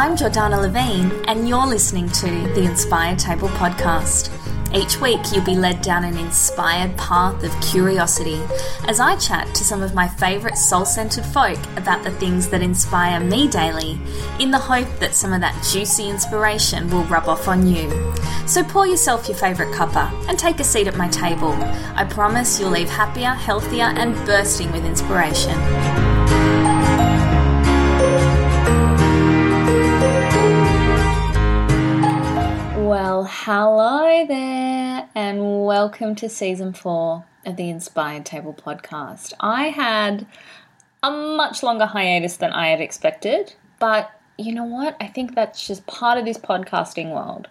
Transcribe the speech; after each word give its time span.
I'm 0.00 0.16
Jordana 0.16 0.58
Levine, 0.58 1.12
and 1.28 1.46
you're 1.46 1.66
listening 1.66 2.08
to 2.08 2.26
the 2.54 2.62
Inspired 2.62 3.18
Table 3.18 3.50
podcast. 3.50 4.34
Each 4.74 4.98
week, 4.98 5.20
you'll 5.30 5.44
be 5.44 5.54
led 5.54 5.82
down 5.82 6.04
an 6.04 6.16
inspired 6.16 6.96
path 6.96 7.44
of 7.44 7.52
curiosity 7.60 8.40
as 8.88 8.98
I 8.98 9.16
chat 9.16 9.54
to 9.54 9.62
some 9.62 9.82
of 9.82 9.92
my 9.92 10.08
favourite 10.08 10.56
soul 10.56 10.86
centered 10.86 11.26
folk 11.26 11.58
about 11.76 12.02
the 12.02 12.12
things 12.12 12.48
that 12.48 12.62
inspire 12.62 13.20
me 13.20 13.46
daily, 13.46 14.00
in 14.38 14.50
the 14.50 14.58
hope 14.58 14.88
that 15.00 15.14
some 15.14 15.34
of 15.34 15.42
that 15.42 15.62
juicy 15.70 16.08
inspiration 16.08 16.88
will 16.88 17.04
rub 17.04 17.28
off 17.28 17.46
on 17.46 17.66
you. 17.66 17.90
So 18.46 18.64
pour 18.64 18.86
yourself 18.86 19.28
your 19.28 19.36
favourite 19.36 19.74
cuppa 19.74 20.10
and 20.30 20.38
take 20.38 20.60
a 20.60 20.64
seat 20.64 20.86
at 20.86 20.96
my 20.96 21.08
table. 21.08 21.52
I 21.94 22.06
promise 22.08 22.58
you'll 22.58 22.70
leave 22.70 22.88
happier, 22.88 23.34
healthier, 23.34 23.84
and 23.84 24.14
bursting 24.24 24.72
with 24.72 24.86
inspiration. 24.86 26.09
Well, 32.90 33.22
hello 33.30 34.26
there, 34.26 35.08
and 35.14 35.64
welcome 35.64 36.16
to 36.16 36.28
season 36.28 36.72
four 36.72 37.24
of 37.46 37.54
the 37.54 37.70
Inspired 37.70 38.26
Table 38.26 38.52
podcast. 38.52 39.32
I 39.38 39.68
had 39.68 40.26
a 41.00 41.08
much 41.08 41.62
longer 41.62 41.86
hiatus 41.86 42.38
than 42.38 42.50
I 42.50 42.66
had 42.70 42.80
expected, 42.80 43.54
but 43.78 44.10
you 44.36 44.52
know 44.52 44.64
what? 44.64 44.96
I 45.00 45.06
think 45.06 45.36
that's 45.36 45.64
just 45.64 45.86
part 45.86 46.18
of 46.18 46.24
this 46.24 46.36
podcasting 46.36 47.14
world. 47.14 47.46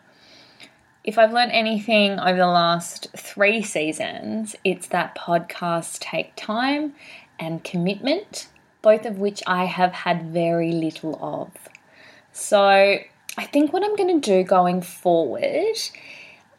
If 1.05 1.17
I've 1.17 1.31
learned 1.31 1.53
anything 1.53 2.19
over 2.19 2.37
the 2.37 2.45
last 2.45 3.07
three 3.15 3.61
seasons, 3.61 4.57
it's 4.65 4.87
that 4.87 5.15
podcasts 5.15 5.97
take 5.99 6.35
time 6.35 6.95
and 7.39 7.63
commitment, 7.63 8.49
both 8.81 9.05
of 9.05 9.19
which 9.19 9.41
I 9.47 9.63
have 9.63 9.93
had 9.93 10.33
very 10.33 10.73
little 10.73 11.17
of. 11.21 11.69
So, 12.33 12.99
I 13.37 13.45
think 13.45 13.71
what 13.71 13.83
I'm 13.83 13.95
going 13.95 14.19
to 14.19 14.25
do 14.25 14.43
going 14.43 14.81
forward 14.81 15.77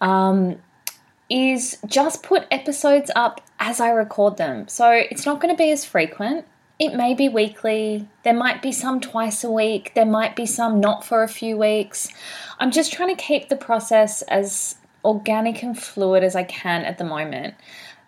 um, 0.00 0.56
is 1.28 1.78
just 1.86 2.22
put 2.22 2.46
episodes 2.50 3.10
up 3.14 3.40
as 3.58 3.80
I 3.80 3.90
record 3.90 4.36
them. 4.36 4.68
So 4.68 4.90
it's 4.90 5.26
not 5.26 5.40
going 5.40 5.54
to 5.54 5.58
be 5.58 5.70
as 5.70 5.84
frequent. 5.84 6.46
It 6.78 6.94
may 6.94 7.14
be 7.14 7.28
weekly. 7.28 8.08
There 8.22 8.34
might 8.34 8.62
be 8.62 8.72
some 8.72 9.00
twice 9.00 9.44
a 9.44 9.50
week. 9.50 9.92
There 9.94 10.06
might 10.06 10.34
be 10.34 10.46
some 10.46 10.80
not 10.80 11.04
for 11.04 11.22
a 11.22 11.28
few 11.28 11.58
weeks. 11.58 12.08
I'm 12.58 12.70
just 12.70 12.92
trying 12.92 13.14
to 13.14 13.22
keep 13.22 13.50
the 13.50 13.56
process 13.56 14.22
as 14.22 14.76
organic 15.04 15.62
and 15.62 15.78
fluid 15.78 16.24
as 16.24 16.34
I 16.34 16.44
can 16.44 16.84
at 16.84 16.96
the 16.96 17.04
moment. 17.04 17.54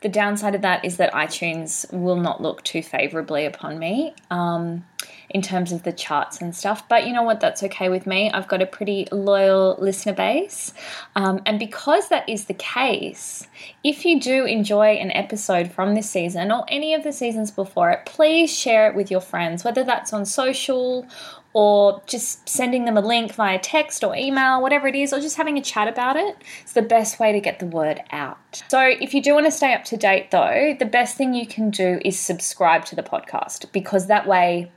The 0.03 0.09
downside 0.09 0.55
of 0.55 0.63
that 0.63 0.85
is 0.85 0.99
that 0.99 1.13
iTunes 1.13 1.91
will 1.93 2.17
not 2.17 2.43
look 2.43 2.63
too 2.63 2.83
favorably 2.83 3.47
upon 3.47 3.79
me. 3.79 4.15
Um, 4.31 4.85
in 5.33 5.41
terms 5.41 5.73
of 5.73 5.83
the 5.83 5.93
charts 5.93 6.41
and 6.41 6.55
stuff. 6.55 6.87
But 6.89 7.07
you 7.07 7.13
know 7.13 7.23
what? 7.23 7.41
That's 7.41 7.63
okay 7.63 7.89
with 7.89 8.07
me. 8.07 8.31
I've 8.31 8.49
got 8.49 8.63
a 8.63 8.67
pretty 8.67 9.09
loyal 9.11 9.77
listener 9.79 10.13
base. 10.13 10.73
Um, 11.17 11.41
and 11.47 11.59
because 11.59 12.09
that 12.09 12.29
is 12.29 12.45
the 12.45 12.55
case, 12.55 13.47
if 13.83 14.05
you 14.05 14.21
do 14.21 14.45
enjoy 14.45 14.95
an 14.95 15.11
episode 15.13 15.73
from 15.73 15.95
this 15.95 16.09
season 16.09 16.53
or 16.53 16.65
any 16.69 16.95
of 16.95 17.03
the 17.03 17.13
seasons 17.13 17.51
before 17.51 17.91
it, 17.91 18.05
please 18.05 18.57
share 18.57 18.89
it 18.89 18.95
with 18.95 19.11
your 19.11 19.21
friends, 19.21 19.65
whether 19.65 19.85
that's 19.85 20.13
on 20.13 20.27
social 20.27 21.07
or 21.55 22.03
just 22.07 22.49
sending 22.49 22.85
them 22.85 22.97
a 22.97 23.01
link 23.01 23.35
via 23.35 23.59
text 23.59 24.03
or 24.05 24.17
email, 24.17 24.63
whatever 24.63 24.87
it 24.87 24.95
is, 24.95 25.13
or 25.13 25.21
just 25.21 25.37
having 25.37 25.59
a 25.59 25.63
chat 25.63 25.89
about 25.89 26.17
it. 26.17 26.37
It's 26.63 26.73
the 26.73 26.83
best 26.83 27.21
way 27.21 27.33
to 27.33 27.41
get 27.41 27.59
the 27.59 27.67
word 27.67 28.03
out. 28.11 28.63
So, 28.69 28.81
if 28.81 29.15
you 29.15 29.23
do 29.23 29.35
want 29.35 29.47
to 29.47 29.53
stay 29.53 29.75
up 29.75 29.85
to 29.85 29.97
date 29.97 30.31
though, 30.31 30.77
the 30.79 30.87
best 30.87 31.17
thing 31.17 31.35
you 31.35 31.47
can 31.47 31.71
do 31.71 32.01
is 32.05 32.19
subscribe 32.19 32.85
to 32.87 32.97
the 32.97 33.03
podcast 33.03 33.71
because 33.73 34.07
that 34.07 34.27
way 34.27 34.71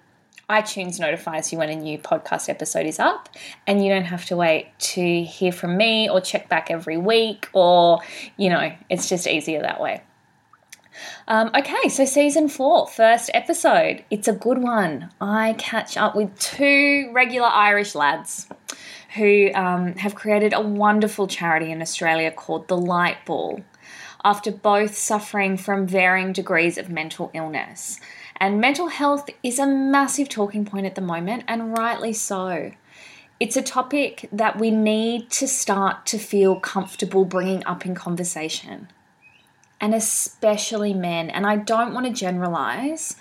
iTunes 0.50 1.00
notifies 1.00 1.52
you 1.52 1.58
when 1.58 1.70
a 1.70 1.76
new 1.76 1.98
podcast 1.98 2.50
episode 2.50 2.86
is 2.86 3.00
up, 3.00 3.30
and 3.66 3.84
you 3.84 3.90
don't 3.90 4.06
have 4.06 4.26
to 4.26 4.36
wait 4.36 4.68
to 4.78 5.24
hear 5.24 5.52
from 5.52 5.76
me 5.76 6.10
or 6.10 6.22
check 6.22 6.50
back 6.50 6.70
every 6.70 6.98
week, 6.98 7.50
or, 7.54 8.00
you 8.38 8.50
know, 8.50 8.72
it's 8.90 9.10
just 9.10 9.28
easier 9.28 9.62
that 9.62 9.82
way. 9.82 10.04
Um, 11.28 11.52
okay, 11.56 11.90
so 11.90 12.06
season 12.06 12.50
four, 12.50 12.88
first 12.88 13.32
episode. 13.34 14.04
It's 14.10 14.28
a 14.28 14.34
good 14.34 14.60
one. 14.60 15.10
I 15.20 15.54
catch 15.58 15.98
up 15.98 16.16
with 16.16 16.38
two 16.40 17.10
regular 17.14 17.48
Irish 17.48 17.96
lads 17.96 18.48
who 19.16 19.52
um, 19.54 19.96
have 19.96 20.16
created 20.16 20.54
a 20.54 20.62
wonderful 20.62 21.28
charity 21.28 21.72
in 21.72 21.82
Australia 21.82 22.32
called 22.32 22.68
the 22.68 22.78
Light 22.78 23.26
Ball 23.26 23.62
after 24.24 24.52
both 24.52 24.98
suffering 24.98 25.56
from 25.56 25.88
varying 25.88 26.34
degrees 26.34 26.78
of 26.78 26.90
mental 26.90 27.30
illness. 27.34 28.00
And 28.38 28.60
mental 28.60 28.88
health 28.88 29.30
is 29.44 29.60
a 29.60 29.68
massive 29.68 30.28
talking 30.28 30.66
point 30.66 30.86
at 30.86 30.96
the 30.96 31.02
moment, 31.02 31.46
and 31.48 31.78
rightly 31.78 32.12
so. 32.12 32.72
It's 33.40 33.56
a 33.56 33.62
topic 33.62 34.28
that 34.32 34.60
we 34.60 34.72
need 34.72 35.30
to 35.32 35.48
start 35.48 36.06
to 36.08 36.18
feel 36.18 36.60
comfortable 36.60 37.24
bringing 37.24 37.66
up 37.66 37.86
in 37.86 37.94
conversation, 37.94 38.90
and 39.86 39.94
especially 39.94 40.96
men. 40.96 41.30
And 41.30 41.46
I 41.46 41.58
don't 41.58 41.94
want 41.94 42.08
to 42.08 42.12
generalize, 42.12 43.16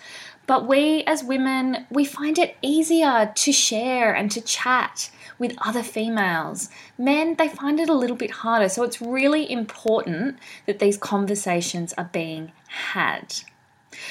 but 0.47 0.67
we 0.67 1.05
as 1.05 1.23
women, 1.23 1.87
we 1.91 2.07
find 2.07 2.39
it 2.39 2.57
easier 2.63 3.31
to 3.35 3.53
share 3.53 4.15
and 4.15 4.31
to 4.31 4.41
chat 4.41 5.11
with 5.39 5.55
other 5.59 5.83
females. 5.83 6.71
Men, 6.97 7.35
they 7.35 7.49
find 7.49 7.79
it 7.81 7.91
a 7.91 7.95
little 7.95 8.17
bit 8.17 8.31
harder. 8.31 8.71
So 8.71 8.83
it's 8.83 9.03
really 9.03 9.51
important 9.51 10.39
that 10.65 10.79
these 10.79 10.97
conversations 10.97 11.93
are 11.99 12.09
being 12.15 12.53
had. 12.69 13.43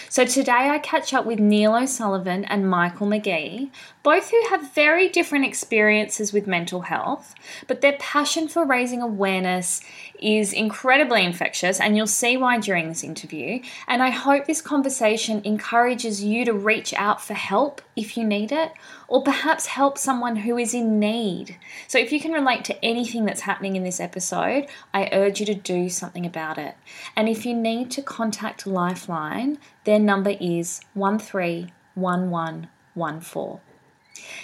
So 0.10 0.26
today 0.26 0.70
I 0.70 0.80
catch 0.80 1.14
up 1.14 1.26
with 1.26 1.40
Neil 1.40 1.76
O'Sullivan 1.76 2.46
and 2.46 2.70
Michael 2.70 3.08
McGee, 3.08 3.70
both 4.04 4.30
who 4.32 4.42
have 4.50 4.74
very 4.74 5.10
different 5.10 5.46
experiences 5.46 6.34
with 6.34 6.48
mental 6.48 6.82
health, 6.82 7.34
but 7.68 7.82
their 7.82 7.98
passion 8.00 8.48
for 8.48 8.66
raising 8.66 9.02
awareness 9.02 9.82
is 10.20 10.54
incredibly 10.54 11.24
infectious, 11.24 11.80
and 11.80 11.98
you'll 11.98 12.08
see 12.08 12.38
why 12.38 12.60
during 12.60 12.88
this 12.88 13.04
interview. 13.04 13.62
And 13.88 14.02
I 14.02 14.10
hope 14.10 14.46
this 14.46 14.62
conversation 14.62 15.42
encourages 15.44 16.24
you 16.24 16.46
to 16.46 16.54
reach 16.54 16.94
out 16.94 17.22
for 17.22 17.34
help 17.34 17.82
if 17.96 18.18
you 18.18 18.24
need 18.24 18.52
it, 18.52 18.72
or 19.14 19.22
perhaps 19.22 19.68
help 19.68 19.96
someone 19.96 20.38
who 20.38 20.58
is 20.58 20.74
in 20.74 21.00
need. 21.00 21.56
So 21.88 22.00
if 22.00 22.12
you 22.12 22.20
can 22.20 22.32
relate 22.32 22.66
to 22.66 22.84
anything 22.84 23.26
that's 23.26 23.42
happening 23.42 23.76
in 23.76 23.84
this 23.84 24.00
episode, 24.00 24.66
I 24.92 25.08
urge 25.14 25.40
you 25.40 25.46
to 25.46 25.54
do 25.54 25.88
something 25.88 26.26
about 26.26 26.58
it. 26.58 26.74
And 27.16 27.30
if 27.30 27.46
you 27.46 27.54
need 27.54 27.92
to 27.92 28.02
contact 28.02 28.66
Lifeline, 28.66 29.60
their 29.84 30.00
number 30.00 30.36
is 30.42 30.82
131114. 30.96 33.60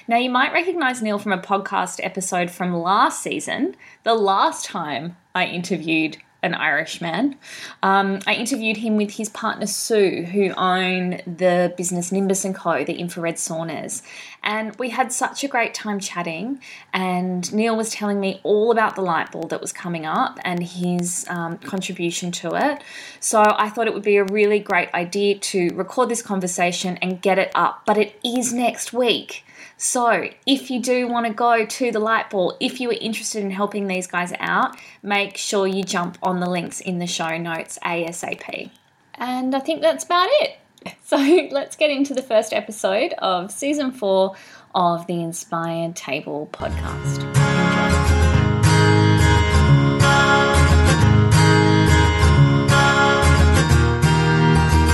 Now, 0.07 0.17
you 0.17 0.29
might 0.29 0.53
recognize 0.53 1.01
Neil 1.01 1.17
from 1.17 1.31
a 1.31 1.39
podcast 1.39 1.99
episode 2.03 2.51
from 2.51 2.71
last 2.71 3.23
season, 3.23 3.75
the 4.03 4.13
last 4.13 4.65
time 4.65 5.17
I 5.33 5.47
interviewed 5.47 6.17
an 6.41 6.53
Irishman. 6.53 7.35
Um, 7.83 8.19
I 8.25 8.35
interviewed 8.35 8.77
him 8.77 8.95
with 8.95 9.11
his 9.11 9.29
partner 9.29 9.65
Sue, 9.65 10.23
who 10.23 10.51
own 10.53 11.21
the 11.27 11.73
business 11.75 12.11
Nimbus 12.11 12.45
and 12.45 12.55
Co, 12.55 12.83
the 12.83 12.93
infrared 12.93 13.35
saunas, 13.35 14.01
and 14.41 14.75
we 14.77 14.89
had 14.89 15.11
such 15.11 15.43
a 15.43 15.47
great 15.47 15.73
time 15.73 15.99
chatting. 15.99 16.61
And 16.93 17.51
Neil 17.53 17.75
was 17.75 17.91
telling 17.91 18.19
me 18.19 18.39
all 18.43 18.71
about 18.71 18.95
the 18.95 19.01
light 19.01 19.31
ball 19.31 19.47
that 19.47 19.59
was 19.59 19.73
coming 19.73 20.05
up 20.05 20.39
and 20.43 20.63
his 20.63 21.25
um, 21.29 21.57
contribution 21.57 22.31
to 22.31 22.55
it. 22.55 22.83
So 23.19 23.43
I 23.45 23.69
thought 23.69 23.87
it 23.87 23.93
would 23.93 24.03
be 24.03 24.17
a 24.17 24.23
really 24.23 24.59
great 24.59 24.93
idea 24.93 25.37
to 25.37 25.69
record 25.75 26.09
this 26.09 26.21
conversation 26.21 26.97
and 27.01 27.21
get 27.21 27.37
it 27.37 27.51
up. 27.53 27.83
But 27.85 27.97
it 27.97 28.19
is 28.23 28.53
next 28.53 28.93
week. 28.93 29.43
So, 29.81 30.27
if 30.45 30.69
you 30.69 30.81
do 30.81 31.07
want 31.07 31.25
to 31.25 31.31
go 31.31 31.65
to 31.65 31.89
the 31.89 32.01
light 32.01 32.29
ball, 32.29 32.57
if 32.59 32.81
you 32.81 32.89
are 32.89 32.97
interested 32.99 33.41
in 33.41 33.49
helping 33.49 33.87
these 33.87 34.07
guys 34.07 34.33
out, 34.37 34.75
make 35.01 35.37
sure 35.37 35.67
you 35.67 35.85
jump 35.85 36.17
on 36.21 36.41
the 36.41 36.49
links 36.49 36.81
in 36.81 36.99
the 36.99 37.07
show 37.07 37.37
notes 37.37 37.79
ASAP. 37.81 38.71
And 39.13 39.55
I 39.55 39.59
think 39.59 39.81
that's 39.81 40.03
about 40.03 40.27
it. 40.41 40.57
So 41.05 41.17
let's 41.51 41.75
get 41.77 41.89
into 41.89 42.13
the 42.13 42.21
first 42.21 42.53
episode 42.53 43.13
of 43.19 43.51
season 43.51 43.91
four 43.91 44.35
of 44.75 45.07
the 45.07 45.21
Inspired 45.21 45.95
Table 45.95 46.49
podcast. 46.51 47.21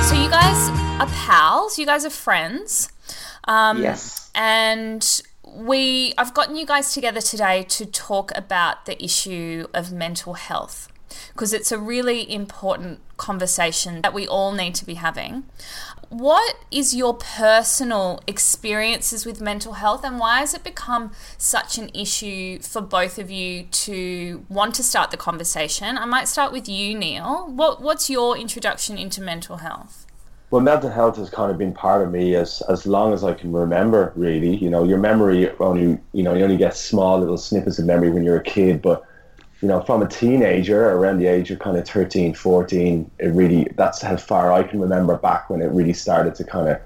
So 0.07 0.15
you 0.15 0.29
guys 0.29 0.69
are 1.01 1.07
pals. 1.07 1.77
You 1.77 1.85
guys 1.85 2.05
are 2.05 2.09
friends. 2.11 2.89
Um, 3.45 3.81
Yes. 3.81 4.31
And 4.35 5.21
we, 5.47 6.13
I've 6.17 6.33
gotten 6.33 6.55
you 6.55 6.65
guys 6.65 6.93
together 6.93 7.21
today 7.21 7.63
to 7.63 7.85
talk 7.85 8.31
about 8.35 8.85
the 8.85 9.01
issue 9.03 9.67
of 9.73 9.91
mental 9.91 10.33
health 10.33 10.89
because 11.33 11.53
it's 11.53 11.71
a 11.71 11.77
really 11.77 12.29
important 12.31 12.99
conversation 13.17 14.01
that 14.01 14.13
we 14.13 14.27
all 14.27 14.51
need 14.51 14.75
to 14.75 14.85
be 14.85 14.95
having. 14.95 15.43
What 16.09 16.55
is 16.71 16.93
your 16.93 17.13
personal 17.13 18.21
experiences 18.27 19.25
with 19.25 19.41
mental 19.41 19.73
health 19.73 20.03
and 20.03 20.19
why 20.19 20.39
has 20.39 20.53
it 20.53 20.63
become 20.63 21.11
such 21.37 21.77
an 21.77 21.89
issue 21.93 22.59
for 22.59 22.81
both 22.81 23.17
of 23.17 23.31
you 23.31 23.63
to 23.63 24.45
want 24.49 24.75
to 24.75 24.83
start 24.83 25.11
the 25.11 25.17
conversation? 25.17 25.97
I 25.97 26.05
might 26.05 26.27
start 26.27 26.51
with 26.51 26.67
you, 26.67 26.95
Neil. 26.95 27.47
What, 27.47 27.81
what's 27.81 28.09
your 28.09 28.37
introduction 28.37 28.97
into 28.97 29.21
mental 29.21 29.57
health? 29.57 30.05
Well, 30.55 30.63
mental 30.63 30.89
health 30.89 31.17
has 31.17 31.29
kind 31.29 31.51
of 31.51 31.57
been 31.57 31.73
part 31.73 32.01
of 32.01 32.13
me 32.13 32.33
as 32.33 32.61
as 32.69 32.87
long 32.87 33.11
as 33.11 33.25
I 33.25 33.33
can 33.33 33.51
remember. 33.51 34.13
Really, 34.15 34.55
you 34.55 34.69
know, 34.69 34.85
your 34.85 34.97
memory 34.97 35.49
only 35.59 35.99
you 36.13 36.23
know 36.23 36.33
you 36.33 36.45
only 36.45 36.55
get 36.55 36.77
small 36.77 37.19
little 37.19 37.37
snippets 37.37 37.77
of 37.77 37.83
memory 37.83 38.09
when 38.09 38.23
you're 38.23 38.37
a 38.37 38.43
kid, 38.43 38.81
but 38.81 39.05
you 39.61 39.67
know, 39.67 39.81
from 39.81 40.01
a 40.01 40.07
teenager 40.07 40.91
around 40.91 41.17
the 41.17 41.27
age 41.27 41.51
of 41.51 41.59
kind 41.59 41.75
of 41.75 41.85
13, 41.85 42.35
14, 42.35 43.11
it 43.19 43.27
really 43.33 43.67
that's 43.75 44.01
how 44.01 44.15
far 44.15 44.53
I 44.53 44.63
can 44.63 44.79
remember 44.79 45.17
back 45.17 45.49
when 45.49 45.61
it 45.61 45.65
really 45.71 45.91
started 45.91 46.35
to 46.35 46.45
kind 46.45 46.69
of, 46.69 46.79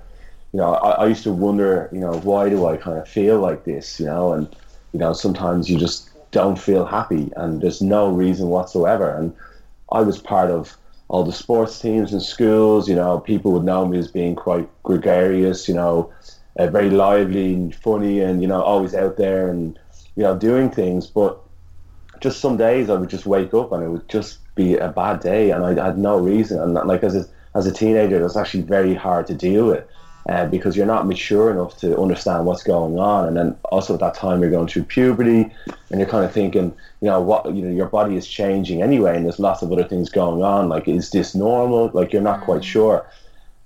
you 0.52 0.58
know, 0.58 0.74
I, 0.74 1.04
I 1.04 1.06
used 1.06 1.22
to 1.26 1.32
wonder, 1.32 1.90
you 1.92 2.00
know, 2.00 2.14
why 2.22 2.50
do 2.50 2.66
I 2.66 2.76
kind 2.76 2.98
of 2.98 3.08
feel 3.08 3.40
like 3.40 3.66
this, 3.66 4.00
you 4.00 4.08
know, 4.08 4.34
and 4.34 4.48
you 4.94 5.00
know, 5.00 5.14
sometimes 5.14 5.70
you 5.70 5.78
just 5.78 6.10
don't 6.32 6.58
feel 6.60 6.86
happy, 6.86 7.32
and 7.36 7.62
there's 7.62 7.84
no 7.84 8.10
reason 8.10 8.48
whatsoever, 8.48 9.12
and 9.12 9.32
I 9.92 10.02
was 10.02 10.18
part 10.18 10.50
of 10.50 10.76
all 11.10 11.24
the 11.24 11.34
sports 11.34 11.80
teams 11.80 12.14
in 12.14 12.22
schools. 12.22 12.88
You 12.88 12.96
know, 12.96 13.20
people 13.20 13.52
would 13.52 13.64
know 13.64 13.86
me 13.86 13.98
as 13.98 14.10
being 14.10 14.36
quite 14.36 14.70
gregarious. 14.84 15.68
You 15.68 15.76
know, 15.76 16.14
uh, 16.58 16.68
very 16.68 16.90
lively 16.90 17.54
and 17.54 17.76
funny, 17.76 18.22
and 18.22 18.42
you 18.42 18.48
know, 18.48 18.62
always 18.62 18.96
out 18.96 19.18
there 19.18 19.50
and 19.50 19.78
you 20.16 20.24
know 20.24 20.38
doing 20.38 20.70
things. 20.70 21.08
But 21.08 21.40
just 22.22 22.40
some 22.40 22.58
days 22.58 22.90
I 22.90 22.96
would 22.96 23.10
just 23.10 23.26
wake 23.26 23.54
up 23.54 23.72
and 23.72 23.84
it 23.84 23.90
would 23.90 24.08
just 24.10 24.40
be 24.56 24.78
a 24.78 24.90
bad 24.90 25.20
day, 25.20 25.52
and 25.52 25.66
I 25.66 25.86
had 25.86 25.98
no 25.98 26.18
reason. 26.18 26.60
And 26.60 26.74
like 26.74 27.04
as 27.04 27.16
a, 27.16 27.26
as 27.56 27.66
a 27.66 27.72
teenager, 27.72 28.20
it 28.20 28.24
was 28.24 28.38
actually 28.38 28.64
very 28.64 28.94
hard 28.94 29.28
to 29.28 29.34
deal 29.34 29.68
with. 29.68 29.86
Uh, 30.28 30.46
because 30.46 30.76
you're 30.76 30.86
not 30.86 31.08
mature 31.08 31.50
enough 31.50 31.78
to 31.78 31.98
understand 31.98 32.46
what's 32.46 32.62
going 32.62 33.00
on, 33.00 33.28
and 33.28 33.36
then 33.38 33.56
also 33.72 33.94
at 33.94 34.00
that 34.00 34.14
time 34.14 34.42
you're 34.42 34.52
going 34.52 34.68
through 34.68 34.84
puberty, 34.84 35.50
and 35.90 36.00
you're 36.00 36.10
kind 36.10 36.24
of 36.24 36.32
thinking, 36.32 36.66
you 37.02 37.08
know, 37.08 37.20
what 37.22 37.46
you 37.56 37.64
know, 37.64 37.74
your 37.74 37.88
body 37.88 38.16
is 38.16 38.28
changing 38.28 38.82
anyway, 38.84 39.16
and 39.16 39.26
there's 39.26 39.40
lots 39.40 39.62
of 39.64 39.72
other 39.72 39.86
things 39.86 40.10
going 40.10 40.44
on. 40.44 40.70
Like, 40.70 40.88
is 40.88 41.10
this 41.10 41.34
normal? 41.34 41.90
Like, 41.94 42.14
you're 42.14 42.22
not 42.22 42.42
quite 42.42 42.64
sure. 42.64 43.08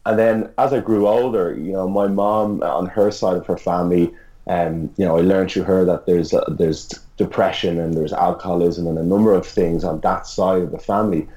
And 0.05 0.17
then 0.17 0.49
as 0.57 0.73
I 0.73 0.79
grew 0.79 1.07
older, 1.07 1.53
you 1.57 1.73
know, 1.73 1.89
my 1.89 2.07
mom 2.07 2.61
on 2.61 2.85
her 2.87 3.09
side 3.11 3.37
of 3.37 3.47
her 3.47 3.57
family, 3.57 4.13
um, 4.47 4.93
you 4.97 5.05
know, 5.05 5.17
I 5.17 5.21
learned 5.21 5.51
through 5.51 5.63
her 5.63 5.83
that 5.85 6.05
there's 6.05 6.33
uh, 6.33 6.45
there's 6.47 6.87
depression 7.17 7.79
and 7.79 7.93
there's 7.93 8.13
alcoholism 8.13 8.87
and 8.87 8.97
a 8.97 9.03
number 9.03 9.33
of 9.33 9.45
things 9.45 9.83
on 9.83 10.01
that 10.01 10.27
side 10.27 10.61
of 10.61 10.71
the 10.71 10.79
family, 10.79 11.27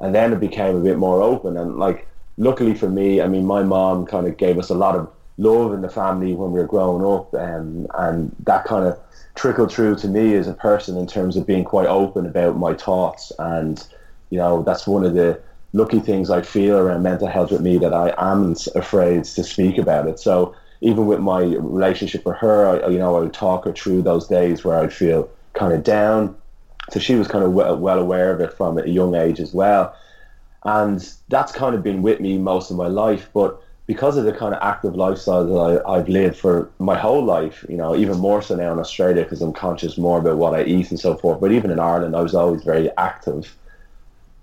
and 0.00 0.14
then 0.14 0.32
it 0.32 0.40
became 0.40 0.76
a 0.76 0.80
bit 0.80 0.98
more 0.98 1.22
open. 1.22 1.56
And 1.56 1.76
like, 1.76 2.08
luckily 2.36 2.74
for 2.74 2.88
me, 2.88 3.20
I 3.20 3.28
mean, 3.28 3.46
my 3.46 3.62
mom 3.62 4.06
kind 4.06 4.26
of 4.26 4.36
gave 4.36 4.58
us 4.58 4.70
a 4.70 4.74
lot 4.74 4.96
of 4.96 5.10
love 5.36 5.72
in 5.72 5.82
the 5.82 5.88
family 5.88 6.34
when 6.34 6.52
we 6.52 6.60
were 6.60 6.66
growing 6.66 7.04
up, 7.04 7.34
um, 7.34 7.86
and 7.94 8.34
that 8.40 8.64
kind 8.64 8.86
of 8.86 8.98
trickled 9.34 9.72
through 9.72 9.96
to 9.96 10.08
me 10.08 10.34
as 10.34 10.46
a 10.46 10.54
person 10.54 10.96
in 10.96 11.06
terms 11.06 11.36
of 11.36 11.46
being 11.46 11.64
quite 11.64 11.86
open 11.86 12.26
about 12.26 12.56
my 12.56 12.74
thoughts. 12.74 13.32
And 13.38 13.84
you 14.30 14.38
know, 14.38 14.62
that's 14.62 14.86
one 14.86 15.04
of 15.04 15.14
the 15.14 15.40
lucky 15.72 16.00
things 16.00 16.30
I 16.30 16.42
feel 16.42 16.78
around 16.78 17.02
mental 17.02 17.26
health 17.26 17.50
with 17.50 17.60
me 17.60 17.78
that 17.78 17.92
I 17.92 18.14
am 18.16 18.54
afraid 18.74 19.24
to 19.24 19.44
speak 19.44 19.76
about 19.76 20.06
it. 20.06 20.20
So 20.20 20.54
even 20.80 21.06
with 21.06 21.20
my 21.20 21.40
relationship 21.40 22.24
with 22.24 22.36
her, 22.36 22.84
I, 22.84 22.88
you 22.88 22.98
know, 22.98 23.16
I 23.16 23.20
would 23.20 23.32
talk 23.32 23.64
her 23.64 23.72
through 23.72 24.02
those 24.02 24.28
days 24.28 24.64
where 24.64 24.78
I'd 24.78 24.92
feel 24.92 25.28
kind 25.54 25.72
of 25.72 25.82
down. 25.82 26.36
So 26.90 27.00
she 27.00 27.14
was 27.14 27.26
kind 27.26 27.44
of 27.44 27.52
well, 27.52 27.76
well 27.76 27.98
aware 27.98 28.32
of 28.32 28.40
it 28.40 28.52
from 28.52 28.78
a 28.78 28.86
young 28.86 29.14
age 29.14 29.40
as 29.40 29.52
well. 29.52 29.96
And 30.64 31.06
that's 31.28 31.52
kind 31.52 31.74
of 31.74 31.82
been 31.82 32.02
with 32.02 32.20
me 32.20 32.38
most 32.38 32.70
of 32.70 32.76
my 32.76 32.86
life. 32.86 33.28
But 33.34 33.62
because 33.86 34.16
of 34.16 34.24
the 34.24 34.32
kind 34.32 34.54
of 34.54 34.62
active 34.62 34.94
lifestyle 34.94 35.44
that 35.44 35.82
I, 35.86 35.96
I've 35.96 36.08
lived 36.08 36.36
for 36.36 36.70
my 36.78 36.98
whole 36.98 37.22
life, 37.22 37.66
you 37.68 37.76
know, 37.76 37.94
even 37.94 38.18
more 38.18 38.40
so 38.40 38.56
now 38.56 38.72
in 38.72 38.78
Australia 38.78 39.22
because 39.22 39.42
I'm 39.42 39.52
conscious 39.52 39.98
more 39.98 40.18
about 40.18 40.38
what 40.38 40.54
I 40.54 40.64
eat 40.64 40.90
and 40.90 40.98
so 40.98 41.16
forth. 41.16 41.40
But 41.40 41.52
even 41.52 41.70
in 41.70 41.78
Ireland, 41.78 42.16
I 42.16 42.22
was 42.22 42.34
always 42.34 42.62
very 42.62 42.90
active. 42.96 43.54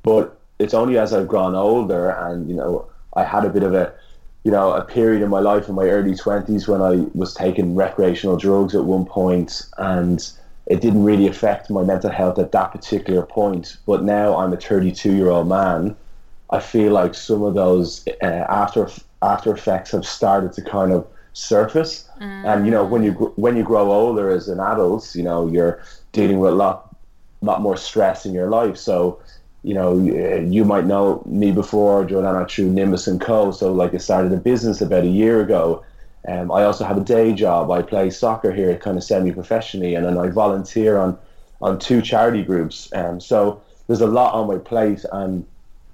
But 0.03 0.37
it's 0.59 0.75
only 0.75 0.99
as 0.99 1.11
I've 1.13 1.27
grown 1.27 1.55
older 1.55 2.11
and, 2.11 2.47
you 2.47 2.55
know, 2.55 2.85
I 3.15 3.23
had 3.23 3.45
a 3.45 3.49
bit 3.49 3.63
of 3.63 3.73
a, 3.73 3.91
you 4.43 4.51
know, 4.51 4.73
a 4.73 4.83
period 4.83 5.23
in 5.23 5.29
my 5.29 5.39
life 5.39 5.67
in 5.67 5.75
my 5.75 5.85
early 5.85 6.13
20s 6.13 6.67
when 6.67 6.81
I 6.81 7.07
was 7.15 7.33
taking 7.33 7.75
recreational 7.75 8.37
drugs 8.37 8.75
at 8.75 8.85
one 8.85 9.05
point 9.05 9.63
and 9.79 10.31
it 10.67 10.81
didn't 10.81 11.03
really 11.03 11.27
affect 11.27 11.69
my 11.71 11.83
mental 11.83 12.11
health 12.11 12.37
at 12.37 12.51
that 12.51 12.71
particular 12.71 13.23
point. 13.23 13.77
But 13.87 14.03
now 14.03 14.37
I'm 14.37 14.53
a 14.53 14.57
32 14.57 15.15
year 15.15 15.29
old 15.29 15.47
man. 15.47 15.95
I 16.51 16.59
feel 16.59 16.91
like 16.91 17.13
some 17.13 17.43
of 17.43 17.53
those 17.53 18.05
uh, 18.21 18.25
after 18.25 18.89
after 19.21 19.53
effects 19.53 19.91
have 19.91 20.05
started 20.05 20.53
to 20.53 20.61
kind 20.61 20.91
of 20.91 21.07
surface. 21.33 22.09
And 22.45 22.65
you 22.65 22.71
know, 22.71 22.83
when 22.83 23.03
you 23.03 23.11
when 23.35 23.55
you 23.55 23.63
grow 23.63 23.91
older 23.91 24.29
as 24.29 24.49
an 24.49 24.59
adult, 24.59 25.15
you 25.15 25.23
know, 25.23 25.47
you're 25.47 25.81
dealing 26.11 26.39
with 26.39 26.51
a 26.51 26.55
lot 26.55 26.95
lot 27.41 27.61
more 27.61 27.77
stress 27.77 28.25
in 28.25 28.33
your 28.33 28.49
life. 28.49 28.77
So, 28.77 29.19
you 29.63 29.73
know, 29.73 29.97
you 29.97 30.63
might 30.65 30.85
know 30.85 31.23
me 31.25 31.51
before, 31.51 32.05
Jordana, 32.05 32.49
through 32.49 32.71
Nimbus 32.71 33.07
and 33.07 33.19
Co. 33.19 33.51
So, 33.51 33.73
like, 33.73 33.93
I 33.93 33.97
started 33.97 34.31
a 34.33 34.37
business 34.37 34.81
about 34.81 35.03
a 35.03 35.07
year 35.07 35.41
ago. 35.41 35.83
Um, 36.27 36.51
I 36.51 36.63
also 36.63 36.83
have 36.85 36.97
a 36.97 37.03
day 37.03 37.33
job. 37.33 37.71
I 37.71 37.81
play 37.81 38.11
soccer 38.11 38.51
here, 38.51 38.77
kind 38.77 38.95
of 38.97 39.03
semi-professionally, 39.03 39.95
and 39.95 40.05
then 40.05 40.17
I 40.17 40.27
volunteer 40.27 40.97
on 40.97 41.17
on 41.61 41.79
two 41.79 42.01
charity 42.01 42.43
groups. 42.43 42.89
Um, 42.93 43.19
so 43.19 43.61
there's 43.87 44.01
a 44.01 44.07
lot 44.07 44.33
on 44.33 44.47
my 44.47 44.57
plate, 44.57 45.03
and 45.11 45.45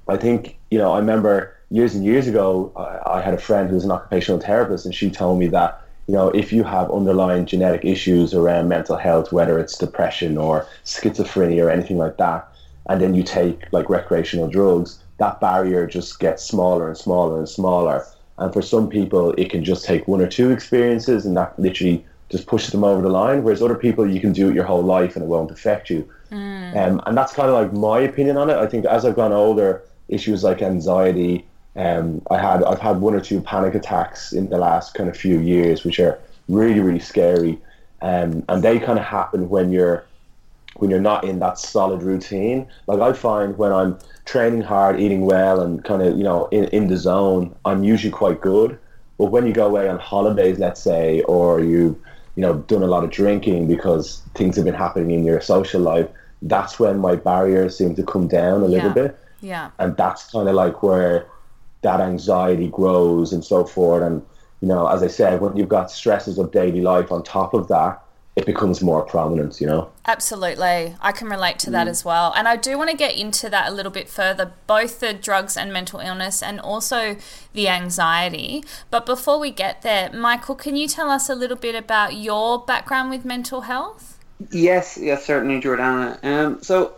I 0.07 0.17
think 0.17 0.57
you 0.71 0.77
know, 0.77 0.91
I 0.91 0.99
remember 0.99 1.55
years 1.69 1.95
and 1.95 2.03
years 2.03 2.27
ago, 2.27 2.71
I, 2.75 3.17
I 3.17 3.21
had 3.21 3.33
a 3.33 3.37
friend 3.37 3.69
who 3.69 3.75
was 3.75 3.85
an 3.85 3.91
occupational 3.91 4.39
therapist, 4.39 4.85
and 4.85 4.93
she 4.93 5.09
told 5.09 5.39
me 5.39 5.47
that 5.47 5.81
you 6.07 6.13
know, 6.13 6.29
if 6.29 6.53
you 6.53 6.63
have 6.63 6.89
underlying 6.89 7.45
genetic 7.45 7.83
issues 7.83 8.33
around 8.33 8.69
mental 8.69 8.95
health, 8.95 9.33
whether 9.33 9.59
it's 9.59 9.77
depression 9.77 10.37
or 10.37 10.65
schizophrenia 10.85 11.65
or 11.65 11.69
anything 11.69 11.97
like 11.97 12.17
that, 12.17 12.47
and 12.89 13.01
then 13.01 13.13
you 13.13 13.23
take 13.23 13.61
like 13.73 13.89
recreational 13.89 14.47
drugs, 14.47 14.99
that 15.17 15.41
barrier 15.41 15.85
just 15.85 16.19
gets 16.19 16.43
smaller 16.43 16.87
and 16.87 16.97
smaller 16.97 17.39
and 17.39 17.49
smaller. 17.49 18.05
And 18.37 18.53
for 18.53 18.61
some 18.61 18.87
people, 18.87 19.33
it 19.33 19.49
can 19.49 19.65
just 19.65 19.83
take 19.83 20.07
one 20.07 20.21
or 20.21 20.27
two 20.27 20.51
experiences, 20.51 21.25
and 21.25 21.35
that 21.35 21.59
literally 21.59 22.05
just 22.29 22.47
pushes 22.47 22.71
them 22.71 22.83
over 22.83 23.01
the 23.01 23.09
line. 23.09 23.43
Whereas 23.43 23.61
other 23.61 23.75
people, 23.75 24.09
you 24.09 24.21
can 24.21 24.31
do 24.31 24.49
it 24.49 24.55
your 24.55 24.65
whole 24.65 24.83
life 24.83 25.15
and 25.15 25.23
it 25.23 25.27
won't 25.27 25.51
affect 25.51 25.89
you. 25.89 26.07
Um, 26.77 27.01
and 27.05 27.17
that's 27.17 27.33
kind 27.33 27.49
of 27.49 27.53
like 27.53 27.73
my 27.73 27.99
opinion 27.99 28.37
on 28.37 28.49
it. 28.49 28.57
I 28.57 28.67
think 28.67 28.85
as 28.85 29.05
I've 29.05 29.15
gone 29.15 29.31
older, 29.31 29.83
issues 30.09 30.43
like 30.43 30.61
anxiety, 30.61 31.45
um, 31.75 32.21
I 32.31 32.39
had 32.39 32.63
I've 32.63 32.79
had 32.79 33.01
one 33.01 33.13
or 33.13 33.21
two 33.21 33.39
panic 33.41 33.75
attacks 33.75 34.33
in 34.33 34.49
the 34.49 34.57
last 34.57 34.93
kind 34.95 35.09
of 35.09 35.15
few 35.15 35.39
years, 35.39 35.83
which 35.83 35.99
are 35.99 36.19
really 36.49 36.79
really 36.79 36.99
scary, 36.99 37.59
um, 38.01 38.43
and 38.49 38.63
they 38.63 38.79
kind 38.79 38.97
of 38.97 39.05
happen 39.05 39.49
when 39.49 39.71
you're 39.71 40.03
when 40.77 40.89
you're 40.89 41.01
not 41.01 41.23
in 41.23 41.39
that 41.39 41.59
solid 41.59 42.01
routine. 42.03 42.67
Like 42.87 42.99
I 42.99 43.13
find 43.13 43.57
when 43.57 43.71
I'm 43.71 43.97
training 44.25 44.61
hard, 44.61 44.99
eating 44.99 45.21
well, 45.25 45.61
and 45.61 45.83
kind 45.83 46.01
of 46.01 46.17
you 46.17 46.23
know 46.23 46.47
in, 46.47 46.65
in 46.65 46.87
the 46.87 46.97
zone, 46.97 47.55
I'm 47.65 47.83
usually 47.83 48.11
quite 48.11 48.41
good. 48.41 48.77
But 49.19 49.25
when 49.25 49.47
you 49.47 49.53
go 49.53 49.67
away 49.67 49.87
on 49.89 49.99
holidays, 49.99 50.59
let's 50.59 50.81
say, 50.81 51.21
or 51.23 51.59
you 51.59 51.99
you 52.35 52.41
know 52.41 52.55
done 52.55 52.81
a 52.81 52.87
lot 52.87 53.03
of 53.03 53.11
drinking 53.11 53.67
because 53.67 54.23
things 54.33 54.55
have 54.55 54.65
been 54.65 54.73
happening 54.73 55.11
in 55.11 55.23
your 55.23 55.41
social 55.41 55.81
life, 55.81 56.07
that's 56.41 56.79
when 56.79 56.97
my 56.97 57.15
barriers 57.15 57.77
seem 57.77 57.95
to 57.95 58.03
come 58.03 58.27
down 58.27 58.61
a 58.63 58.67
little 58.67 58.89
Yeah. 58.89 58.93
bit 58.93 59.19
Yeah. 59.41 59.71
and 59.79 59.95
that's 59.97 60.31
kind 60.31 60.47
of 60.47 60.55
like 60.55 60.81
where 60.83 61.27
that 61.81 62.01
anxiety 62.01 62.67
grows 62.69 63.33
and 63.33 63.43
so 63.43 63.63
forth 63.63 64.03
and 64.03 64.25
you 64.61 64.67
know 64.67 64.87
as 64.87 65.03
i 65.03 65.07
said 65.07 65.41
when 65.41 65.55
you've 65.55 65.69
got 65.69 65.91
stresses 65.91 66.37
of 66.37 66.51
daily 66.51 66.81
life 66.81 67.11
on 67.11 67.23
top 67.23 67.53
of 67.53 67.67
that 67.67 68.01
it 68.35 68.45
becomes 68.45 68.81
more 68.81 69.03
prominent 69.03 69.61
you 69.61 69.67
know 69.67 69.89
Absolutely. 70.07 70.95
I 71.01 71.11
can 71.11 71.27
relate 71.27 71.59
to 71.59 71.71
that 71.71 71.89
as 71.89 72.05
well. 72.05 72.31
And 72.33 72.47
I 72.47 72.55
do 72.55 72.77
want 72.77 72.89
to 72.89 72.95
get 72.95 73.17
into 73.17 73.49
that 73.49 73.69
a 73.69 73.73
little 73.73 73.91
bit 73.91 74.07
further, 74.07 74.53
both 74.65 75.01
the 75.01 75.13
drugs 75.13 75.57
and 75.57 75.73
mental 75.73 75.99
illness 75.99 76.41
and 76.41 76.61
also 76.61 77.17
the 77.51 77.67
anxiety. 77.67 78.63
But 78.89 79.05
before 79.05 79.37
we 79.37 79.51
get 79.51 79.81
there, 79.81 80.09
Michael, 80.13 80.55
can 80.55 80.77
you 80.77 80.87
tell 80.87 81.09
us 81.09 81.27
a 81.29 81.35
little 81.35 81.57
bit 81.57 81.75
about 81.75 82.15
your 82.15 82.63
background 82.63 83.09
with 83.09 83.25
mental 83.25 83.61
health? 83.61 84.17
Yes, 84.49 84.97
yes, 84.97 85.25
certainly, 85.25 85.59
Jordana. 85.59 86.23
Um, 86.23 86.63
so 86.63 86.93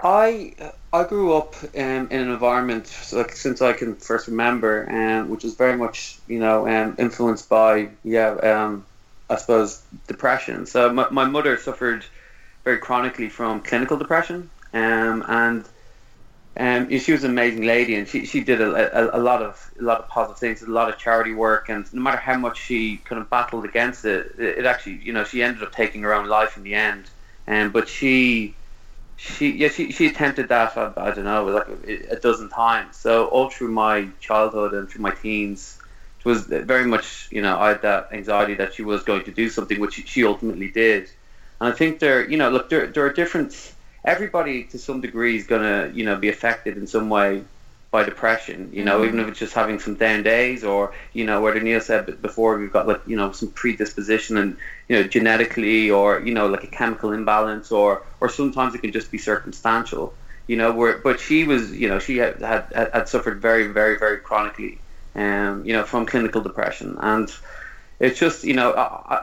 I 0.00 0.54
I 0.92 1.04
grew 1.04 1.32
up 1.32 1.54
um, 1.62 1.70
in 2.10 2.20
an 2.20 2.30
environment 2.30 2.94
like 3.12 3.32
since 3.32 3.62
I 3.62 3.72
can 3.72 3.96
first 3.96 4.28
remember, 4.28 4.86
um, 4.90 5.30
which 5.30 5.42
was 5.42 5.54
very 5.54 5.76
much 5.76 6.18
you 6.28 6.38
know 6.38 6.68
um, 6.68 6.96
influenced 6.98 7.48
by 7.48 7.88
yeah 8.04 8.32
um, 8.32 8.84
I 9.30 9.36
suppose 9.36 9.82
depression. 10.06 10.66
So 10.66 10.92
my, 10.92 11.08
my 11.10 11.24
mother 11.24 11.56
suffered 11.56 12.04
very 12.64 12.78
chronically 12.78 13.30
from 13.30 13.62
clinical 13.62 13.96
depression, 13.96 14.50
um, 14.74 15.24
and 15.26 15.64
um, 16.58 16.98
she 16.98 17.12
was 17.12 17.24
an 17.24 17.30
amazing 17.30 17.62
lady, 17.62 17.94
and 17.94 18.06
she, 18.06 18.26
she 18.26 18.44
did 18.44 18.60
a, 18.60 19.16
a, 19.16 19.18
a, 19.18 19.22
lot 19.22 19.40
of 19.40 19.70
a 19.80 19.82
lot 19.82 20.00
of 20.00 20.08
positive 20.08 20.38
things, 20.38 20.60
a 20.60 20.70
lot 20.70 20.90
of 20.90 20.98
charity 20.98 21.32
work, 21.32 21.70
and 21.70 21.90
no 21.94 22.02
matter 22.02 22.18
how 22.18 22.36
much 22.36 22.60
she 22.60 22.98
kind 22.98 23.22
of 23.22 23.30
battled 23.30 23.64
against 23.64 24.04
it, 24.04 24.34
it, 24.38 24.58
it 24.58 24.66
actually 24.66 25.00
you 25.02 25.14
know 25.14 25.24
she 25.24 25.42
ended 25.42 25.62
up 25.62 25.72
taking 25.72 26.02
her 26.02 26.12
own 26.12 26.28
life 26.28 26.58
in 26.58 26.62
the 26.62 26.74
end. 26.74 27.08
Um, 27.48 27.72
but 27.72 27.88
she 27.88 28.54
she 29.22 29.52
yeah 29.52 29.68
she, 29.68 29.92
she 29.92 30.06
attempted 30.08 30.48
that 30.48 30.76
I, 30.76 30.92
I 30.96 31.10
don't 31.12 31.24
know 31.24 31.44
like 31.44 31.68
a, 31.86 32.14
a, 32.14 32.16
dozen 32.16 32.48
times. 32.48 32.96
So 32.96 33.26
all 33.26 33.48
through 33.50 33.70
my 33.70 34.08
childhood 34.20 34.74
and 34.74 34.90
through 34.90 35.02
my 35.02 35.12
teens, 35.12 35.78
it 36.18 36.24
was 36.24 36.42
very 36.46 36.86
much 36.86 37.28
you 37.30 37.40
know 37.40 37.56
I 37.56 37.68
had 37.68 37.82
that 37.82 38.08
anxiety 38.12 38.54
that 38.54 38.74
she 38.74 38.82
was 38.82 39.04
going 39.04 39.24
to 39.24 39.30
do 39.30 39.48
something, 39.48 39.78
which 39.78 40.08
she 40.08 40.24
ultimately 40.24 40.70
did. 40.70 41.08
And 41.60 41.72
I 41.72 41.76
think 41.76 42.00
there 42.00 42.28
you 42.28 42.36
know 42.36 42.50
look 42.50 42.68
there 42.68 42.88
there 42.88 43.06
are 43.06 43.12
different 43.12 43.72
everybody 44.04 44.64
to 44.64 44.78
some 44.78 45.00
degree 45.00 45.36
is 45.36 45.46
gonna 45.46 45.92
you 45.94 46.04
know 46.04 46.16
be 46.16 46.28
affected 46.28 46.76
in 46.76 46.88
some 46.88 47.08
way 47.08 47.44
by 47.92 48.02
depression, 48.02 48.70
you 48.72 48.82
know, 48.82 49.00
mm-hmm. 49.00 49.08
even 49.08 49.20
if 49.20 49.28
it's 49.28 49.38
just 49.38 49.52
having 49.52 49.78
some 49.78 49.96
down 49.96 50.22
days 50.22 50.64
or, 50.64 50.94
you 51.12 51.26
know, 51.26 51.42
where 51.42 51.60
Neil 51.60 51.78
said 51.78 52.22
before, 52.22 52.58
we've 52.58 52.72
got 52.72 52.88
like, 52.88 53.02
you 53.06 53.16
know, 53.16 53.32
some 53.32 53.50
predisposition 53.50 54.38
and, 54.38 54.56
you 54.92 54.98
know, 54.98 55.08
genetically 55.08 55.90
or, 55.90 56.20
you 56.20 56.34
know, 56.34 56.46
like 56.46 56.64
a 56.64 56.66
chemical 56.66 57.12
imbalance 57.12 57.72
or, 57.72 58.02
or 58.20 58.28
sometimes 58.28 58.74
it 58.74 58.82
can 58.82 58.92
just 58.92 59.10
be 59.10 59.16
circumstantial, 59.16 60.12
you 60.48 60.56
know, 60.58 60.70
where, 60.70 60.98
but 60.98 61.18
she 61.18 61.44
was, 61.44 61.72
you 61.72 61.88
know, 61.88 61.98
she 61.98 62.18
had, 62.18 62.36
had, 62.42 62.66
had 62.92 63.08
suffered 63.08 63.40
very, 63.40 63.68
very, 63.68 63.98
very 63.98 64.18
chronically, 64.18 64.78
um, 65.14 65.64
you 65.64 65.72
know, 65.72 65.82
from 65.82 66.04
clinical 66.04 66.42
depression. 66.42 66.98
And 67.00 67.32
it's 68.00 68.20
just, 68.20 68.44
you 68.44 68.52
know, 68.52 68.74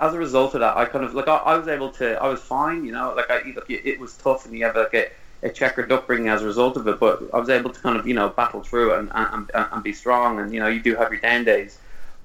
as 0.01 0.15
a 0.15 0.17
result 0.17 0.55
of 0.55 0.61
that, 0.61 0.75
I 0.75 0.85
kind 0.85 1.05
of, 1.05 1.13
like, 1.13 1.27
I, 1.27 1.35
I 1.35 1.55
was 1.55 1.67
able 1.67 1.91
to, 1.91 2.19
I 2.19 2.27
was 2.27 2.41
fine, 2.41 2.83
you 2.83 2.91
know, 2.91 3.13
like, 3.15 3.29
I, 3.29 3.43
look, 3.53 3.69
it 3.69 3.99
was 3.99 4.17
tough 4.17 4.47
and 4.47 4.57
you 4.57 4.65
have 4.65 4.75
like 4.75 4.95
a, 4.95 5.09
a 5.43 5.49
checkered 5.49 5.91
upbringing 5.91 6.29
as 6.29 6.41
a 6.41 6.45
result 6.47 6.77
of 6.77 6.87
it, 6.87 6.99
but 6.99 7.21
I 7.31 7.37
was 7.37 7.49
able 7.49 7.69
to 7.69 7.79
kind 7.79 7.95
of 7.95 8.07
you 8.07 8.13
know 8.13 8.27
battle 8.27 8.61
through 8.61 8.95
and, 8.95 9.09
and, 9.13 9.49
and 9.53 9.83
be 9.83 9.93
strong. 9.93 10.39
And 10.39 10.53
you 10.53 10.59
know 10.59 10.67
you 10.67 10.81
do 10.81 10.95
have 10.95 11.11
your 11.11 11.21
down 11.21 11.45
days. 11.45 11.77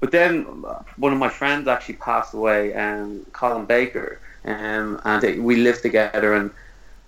But 0.05 0.13
then 0.13 0.43
one 0.99 1.15
of 1.15 1.19
my 1.19 1.31
friends 1.31 1.67
actually 1.67 1.95
passed 1.95 2.35
away, 2.35 2.75
um, 2.75 3.25
Colin 3.33 3.65
Baker, 3.65 4.21
um, 4.45 5.01
and 5.03 5.43
we 5.43 5.57
lived 5.57 5.81
together. 5.81 6.35
And 6.35 6.51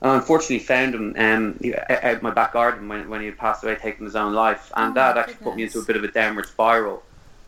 I 0.00 0.14
unfortunately 0.14 0.60
found 0.60 0.94
him 0.94 1.14
um, 1.18 1.60
out 1.90 2.22
my 2.22 2.30
back 2.30 2.54
garden 2.54 2.88
when, 2.88 3.10
when 3.10 3.20
he 3.20 3.26
had 3.26 3.36
passed 3.36 3.62
away, 3.62 3.76
taking 3.76 4.06
his 4.06 4.16
own 4.16 4.32
life, 4.32 4.72
and 4.74 4.92
oh 4.92 4.94
that 4.94 5.18
actually 5.18 5.44
put 5.44 5.56
me 5.56 5.64
into 5.64 5.80
a 5.80 5.84
bit 5.84 5.96
of 5.96 6.04
a 6.04 6.08
downward 6.08 6.46
spiral. 6.46 7.02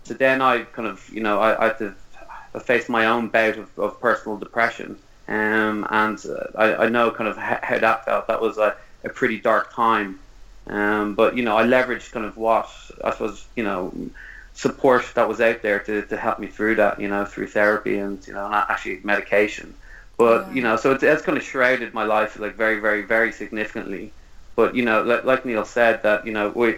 So 0.04 0.12
then 0.12 0.42
I 0.42 0.64
kind 0.64 0.86
of 0.86 1.08
you 1.08 1.22
know 1.22 1.40
I, 1.40 1.58
I 1.58 1.68
had 1.68 1.78
to 1.78 1.94
I 2.54 2.58
faced 2.58 2.90
my 2.90 3.06
own 3.06 3.28
bout 3.28 3.56
of, 3.56 3.78
of 3.78 3.98
personal 4.02 4.36
depression 4.36 4.98
um, 5.28 5.86
and 5.88 6.22
uh, 6.26 6.44
I, 6.56 6.74
I, 6.84 6.88
know 6.90 7.10
kind 7.10 7.26
of 7.26 7.38
how 7.38 7.78
that 7.78 8.04
felt. 8.04 8.26
That 8.26 8.42
was 8.42 8.58
a, 8.58 8.76
a 9.02 9.08
pretty 9.08 9.40
dark 9.40 9.72
time. 9.72 10.18
Um, 10.66 11.14
but 11.14 11.38
you 11.38 11.42
know, 11.42 11.56
I 11.56 11.64
leveraged 11.64 12.12
kind 12.12 12.26
of 12.26 12.36
what 12.36 12.68
I 13.02 13.12
suppose 13.12 13.46
you 13.56 13.64
know 13.64 13.94
support 14.58 15.04
that 15.14 15.28
was 15.28 15.40
out 15.40 15.62
there 15.62 15.78
to, 15.78 16.02
to 16.02 16.16
help 16.16 16.40
me 16.40 16.48
through 16.48 16.74
that. 16.74 17.00
You 17.00 17.08
know, 17.08 17.24
through 17.24 17.46
therapy 17.46 17.98
and 17.98 18.24
you 18.26 18.32
know, 18.32 18.48
not 18.48 18.68
actually 18.68 19.00
medication. 19.04 19.74
But 20.16 20.48
yeah. 20.48 20.54
you 20.54 20.62
know, 20.62 20.76
so 20.76 20.92
it's, 20.92 21.02
it's 21.04 21.22
kind 21.22 21.38
of 21.38 21.44
shrouded 21.44 21.94
my 21.94 22.04
life 22.04 22.38
like 22.38 22.56
very, 22.56 22.80
very, 22.80 23.02
very 23.02 23.32
significantly. 23.32 24.12
But 24.56 24.74
you 24.74 24.84
know, 24.84 25.02
like, 25.02 25.24
like 25.24 25.44
Neil 25.44 25.64
said, 25.64 26.02
that 26.02 26.26
you 26.26 26.32
know 26.32 26.50
we 26.50 26.76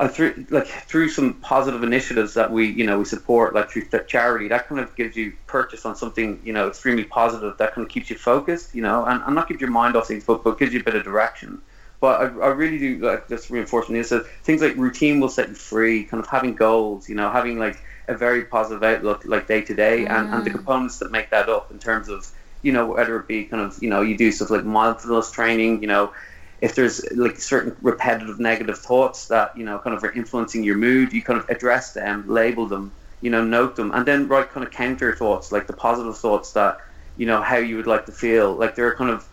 I 0.00 0.08
through 0.08 0.46
like 0.48 0.66
through 0.66 1.10
some 1.10 1.34
positive 1.34 1.82
initiatives 1.82 2.32
that 2.34 2.50
we 2.50 2.66
you 2.66 2.86
know 2.86 2.98
we 2.98 3.04
support 3.04 3.54
like 3.54 3.70
through 3.70 3.84
charity 4.06 4.48
that 4.48 4.66
kind 4.66 4.80
of 4.80 4.96
gives 4.96 5.14
you 5.14 5.34
purchase 5.46 5.84
on 5.84 5.94
something 5.94 6.40
you 6.42 6.54
know 6.54 6.68
extremely 6.68 7.04
positive 7.04 7.58
that 7.58 7.74
kind 7.74 7.86
of 7.86 7.92
keeps 7.92 8.08
you 8.08 8.16
focused 8.16 8.74
you 8.74 8.80
know 8.80 9.04
and, 9.04 9.22
and 9.26 9.34
not 9.34 9.46
keep 9.46 9.60
your 9.60 9.70
mind 9.70 9.96
off 9.96 10.08
things 10.08 10.24
but, 10.24 10.42
but 10.42 10.58
gives 10.58 10.72
you 10.72 10.80
a 10.80 10.82
bit 10.82 10.94
of 10.94 11.04
direction 11.04 11.60
but 12.00 12.20
I, 12.20 12.24
I 12.24 12.48
really 12.48 12.78
do 12.78 12.98
like 12.98 13.28
just 13.28 13.50
reinforcing 13.50 13.94
this 13.94 14.08
that 14.08 14.26
things 14.26 14.62
like 14.62 14.76
routine 14.76 15.20
will 15.20 15.28
set 15.28 15.48
you 15.48 15.54
free 15.54 16.04
kind 16.04 16.22
of 16.22 16.28
having 16.28 16.54
goals 16.54 17.08
you 17.08 17.14
know 17.14 17.30
having 17.30 17.58
like 17.58 17.82
a 18.08 18.16
very 18.16 18.44
positive 18.44 18.82
outlook 18.82 19.24
like 19.24 19.46
day 19.46 19.60
to 19.62 19.74
day 19.74 20.06
and 20.06 20.34
and 20.34 20.44
the 20.44 20.50
mm. 20.50 20.54
components 20.54 20.98
that 20.98 21.10
make 21.10 21.30
that 21.30 21.48
up 21.48 21.70
in 21.70 21.78
terms 21.78 22.08
of 22.08 22.30
you 22.62 22.72
know 22.72 22.86
whether 22.86 23.18
it 23.18 23.28
be 23.28 23.44
kind 23.44 23.62
of 23.62 23.80
you 23.82 23.88
know 23.88 24.00
you 24.02 24.16
do 24.16 24.32
stuff 24.32 24.50
like 24.50 24.64
mindfulness 24.64 25.30
training 25.30 25.80
you 25.80 25.88
know 25.88 26.12
if 26.60 26.74
there's 26.74 27.02
like 27.12 27.36
certain 27.36 27.74
repetitive 27.80 28.38
negative 28.38 28.78
thoughts 28.78 29.28
that 29.28 29.56
you 29.56 29.64
know 29.64 29.78
kind 29.78 29.96
of 29.96 30.04
are 30.04 30.12
influencing 30.12 30.62
your 30.62 30.76
mood, 30.76 31.12
you 31.12 31.22
kind 31.22 31.38
of 31.38 31.48
address 31.48 31.92
them, 31.92 32.24
label 32.28 32.66
them, 32.66 32.92
you 33.20 33.30
know, 33.30 33.42
note 33.44 33.76
them, 33.76 33.90
and 33.92 34.06
then 34.06 34.28
write 34.28 34.50
kind 34.50 34.66
of 34.66 34.72
counter 34.72 35.14
thoughts, 35.14 35.52
like 35.52 35.66
the 35.66 35.72
positive 35.72 36.16
thoughts 36.16 36.52
that 36.52 36.80
you 37.16 37.26
know 37.26 37.40
how 37.40 37.56
you 37.56 37.76
would 37.76 37.86
like 37.86 38.06
to 38.06 38.12
feel. 38.12 38.52
Like 38.52 38.74
there 38.74 38.86
are 38.86 38.94
kind 38.94 39.10
of 39.10 39.26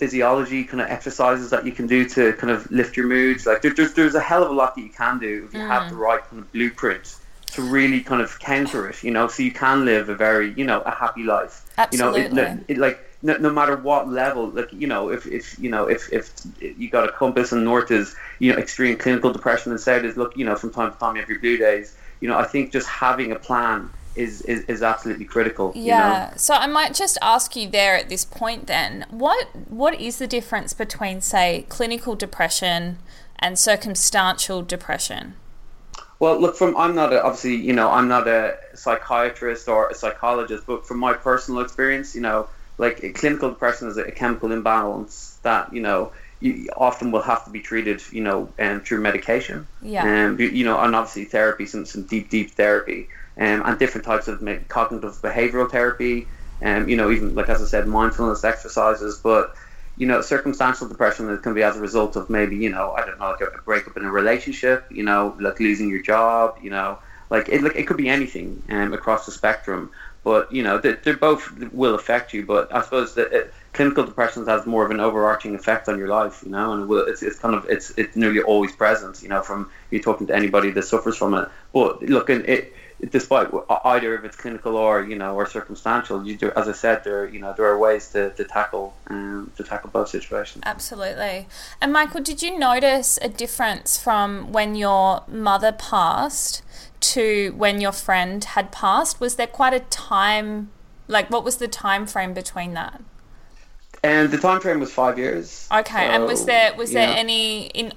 physiology 0.00 0.64
kind 0.64 0.80
of 0.80 0.88
exercises 0.88 1.50
that 1.50 1.66
you 1.66 1.72
can 1.72 1.86
do 1.86 2.08
to 2.08 2.32
kind 2.32 2.50
of 2.50 2.68
lift 2.70 2.96
your 2.96 3.06
moods. 3.06 3.44
Like 3.44 3.60
there, 3.60 3.74
there's 3.74 3.92
there's 3.92 4.14
a 4.14 4.20
hell 4.20 4.42
of 4.42 4.50
a 4.50 4.54
lot 4.54 4.74
that 4.74 4.80
you 4.80 4.88
can 4.88 5.18
do 5.18 5.44
if 5.46 5.52
you 5.52 5.60
mm. 5.60 5.68
have 5.68 5.90
the 5.90 5.96
right 5.96 6.22
kind 6.24 6.40
of 6.40 6.50
blueprint 6.52 7.16
to 7.52 7.62
really 7.62 8.00
kind 8.00 8.22
of 8.22 8.38
counter 8.38 8.88
it. 8.88 9.04
You 9.04 9.10
know, 9.10 9.28
so 9.28 9.42
you 9.42 9.52
can 9.52 9.84
live 9.84 10.08
a 10.08 10.14
very 10.14 10.54
you 10.54 10.64
know 10.64 10.80
a 10.80 10.90
happy 10.90 11.22
life. 11.22 11.70
Absolutely. 11.76 12.22
You 12.22 12.28
know, 12.30 12.42
it, 12.42 12.64
it, 12.68 12.78
like 12.78 12.98
no, 13.22 13.36
no 13.36 13.50
matter 13.50 13.76
what 13.76 14.08
level, 14.08 14.48
like 14.48 14.72
you 14.72 14.86
know, 14.86 15.10
if, 15.10 15.26
if 15.26 15.58
you 15.58 15.68
know 15.68 15.84
if, 15.84 16.10
if 16.10 16.32
you 16.60 16.88
got 16.88 17.06
a 17.06 17.12
compass 17.12 17.52
and 17.52 17.62
north 17.62 17.90
is 17.90 18.16
you 18.38 18.50
know 18.50 18.58
extreme 18.58 18.96
clinical 18.96 19.30
depression 19.30 19.70
and 19.70 19.80
south 19.80 20.04
is 20.04 20.16
look 20.16 20.34
you 20.34 20.46
know 20.46 20.56
from 20.56 20.72
time 20.72 20.90
to 20.90 20.98
time 20.98 21.14
you 21.16 21.20
have 21.20 21.28
your 21.28 21.40
blue 21.40 21.58
days. 21.58 21.94
You 22.20 22.28
know, 22.28 22.38
I 22.38 22.44
think 22.44 22.72
just 22.72 22.88
having 22.88 23.32
a 23.32 23.38
plan 23.38 23.90
is 24.20 24.42
is, 24.42 24.64
is 24.64 24.82
absolutely 24.82 25.24
critical. 25.24 25.72
Yeah. 25.74 25.80
You 25.80 26.30
know? 26.30 26.36
So 26.36 26.54
I 26.54 26.66
might 26.66 26.94
just 26.94 27.18
ask 27.22 27.56
you 27.56 27.68
there 27.68 27.96
at 27.96 28.08
this 28.08 28.24
point 28.24 28.66
then, 28.66 29.06
what 29.10 29.48
what 29.68 30.00
is 30.00 30.18
the 30.18 30.26
difference 30.26 30.72
between 30.72 31.20
say 31.20 31.66
clinical 31.68 32.14
depression 32.14 32.98
and 33.38 33.58
circumstantial 33.58 34.62
depression? 34.62 35.34
Well, 36.18 36.38
look, 36.38 36.56
from 36.56 36.76
I'm 36.76 36.94
not 36.94 37.12
a, 37.12 37.24
obviously 37.24 37.56
you 37.56 37.72
know 37.72 37.90
I'm 37.90 38.08
not 38.08 38.28
a 38.28 38.56
psychiatrist 38.74 39.68
or 39.68 39.88
a 39.88 39.94
psychologist, 39.94 40.64
but 40.66 40.86
from 40.86 40.98
my 40.98 41.14
personal 41.14 41.60
experience, 41.62 42.14
you 42.14 42.20
know 42.20 42.48
like 42.80 43.14
clinical 43.14 43.50
depression 43.50 43.88
is 43.88 43.98
a 43.98 44.10
chemical 44.10 44.50
imbalance 44.52 45.38
that 45.42 45.72
you 45.72 45.82
know 45.82 46.12
you 46.40 46.68
often 46.76 47.10
will 47.10 47.20
have 47.20 47.44
to 47.44 47.50
be 47.50 47.60
treated, 47.60 48.02
you 48.10 48.22
know, 48.22 48.48
um, 48.58 48.80
through 48.80 49.00
medication. 49.00 49.66
Yeah. 49.82 50.06
And 50.06 50.40
um, 50.40 50.40
you 50.40 50.64
know, 50.64 50.80
and 50.80 50.96
obviously 50.96 51.26
therapy, 51.26 51.66
some 51.66 51.84
some 51.84 52.04
deep 52.04 52.30
deep 52.30 52.52
therapy, 52.52 53.08
um, 53.40 53.62
and 53.64 53.78
different 53.78 54.04
types 54.04 54.28
of 54.28 54.38
cognitive 54.68 55.14
behavioral 55.22 55.70
therapy, 55.70 56.28
and 56.60 56.84
um, 56.84 56.88
you 56.88 56.96
know, 56.96 57.10
even 57.10 57.34
like 57.34 57.48
as 57.48 57.62
I 57.62 57.64
said, 57.64 57.88
mindfulness 57.88 58.44
exercises. 58.44 59.18
But 59.18 59.54
you 59.96 60.06
know, 60.06 60.20
circumstantial 60.20 60.88
depression 60.88 61.36
can 61.38 61.54
be 61.54 61.62
as 61.62 61.76
a 61.76 61.80
result 61.80 62.16
of 62.16 62.28
maybe 62.30 62.56
you 62.56 62.70
know, 62.70 62.92
I 62.92 63.04
don't 63.06 63.18
know, 63.18 63.30
like 63.30 63.40
a, 63.40 63.46
a 63.46 63.62
breakup 63.62 63.96
in 63.96 64.04
a 64.04 64.10
relationship, 64.10 64.86
you 64.90 65.02
know, 65.02 65.36
like 65.40 65.58
losing 65.58 65.88
your 65.88 66.02
job, 66.02 66.58
you 66.62 66.70
know, 66.70 66.98
like 67.30 67.48
it 67.48 67.62
like 67.62 67.76
it 67.76 67.86
could 67.86 67.96
be 67.96 68.08
anything 68.08 68.62
um, 68.68 68.92
across 68.92 69.24
the 69.26 69.32
spectrum. 69.32 69.90
But 70.22 70.52
you 70.52 70.62
know, 70.62 70.76
they, 70.76 70.92
they 70.92 71.14
both 71.14 71.50
will 71.72 71.94
affect 71.94 72.34
you. 72.34 72.44
But 72.44 72.74
I 72.74 72.82
suppose 72.82 73.14
that 73.14 73.32
it, 73.32 73.54
clinical 73.72 74.04
depression 74.04 74.44
has 74.46 74.66
more 74.66 74.84
of 74.84 74.90
an 74.90 75.00
overarching 75.00 75.54
effect 75.54 75.88
on 75.88 75.98
your 75.98 76.08
life. 76.08 76.42
You 76.44 76.50
know, 76.50 76.74
and 76.74 76.82
it 76.82 76.86
will, 76.86 77.06
it's 77.06 77.22
it's 77.22 77.38
kind 77.38 77.54
of 77.54 77.64
it's 77.70 77.90
it's 77.96 78.16
nearly 78.16 78.42
always 78.42 78.72
present. 78.72 79.22
You 79.22 79.30
know, 79.30 79.40
from 79.40 79.70
you 79.90 80.02
talking 80.02 80.26
to 80.26 80.36
anybody 80.36 80.70
that 80.72 80.82
suffers 80.82 81.16
from 81.16 81.32
it. 81.32 81.48
But 81.72 82.02
look, 82.02 82.28
it 82.28 82.74
despite 83.08 83.48
either 83.84 84.14
if 84.14 84.24
it's 84.24 84.36
clinical 84.36 84.76
or 84.76 85.02
you 85.02 85.16
know 85.16 85.34
or 85.34 85.46
circumstantial 85.46 86.26
you 86.26 86.36
do 86.36 86.52
as 86.56 86.68
i 86.68 86.72
said 86.72 87.02
there 87.02 87.26
you 87.26 87.38
know 87.38 87.54
there 87.56 87.66
are 87.66 87.78
ways 87.78 88.10
to, 88.10 88.30
to 88.30 88.44
tackle 88.44 88.94
um, 89.06 89.50
to 89.56 89.64
tackle 89.64 89.88
both 89.90 90.08
situations 90.08 90.62
absolutely 90.66 91.46
and 91.80 91.92
michael 91.92 92.20
did 92.20 92.42
you 92.42 92.58
notice 92.58 93.18
a 93.22 93.28
difference 93.28 93.98
from 93.98 94.52
when 94.52 94.74
your 94.74 95.22
mother 95.28 95.72
passed 95.72 96.62
to 97.00 97.52
when 97.56 97.80
your 97.80 97.92
friend 97.92 98.44
had 98.44 98.70
passed? 98.70 99.20
Was 99.20 99.36
there 99.36 99.46
quite 99.46 99.74
a 99.74 99.80
time, 99.80 100.70
like 101.08 101.30
what 101.30 101.44
was 101.44 101.56
the 101.56 101.68
time 101.68 102.06
frame 102.06 102.34
between 102.34 102.74
that? 102.74 103.02
And 104.02 104.30
the 104.30 104.38
time 104.38 104.60
frame 104.60 104.80
was 104.80 104.92
five 104.92 105.18
years. 105.18 105.68
Okay, 105.70 106.06
so, 106.06 106.12
and 106.12 106.24
was 106.24 106.46
there 106.46 106.74
was 106.74 106.92
there 106.92 107.08
any 107.08 107.66
in 107.68 107.92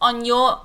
on 0.00 0.24
your 0.24 0.60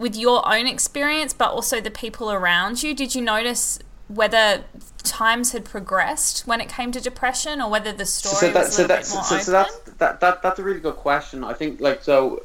with 0.00 0.16
your 0.16 0.48
own 0.50 0.66
experience, 0.66 1.32
but 1.34 1.50
also 1.50 1.80
the 1.80 1.90
people 1.90 2.32
around 2.32 2.82
you? 2.82 2.94
Did 2.94 3.14
you 3.14 3.20
notice 3.20 3.78
whether 4.08 4.64
times 5.04 5.52
had 5.52 5.64
progressed 5.64 6.46
when 6.46 6.60
it 6.60 6.68
came 6.68 6.90
to 6.90 7.00
depression, 7.00 7.60
or 7.60 7.70
whether 7.70 7.92
the 7.92 8.06
story 8.06 8.34
so 8.34 8.52
that, 8.52 8.58
was 8.60 8.68
a 8.68 8.72
so 8.72 8.82
little 8.82 8.96
bit 8.96 9.10
more 9.12 9.22
so, 9.22 9.34
open? 9.34 9.44
So 9.44 9.52
that's 9.52 9.78
that, 9.98 10.20
that 10.20 10.42
that's 10.42 10.58
a 10.58 10.62
really 10.62 10.80
good 10.80 10.96
question. 10.96 11.44
I 11.44 11.52
think 11.52 11.80
like 11.80 12.02
so 12.02 12.42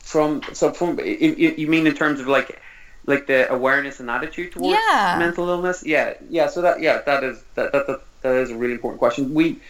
from 0.00 0.42
so 0.52 0.72
from 0.72 0.98
you 0.98 1.66
mean 1.68 1.86
in 1.86 1.94
terms 1.94 2.18
of 2.18 2.26
like 2.26 2.60
like 3.04 3.26
the 3.26 3.52
awareness 3.52 4.00
and 4.00 4.10
attitude 4.10 4.52
towards 4.52 4.78
yeah. 4.90 5.16
mental 5.18 5.48
illness. 5.48 5.84
Yeah, 5.84 6.14
yeah. 6.28 6.48
So 6.48 6.62
that 6.62 6.80
yeah, 6.80 7.02
that 7.02 7.22
is 7.22 7.44
that, 7.54 7.72
that 7.72 7.86
that 7.86 8.00
that 8.22 8.34
is 8.36 8.50
a 8.50 8.56
really 8.56 8.72
important 8.72 8.98
question. 8.98 9.34
We, 9.34 9.60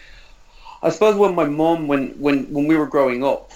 I 0.81 0.89
suppose, 0.89 1.15
when 1.15 1.35
my 1.35 1.45
mom 1.45 1.87
when 1.87 2.19
when 2.19 2.51
when 2.53 2.67
we 2.67 2.77
were 2.77 2.87
growing 2.87 3.23
up, 3.23 3.51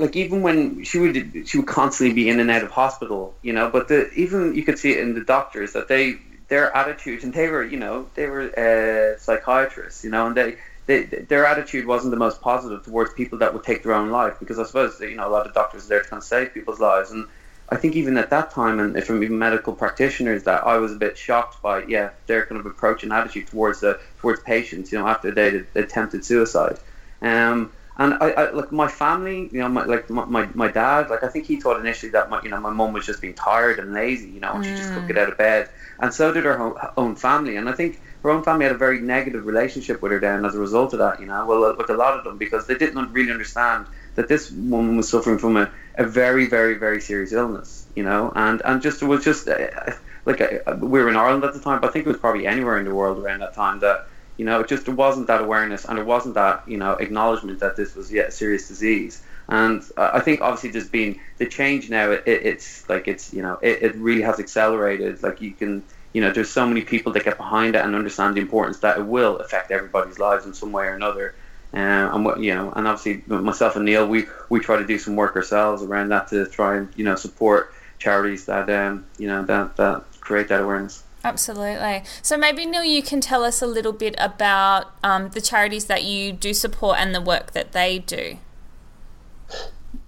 like 0.00 0.16
even 0.16 0.42
when 0.42 0.82
she 0.84 0.98
would 0.98 1.48
she 1.48 1.58
would 1.58 1.66
constantly 1.66 2.14
be 2.14 2.28
in 2.28 2.40
and 2.40 2.50
out 2.50 2.64
of 2.64 2.70
hospital, 2.70 3.34
you 3.42 3.52
know. 3.52 3.70
But 3.70 3.88
the 3.88 4.10
even 4.14 4.54
you 4.54 4.62
could 4.62 4.78
see 4.78 4.92
it 4.92 4.98
in 4.98 5.14
the 5.14 5.20
doctors 5.20 5.72
that 5.74 5.88
they 5.88 6.16
their 6.48 6.74
attitude 6.76 7.22
and 7.22 7.32
they 7.32 7.48
were 7.48 7.62
you 7.62 7.76
know 7.76 8.08
they 8.14 8.26
were 8.26 8.42
uh, 8.58 9.18
psychiatrists, 9.18 10.04
you 10.04 10.10
know, 10.10 10.26
and 10.26 10.36
they. 10.36 10.56
They, 10.86 11.04
their 11.04 11.46
attitude 11.46 11.86
wasn't 11.86 12.10
the 12.10 12.16
most 12.16 12.40
positive 12.40 12.84
towards 12.84 13.12
people 13.12 13.38
that 13.38 13.54
would 13.54 13.62
take 13.62 13.84
their 13.84 13.92
own 13.92 14.10
life 14.10 14.40
because 14.40 14.58
I 14.58 14.64
suppose 14.64 14.98
you 15.00 15.14
know 15.14 15.28
a 15.28 15.30
lot 15.30 15.46
of 15.46 15.54
doctors 15.54 15.84
are 15.84 15.88
there 15.88 15.98
trying 16.00 16.04
to 16.04 16.10
kind 16.10 16.20
of 16.20 16.24
save 16.24 16.54
people's 16.54 16.80
lives 16.80 17.12
and 17.12 17.28
I 17.68 17.76
think 17.76 17.94
even 17.94 18.18
at 18.18 18.30
that 18.30 18.50
time 18.50 18.80
and 18.80 19.04
from 19.04 19.22
even 19.22 19.38
medical 19.38 19.72
practitioners 19.72 20.42
that 20.44 20.66
I 20.66 20.78
was 20.78 20.90
a 20.90 20.96
bit 20.96 21.16
shocked 21.16 21.62
by 21.62 21.84
yeah 21.84 22.10
their 22.26 22.44
kind 22.44 22.58
of 22.58 22.66
approach 22.66 23.04
and 23.04 23.12
attitude 23.12 23.46
towards 23.46 23.80
the 23.80 24.00
towards 24.18 24.40
patients 24.40 24.90
you 24.90 24.98
know 24.98 25.06
after 25.06 25.30
they 25.30 25.62
attempted 25.76 26.24
suicide 26.24 26.78
um, 27.22 27.70
and 28.00 28.14
I, 28.14 28.30
I 28.30 28.50
like 28.52 28.72
my 28.72 28.88
family, 28.88 29.50
you 29.52 29.58
know, 29.60 29.68
my, 29.68 29.84
like 29.84 30.08
my, 30.08 30.24
my, 30.24 30.48
my 30.54 30.68
dad, 30.68 31.10
like 31.10 31.22
I 31.22 31.28
think 31.28 31.44
he 31.44 31.60
thought 31.60 31.78
initially 31.78 32.10
that 32.12 32.30
my, 32.30 32.40
you 32.42 32.48
know, 32.48 32.58
my 32.58 32.70
mum 32.70 32.94
was 32.94 33.04
just 33.04 33.20
being 33.20 33.34
tired 33.34 33.78
and 33.78 33.92
lazy, 33.92 34.30
you 34.30 34.40
know, 34.40 34.52
and 34.54 34.64
mm. 34.64 34.68
she 34.68 34.74
just 34.74 34.88
couldn't 34.88 35.06
get 35.06 35.18
out 35.18 35.28
of 35.28 35.36
bed, 35.36 35.68
and 35.98 36.12
so 36.12 36.32
did 36.32 36.44
her 36.44 36.58
own 36.98 37.14
family, 37.14 37.56
and 37.56 37.68
I 37.68 37.72
think 37.72 38.00
her 38.22 38.30
own 38.30 38.42
family 38.42 38.64
had 38.64 38.74
a 38.74 38.78
very 38.78 39.00
negative 39.00 39.44
relationship 39.44 40.00
with 40.00 40.12
her 40.12 40.18
then 40.18 40.46
as 40.46 40.54
a 40.54 40.58
result 40.58 40.94
of 40.94 40.98
that, 41.00 41.20
you 41.20 41.26
know, 41.26 41.44
well 41.44 41.76
with 41.76 41.90
a 41.90 41.94
lot 41.94 42.18
of 42.18 42.24
them 42.24 42.38
because 42.38 42.66
they 42.66 42.74
didn't 42.74 43.12
really 43.12 43.32
understand 43.32 43.86
that 44.14 44.28
this 44.28 44.50
woman 44.50 44.96
was 44.96 45.08
suffering 45.08 45.38
from 45.38 45.58
a, 45.58 45.70
a 45.96 46.04
very 46.04 46.46
very 46.46 46.76
very 46.76 47.02
serious 47.02 47.32
illness, 47.32 47.86
you 47.94 48.02
know, 48.02 48.32
and 48.34 48.62
and 48.64 48.80
just 48.80 49.02
it 49.02 49.06
was 49.06 49.22
just 49.22 49.46
uh, 49.46 49.92
like 50.24 50.40
uh, 50.40 50.76
we 50.80 51.02
were 51.02 51.10
in 51.10 51.16
Ireland 51.16 51.44
at 51.44 51.52
the 51.52 51.60
time, 51.60 51.82
but 51.82 51.90
I 51.90 51.92
think 51.92 52.06
it 52.06 52.08
was 52.08 52.18
probably 52.18 52.46
anywhere 52.46 52.78
in 52.78 52.86
the 52.86 52.94
world 52.94 53.18
around 53.18 53.40
that 53.40 53.54
time 53.54 53.80
that 53.80 54.06
you 54.40 54.46
know, 54.46 54.60
it 54.60 54.68
just 54.68 54.88
wasn't 54.88 55.26
that 55.26 55.42
awareness 55.42 55.84
and 55.84 55.98
there 55.98 56.04
wasn't 56.06 56.34
that 56.34 56.66
you 56.66 56.78
know 56.78 56.92
acknowledgement 56.92 57.60
that 57.60 57.76
this 57.76 57.94
was 57.94 58.10
yet 58.10 58.28
a 58.28 58.30
serious 58.30 58.68
disease. 58.68 59.22
And 59.48 59.82
uh, 59.98 60.12
I 60.14 60.20
think 60.20 60.40
obviously 60.40 60.70
there's 60.70 60.88
been 60.88 61.20
the 61.36 61.44
change 61.44 61.90
now. 61.90 62.10
It, 62.10 62.22
it, 62.26 62.46
it's 62.46 62.88
like 62.88 63.06
it's 63.06 63.34
you 63.34 63.42
know 63.42 63.58
it, 63.60 63.82
it 63.82 63.94
really 63.96 64.22
has 64.22 64.40
accelerated. 64.40 65.22
Like 65.22 65.42
you 65.42 65.52
can 65.52 65.84
you 66.14 66.22
know 66.22 66.30
there's 66.32 66.48
so 66.50 66.66
many 66.66 66.80
people 66.80 67.12
that 67.12 67.24
get 67.26 67.36
behind 67.36 67.76
it 67.76 67.84
and 67.84 67.94
understand 67.94 68.34
the 68.34 68.40
importance 68.40 68.78
that 68.78 68.96
it 68.96 69.04
will 69.04 69.36
affect 69.36 69.70
everybody's 69.72 70.18
lives 70.18 70.46
in 70.46 70.54
some 70.54 70.72
way 70.72 70.86
or 70.86 70.94
another. 70.94 71.34
Um, 71.74 72.14
and 72.14 72.24
what 72.24 72.40
you 72.40 72.54
know, 72.54 72.72
and 72.74 72.88
obviously 72.88 73.22
myself 73.26 73.76
and 73.76 73.84
Neil, 73.84 74.06
we 74.08 74.24
we 74.48 74.58
try 74.60 74.78
to 74.78 74.86
do 74.86 74.98
some 74.98 75.16
work 75.16 75.36
ourselves 75.36 75.82
around 75.82 76.08
that 76.14 76.28
to 76.28 76.46
try 76.46 76.78
and 76.78 76.88
you 76.96 77.04
know 77.04 77.14
support 77.14 77.74
charities 77.98 78.46
that 78.46 78.70
um 78.70 79.04
you 79.18 79.26
know 79.26 79.44
that 79.44 79.76
that 79.76 80.04
create 80.20 80.48
that 80.48 80.62
awareness. 80.62 81.04
Absolutely. 81.22 82.02
So 82.22 82.36
maybe 82.36 82.64
Neil, 82.64 82.84
you 82.84 83.02
can 83.02 83.20
tell 83.20 83.44
us 83.44 83.60
a 83.60 83.66
little 83.66 83.92
bit 83.92 84.14
about 84.18 84.92
um, 85.02 85.28
the 85.30 85.40
charities 85.40 85.84
that 85.86 86.04
you 86.04 86.32
do 86.32 86.54
support 86.54 86.98
and 86.98 87.14
the 87.14 87.20
work 87.20 87.52
that 87.52 87.72
they 87.72 87.98
do. 87.98 88.38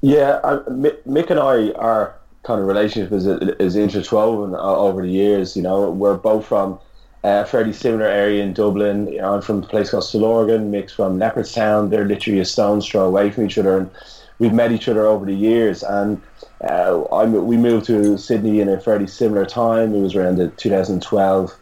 Yeah, 0.00 0.40
I, 0.42 0.56
Mick 0.70 1.30
and 1.30 1.38
I, 1.38 1.70
our 1.72 2.14
kind 2.44 2.60
of 2.60 2.66
relationship 2.66 3.12
is 3.12 3.26
is 3.26 3.76
interwoven 3.76 4.54
over 4.54 5.02
the 5.02 5.08
years. 5.08 5.56
You 5.56 5.62
know, 5.62 5.90
we're 5.90 6.16
both 6.16 6.46
from 6.46 6.78
a 7.24 7.44
fairly 7.44 7.72
similar 7.72 8.06
area 8.06 8.42
in 8.42 8.52
Dublin. 8.52 9.18
I'm 9.22 9.42
from 9.42 9.62
a 9.62 9.66
place 9.66 9.90
called 9.90 10.04
Stillorgan. 10.04 10.70
Mick's 10.70 10.92
from 10.92 11.18
Leopardstown. 11.18 11.90
They're 11.90 12.04
literally 12.04 12.40
a 12.40 12.44
stone's 12.44 12.86
throw 12.86 13.06
away 13.06 13.30
from 13.30 13.44
each 13.44 13.58
other, 13.58 13.78
and 13.78 13.90
we've 14.38 14.52
met 14.52 14.72
each 14.72 14.88
other 14.88 15.06
over 15.06 15.24
the 15.24 15.34
years. 15.34 15.82
And 15.82 16.20
uh, 16.68 17.02
I, 17.12 17.24
we 17.24 17.56
moved 17.56 17.86
to 17.86 18.16
Sydney 18.16 18.60
in 18.60 18.68
a 18.68 18.80
fairly 18.80 19.06
similar 19.06 19.44
time. 19.44 19.94
It 19.94 20.00
was 20.00 20.14
around 20.14 20.36
2012. 20.56 21.54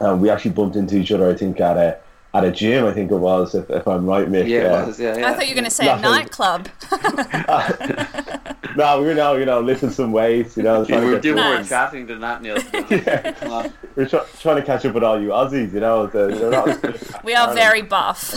Um, 0.00 0.20
we 0.20 0.28
actually 0.28 0.50
bumped 0.50 0.76
into 0.76 0.96
each 0.96 1.12
other, 1.12 1.30
I 1.30 1.34
think, 1.34 1.60
at 1.60 1.76
a 1.76 1.98
at 2.34 2.44
a 2.44 2.50
gym. 2.50 2.84
I 2.84 2.92
think 2.92 3.10
it 3.10 3.16
was, 3.16 3.54
if, 3.54 3.70
if 3.70 3.86
I'm 3.86 4.06
right, 4.06 4.28
Mick. 4.28 4.48
Yeah, 4.48 4.62
uh, 4.64 4.86
was, 4.86 5.00
yeah, 5.00 5.16
yeah, 5.16 5.30
I 5.30 5.34
thought 5.34 5.44
you 5.44 5.54
were 5.54 5.60
going 5.60 5.64
to 5.64 5.70
say 5.70 5.88
a 5.88 5.98
nightclub. 5.98 6.68
no, 8.76 9.00
we 9.00 9.06
were 9.06 9.14
now, 9.14 9.34
you 9.34 9.44
know, 9.44 9.60
lifting 9.60 9.90
some 9.90 10.12
weights. 10.12 10.56
You 10.56 10.64
know, 10.64 10.82
we 10.82 10.96
were 10.96 11.20
doing 11.20 11.36
nice. 11.36 11.60
more 11.60 11.68
chatting 11.68 12.06
than 12.06 12.20
that, 12.20 12.42
Neil. 12.42 12.58
yeah. 12.90 13.70
We're 13.96 14.08
try- 14.08 14.26
trying 14.40 14.56
to 14.56 14.62
catch 14.62 14.84
up 14.84 14.94
with 14.94 15.04
all 15.04 15.20
you 15.20 15.28
Aussies. 15.28 15.72
You 15.72 15.80
know, 15.80 16.06
not, 16.06 17.24
we 17.24 17.34
are 17.34 17.54
very 17.54 17.82
buff 17.82 18.34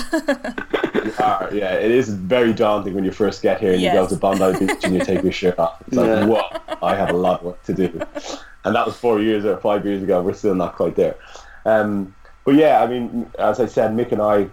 are, 1.19 1.49
yeah. 1.53 1.73
It 1.73 1.91
is 1.91 2.09
very 2.09 2.53
daunting 2.53 2.93
when 2.93 3.03
you 3.03 3.11
first 3.11 3.41
get 3.41 3.59
here 3.59 3.73
and 3.73 3.81
yes. 3.81 3.93
you 3.93 4.01
go 4.01 4.07
to 4.07 4.15
Bondi 4.15 4.65
Beach 4.65 4.83
and 4.83 4.93
you 4.93 5.01
take 5.03 5.23
your 5.23 5.31
shirt 5.31 5.59
off. 5.59 5.81
It's 5.87 5.95
like, 5.95 6.07
yeah. 6.07 6.25
what? 6.25 6.79
I 6.81 6.95
have 6.95 7.09
a 7.09 7.17
lot 7.17 7.39
of 7.39 7.45
work 7.45 7.63
to 7.63 7.73
do. 7.73 8.01
And 8.63 8.75
that 8.75 8.85
was 8.85 8.95
four 8.95 9.21
years 9.21 9.45
or 9.45 9.57
five 9.57 9.85
years 9.85 10.03
ago. 10.03 10.21
We're 10.21 10.33
still 10.33 10.55
not 10.55 10.75
quite 10.75 10.95
there. 10.95 11.15
Um, 11.65 12.15
but 12.47 12.55
yeah, 12.55 12.81
I 12.81 12.87
mean, 12.87 13.29
as 13.37 13.59
I 13.59 13.65
said, 13.65 13.91
Mick 13.91 14.13
and 14.13 14.21
I, 14.21 14.47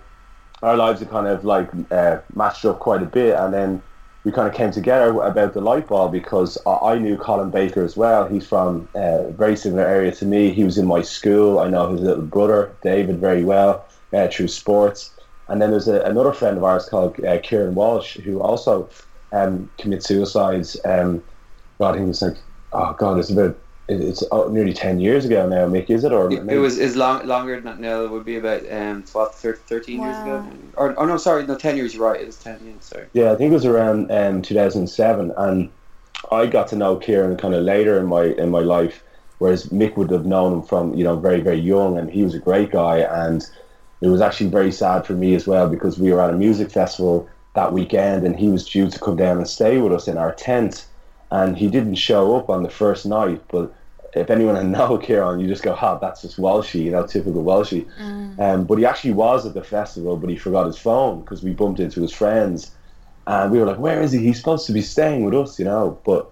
our 0.64 0.76
lives 0.76 1.00
are 1.00 1.04
kind 1.04 1.28
of 1.28 1.44
like 1.44 1.70
uh, 1.92 2.18
matched 2.34 2.64
up 2.64 2.80
quite 2.80 3.00
a 3.04 3.06
bit. 3.06 3.36
And 3.36 3.54
then 3.54 3.80
we 4.24 4.32
kind 4.32 4.48
of 4.48 4.54
came 4.54 4.72
together 4.72 5.10
about 5.20 5.54
the 5.54 5.60
light 5.60 5.86
ball 5.86 6.08
because 6.08 6.58
I 6.66 6.98
knew 6.98 7.16
Colin 7.16 7.50
Baker 7.50 7.84
as 7.84 7.96
well. 7.96 8.26
He's 8.26 8.48
from 8.48 8.88
a 8.96 9.30
very 9.30 9.54
similar 9.54 9.86
area 9.86 10.10
to 10.10 10.26
me. 10.26 10.50
He 10.52 10.64
was 10.64 10.76
in 10.76 10.86
my 10.86 11.02
school. 11.02 11.60
I 11.60 11.68
know 11.68 11.92
his 11.92 12.00
little 12.00 12.24
brother, 12.24 12.74
David, 12.82 13.20
very 13.20 13.44
well 13.44 13.86
uh, 14.12 14.26
through 14.26 14.48
sports. 14.48 15.12
And 15.46 15.62
then 15.62 15.70
there's 15.70 15.86
a, 15.86 16.00
another 16.00 16.32
friend 16.32 16.56
of 16.56 16.64
ours 16.64 16.88
called 16.88 17.24
uh, 17.24 17.38
Kieran 17.44 17.76
Walsh 17.76 18.16
who 18.16 18.40
also 18.40 18.90
um, 19.30 19.70
commits 19.78 20.08
suicides. 20.08 20.76
Um, 20.84 21.22
God, 21.78 21.96
he 21.96 22.02
was 22.02 22.22
like, 22.22 22.38
oh 22.72 22.92
God, 22.98 23.20
it's 23.20 23.30
about 23.30 23.56
it's 23.88 24.22
nearly 24.50 24.72
10 24.72 24.98
years 25.00 25.24
ago 25.24 25.48
now, 25.48 25.66
Mick, 25.66 25.90
is 25.90 26.04
it? 26.04 26.12
Or 26.12 26.32
it, 26.32 26.48
it 26.48 26.58
was 26.58 26.78
is 26.78 26.96
long, 26.96 27.26
longer 27.26 27.56
than 27.56 27.64
that 27.64 27.80
now. 27.80 28.02
It 28.04 28.10
would 28.10 28.24
be 28.24 28.36
about 28.36 28.62
um, 28.70 29.02
12, 29.02 29.34
13 29.34 29.98
wow. 29.98 30.04
years 30.06 30.18
ago. 30.22 30.48
Or, 30.76 30.94
oh, 30.98 31.04
no, 31.04 31.16
sorry, 31.16 31.46
no, 31.46 31.56
10 31.56 31.76
years, 31.76 31.94
you're 31.94 32.04
right. 32.04 32.20
It 32.20 32.26
was 32.26 32.38
10 32.38 32.64
years, 32.64 32.84
sorry. 32.84 33.06
Yeah, 33.12 33.32
I 33.32 33.36
think 33.36 33.50
it 33.50 33.54
was 33.54 33.66
around 33.66 34.10
um, 34.10 34.40
2007. 34.40 35.32
And 35.36 35.70
I 36.32 36.46
got 36.46 36.68
to 36.68 36.76
know 36.76 36.96
Kieran 36.96 37.36
kind 37.36 37.54
of 37.54 37.62
later 37.62 37.98
in 37.98 38.06
my 38.06 38.24
in 38.24 38.50
my 38.50 38.60
life, 38.60 39.02
whereas 39.38 39.66
Mick 39.66 39.96
would 39.96 40.10
have 40.10 40.24
known 40.24 40.54
him 40.54 40.62
from, 40.62 40.94
you 40.94 41.04
know, 41.04 41.16
very, 41.16 41.40
very 41.40 41.58
young. 41.58 41.98
And 41.98 42.10
he 42.10 42.22
was 42.22 42.34
a 42.34 42.38
great 42.38 42.70
guy. 42.70 43.00
And 43.00 43.46
it 44.00 44.08
was 44.08 44.22
actually 44.22 44.50
very 44.50 44.72
sad 44.72 45.06
for 45.06 45.12
me 45.12 45.34
as 45.34 45.46
well 45.46 45.68
because 45.68 45.98
we 45.98 46.10
were 46.10 46.22
at 46.22 46.30
a 46.30 46.36
music 46.36 46.70
festival 46.70 47.28
that 47.54 47.72
weekend 47.72 48.26
and 48.26 48.36
he 48.36 48.48
was 48.48 48.68
due 48.68 48.90
to 48.90 48.98
come 48.98 49.16
down 49.16 49.36
and 49.36 49.48
stay 49.48 49.78
with 49.78 49.92
us 49.92 50.08
in 50.08 50.18
our 50.18 50.34
tent 50.34 50.86
and 51.30 51.56
he 51.56 51.68
didn't 51.68 51.96
show 51.96 52.36
up 52.36 52.48
on 52.50 52.62
the 52.62 52.70
first 52.70 53.06
night 53.06 53.40
but 53.48 53.72
if 54.14 54.30
anyone 54.30 54.54
had 54.54 54.66
know 54.66 54.98
Kieran 55.02 55.40
you 55.40 55.48
just 55.48 55.62
go 55.62 55.74
ha 55.74 55.94
oh, 55.94 55.98
that's 56.00 56.22
just 56.22 56.38
Walshy 56.38 56.84
you 56.84 56.90
know 56.90 57.06
typical 57.06 57.42
Walshy. 57.44 57.86
Mm. 58.00 58.38
um, 58.40 58.64
but 58.64 58.78
he 58.78 58.86
actually 58.86 59.12
was 59.12 59.46
at 59.46 59.54
the 59.54 59.62
festival 59.62 60.16
but 60.16 60.30
he 60.30 60.36
forgot 60.36 60.66
his 60.66 60.78
phone 60.78 61.20
because 61.20 61.42
we 61.42 61.52
bumped 61.52 61.80
into 61.80 62.00
his 62.00 62.12
friends. 62.12 62.70
And 63.26 63.50
we 63.50 63.58
were 63.58 63.66
like 63.66 63.78
where 63.78 64.02
is 64.02 64.12
he? 64.12 64.18
He's 64.20 64.38
supposed 64.38 64.66
to 64.66 64.72
be 64.72 64.82
staying 64.82 65.24
with 65.24 65.34
us 65.34 65.58
you 65.58 65.64
know? 65.64 65.98
But 66.04 66.30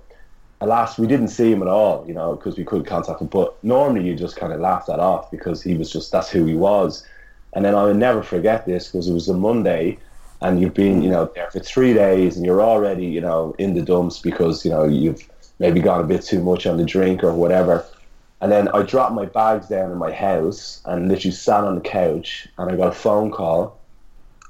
alas 0.61 0.99
we 0.99 1.09
didn't 1.09 1.29
see 1.29 1.51
him 1.51 1.61
at 1.63 1.69
all 1.69 2.05
you 2.07 2.15
know 2.15 2.37
because 2.37 2.57
we 2.57 2.65
couldn't 2.65 2.87
contact 2.87 3.21
him. 3.21 3.29
But 3.29 3.63
normally 3.65 4.07
you 4.07 4.15
just 4.15 4.37
kind 4.37 4.53
of 4.53 4.61
laugh 4.61 4.87
that 4.87 5.01
off 5.01 5.31
because 5.31 5.63
he 5.63 5.77
was 5.77 5.93
just 5.93 6.13
that's 6.13 6.31
who 6.31 6.45
he 6.47 6.55
was. 6.55 7.07
And 7.55 7.65
then 7.65 7.75
I 7.75 7.85
will 7.85 7.95
never 7.95 8.23
forget 8.23 8.65
this 8.65 8.89
because 8.89 9.09
it 9.09 9.13
was 9.13 9.29
a 9.29 9.35
Monday 9.35 9.99
and 10.43 10.61
you've 10.61 10.75
been, 10.75 11.03
you 11.03 11.11
know, 11.11 11.31
there 11.35 11.51
for 11.51 11.61
three 11.61 11.95
days 11.95 12.37
and 12.37 12.45
you're 12.45 12.63
already, 12.63 13.07
you 13.07 13.21
know, 13.21 13.55
in 13.59 13.75
the 13.75 13.83
dumps 13.83 14.19
because, 14.19 14.65
you 14.65 14.71
know, 14.71 14.85
you've 14.85 15.29
maybe 15.59 15.81
gone 15.81 16.01
a 16.01 16.07
bit 16.07 16.23
too 16.23 16.43
much 16.43 16.67
on 16.67 16.77
the 16.77 16.85
drink 16.85 17.23
or 17.23 17.33
whatever. 17.33 17.85
And 18.41 18.51
then 18.51 18.69
I 18.69 18.83
dropped 18.83 19.15
my 19.15 19.27
bags 19.27 19.69
down 19.69 19.93
in 19.93 19.99
my 19.99 20.11
house 20.11 20.83
and 20.85 21.09
literally 21.09 21.35
sat 21.35 21.63
on 21.63 21.77
the 21.77 21.81
couch 21.81 22.49
and 22.59 22.71
I 22.71 22.77
got 22.77 22.89
a 22.89 22.93
phone 22.93 23.31
call 23.31 23.79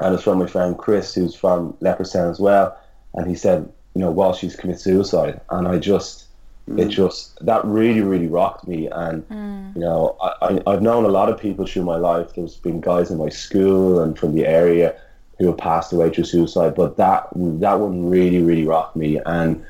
and 0.01 0.15
it's 0.15 0.25
from 0.25 0.39
my 0.39 0.47
friend 0.47 0.77
Chris 0.79 1.15
who's 1.15 1.35
from 1.35 1.75
Leopardstown 1.75 2.31
as 2.31 2.41
well. 2.41 2.77
And 3.15 3.29
he 3.29 3.35
said, 3.35 3.71
you 3.95 4.01
know, 4.01 4.13
Walshy's 4.13 4.57
committed 4.57 4.81
suicide. 4.81 5.41
And 5.51 5.69
I 5.69 5.79
just, 5.79 6.27
Mm. 6.71 6.81
It 6.81 6.89
just 6.91 7.45
that 7.45 7.65
really 7.65 8.03
really 8.03 8.29
rocked 8.29 8.69
me, 8.69 8.87
and 8.87 9.29
mm. 9.29 9.75
you 9.75 9.81
know 9.81 10.17
I, 10.23 10.61
I 10.65 10.71
have 10.71 10.81
known 10.81 11.05
a 11.05 11.09
lot 11.09 11.29
of 11.29 11.37
people 11.37 11.67
through 11.67 11.83
my 11.83 11.97
life. 11.97 12.35
There's 12.37 12.55
been 12.55 12.81
guys 12.81 13.11
in 13.11 13.19
my 13.19 13.31
school 13.31 14.01
and 14.01 14.17
from 14.17 14.37
the 14.37 14.47
area 14.47 14.95
who 15.43 15.49
have 15.49 15.59
passed 15.59 15.93
away 15.93 16.09
through 16.09 16.25
suicide, 16.25 16.75
but 16.75 16.97
that 16.97 17.29
that 17.35 17.81
one 17.81 18.09
really 18.09 18.41
really 18.41 18.65
rocked 18.65 18.95
me, 18.95 19.19
and 19.27 19.65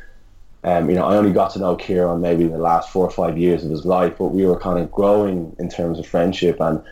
um, 0.64 0.90
you 0.90 0.96
know 0.96 1.06
I 1.06 1.16
only 1.16 1.32
got 1.32 1.52
to 1.52 1.58
know 1.58 1.76
Kieran 1.76 2.20
maybe 2.20 2.44
in 2.44 2.52
the 2.52 2.58
last 2.58 2.90
four 2.90 3.06
or 3.06 3.10
five 3.10 3.38
years 3.38 3.64
of 3.64 3.70
his 3.70 3.86
life, 3.86 4.14
but 4.18 4.26
we 4.26 4.44
were 4.44 4.58
kind 4.58 4.78
of 4.78 4.92
growing 4.92 5.56
in 5.58 5.70
terms 5.70 5.98
of 5.98 6.06
friendship, 6.06 6.60
and 6.60 6.82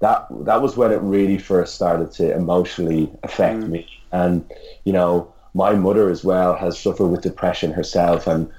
that 0.00 0.26
that 0.44 0.60
was 0.60 0.76
when 0.76 0.90
it 0.90 1.00
really 1.02 1.38
first 1.38 1.76
started 1.76 2.10
to 2.12 2.34
emotionally 2.34 3.10
affect 3.22 3.60
mm. 3.60 3.68
me, 3.68 3.88
and 4.10 4.44
you 4.84 4.92
know 4.92 5.32
my 5.54 5.72
mother 5.72 6.10
as 6.10 6.24
well 6.24 6.54
has 6.56 6.78
suffered 6.78 7.06
with 7.06 7.22
depression 7.22 7.72
herself, 7.72 8.26
and 8.26 8.50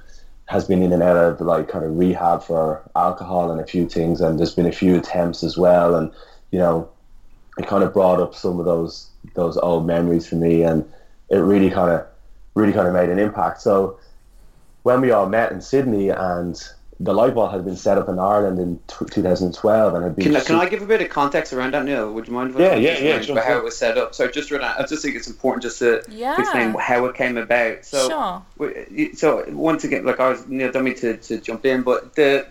has 0.48 0.66
been 0.66 0.82
in 0.82 0.94
and 0.94 1.04
out 1.04 1.18
of 1.18 1.42
like 1.42 1.68
kind 1.68 1.84
of 1.84 1.98
rehab 1.98 2.42
for 2.42 2.82
alcohol 2.96 3.52
and 3.52 3.60
a 3.60 3.66
few 3.66 3.88
things, 3.88 4.22
and 4.22 4.40
there's 4.40 4.56
been 4.56 4.66
a 4.66 4.72
few 4.72 4.96
attempts 4.96 5.44
as 5.44 5.58
well, 5.58 5.94
and 5.94 6.10
you 6.52 6.60
know, 6.60 6.90
it 7.58 7.68
kind 7.68 7.84
of 7.84 7.92
brought 7.92 8.22
up 8.22 8.34
some 8.34 8.60
of 8.60 8.66
those 8.66 9.10
those 9.34 9.58
old 9.58 9.86
memories 9.86 10.28
for 10.28 10.36
me, 10.36 10.64
and 10.64 10.84
it 11.30 11.38
really 11.38 11.70
kind 11.70 11.92
of 11.92 12.06
really 12.56 12.74
kind 12.74 12.88
of 12.88 12.94
made 12.94 13.10
an 13.10 13.20
impact. 13.20 13.62
So 13.62 14.00
when 14.84 15.02
we 15.02 15.12
all 15.12 15.28
met 15.28 15.52
in 15.52 15.62
Sydney, 15.62 16.10
and 16.10 16.62
the 17.00 17.14
light 17.14 17.36
ball 17.36 17.48
had 17.50 17.64
been 17.64 17.76
set 17.76 17.98
up 17.98 18.10
in 18.10 18.18
Ireland 18.18 18.58
in 18.58 18.80
t- 18.88 19.06
2012 19.12 19.94
and 19.94 20.04
had 20.04 20.16
been. 20.16 20.32
Can, 20.34 20.42
can 20.44 20.56
I 20.56 20.68
give 20.68 20.82
a 20.82 20.86
bit 20.86 21.02
of 21.02 21.10
context 21.10 21.54
around 21.54 21.74
that, 21.74 21.86
Neil? 21.86 22.12
Would 22.12 22.28
you 22.28 22.34
mind? 22.34 22.52
If 22.52 22.60
Yeah, 22.60 22.70
I 22.70 22.76
yeah, 22.76 22.90
just 22.92 23.02
yeah, 23.02 23.08
remind 23.10 23.26
jump 23.28 23.38
about 23.40 23.48
how 23.52 23.58
it 23.58 23.64
was 23.64 23.78
set 23.78 23.98
up. 23.98 24.16
So 24.16 24.28
just 24.28 24.50
for 24.50 24.62
I 24.62 24.84
just 24.88 25.04
think 25.04 25.16
it's 25.16 25.28
important 25.28 25.62
just 25.62 25.80
to 25.80 26.02
Yeah. 26.10 26.40
explain 26.40 26.74
how 26.74 27.06
it 27.06 27.16
came 27.16 27.38
about. 27.38 27.86
So, 27.86 28.10
Sure. 28.10 28.42
w- 28.58 29.14
so 29.16 29.46
once 29.50 29.84
again, 29.84 30.06
like 30.06 30.20
I 30.20 30.30
was, 30.30 30.48
Neil, 30.48 30.72
don't 30.72 30.86
mean 30.86 30.96
to, 30.96 31.18
to 31.18 31.40
jump 31.40 31.66
in, 31.66 31.84
but 31.84 32.16
the, 32.16 32.48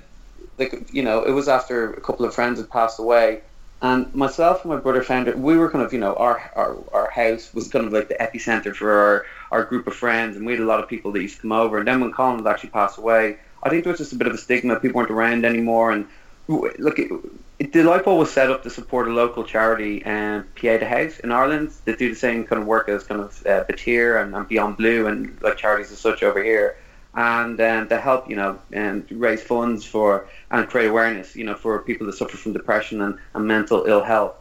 like 0.59 0.93
you 0.93 1.03
know, 1.03 1.23
it 1.25 1.33
was 1.33 1.49
after 1.49 1.93
a 1.93 2.01
couple 2.01 2.25
of 2.25 2.33
friends 2.33 2.61
had 2.61 2.71
passed 2.71 3.01
away, 3.01 3.41
and 3.83 4.13
myself 4.15 4.65
and 4.65 4.73
my 4.73 4.81
brother 4.81 5.03
found 5.03 5.29
it. 5.29 5.39
We 5.39 5.57
were 5.57 5.71
kind 5.71 5.85
of, 5.85 5.93
you 5.93 6.01
know, 6.01 6.15
our 6.15 6.51
our, 6.57 6.77
our 6.93 7.11
house 7.11 7.53
was 7.53 7.69
kind 7.69 7.87
of 7.87 7.93
like 7.93 8.09
the 8.09 8.15
epicenter 8.15 8.75
for 8.75 8.91
our 8.91 9.27
our 9.53 9.65
group 9.65 9.87
of 9.87 9.95
friends, 9.95 10.37
and 10.37 10.47
we 10.47 10.53
had 10.53 10.63
a 10.63 10.67
lot 10.67 10.81
of 10.81 10.89
people 10.89 11.13
that 11.13 11.23
used 11.23 11.37
to 11.37 11.43
come 11.43 11.53
over. 11.53 11.79
And 11.79 11.87
then 11.87 12.01
when 12.01 12.13
Colin 12.13 12.39
had 12.39 12.47
actually 12.47 12.71
passed 12.71 12.99
away, 12.99 13.39
I 13.63 13.69
think 13.69 13.85
there 13.85 13.93
was 13.93 13.99
just 13.99 14.13
a 14.13 14.17
bit 14.17 14.27
of 14.27 14.35
a 14.35 14.39
stigma. 14.39 14.81
People 14.81 14.99
weren't 14.99 15.11
around 15.11 15.45
anymore, 15.45 15.93
and 15.93 16.07
look, 16.49 16.99
it, 16.99 17.11
it, 17.59 17.73
the 17.73 18.03
was 18.07 18.31
set 18.31 18.51
up 18.51 18.63
to 18.63 18.71
support 18.71 19.09
a 19.09 19.13
local 19.13 19.45
charity, 19.45 20.05
um, 20.05 20.45
Pieta 20.55 20.87
House 20.87 21.19
in 21.21 21.33
Ireland, 21.33 21.73
that 21.85 21.99
do 21.99 22.09
the 22.09 22.15
same 22.15 22.45
kind 22.45 22.61
of 22.61 22.69
work 22.69 22.89
as 22.89 23.05
kind 23.05 23.21
of 23.21 23.47
uh, 23.47 23.65
Batyr 23.65 24.23
and, 24.23 24.35
and 24.35 24.47
Beyond 24.49 24.77
Blue 24.77 25.07
and 25.07 25.41
like 25.43 25.57
charities 25.57 25.91
as 25.91 25.99
such 25.99 26.23
over 26.23 26.43
here, 26.43 26.77
and 27.17 27.59
um, 27.61 27.89
to 27.89 27.99
help 27.99 28.29
you 28.29 28.37
know 28.37 28.59
and 28.73 29.11
raise 29.11 29.43
funds 29.43 29.85
for 29.85 30.29
and 30.51 30.69
create 30.69 30.89
awareness, 30.89 31.35
you 31.35 31.45
know, 31.45 31.55
for 31.55 31.79
people 31.81 32.07
that 32.07 32.13
suffer 32.13 32.37
from 32.37 32.53
depression 32.53 33.01
and, 33.01 33.19
and 33.35 33.47
mental 33.47 33.85
ill 33.87 34.05
health. 34.05 34.35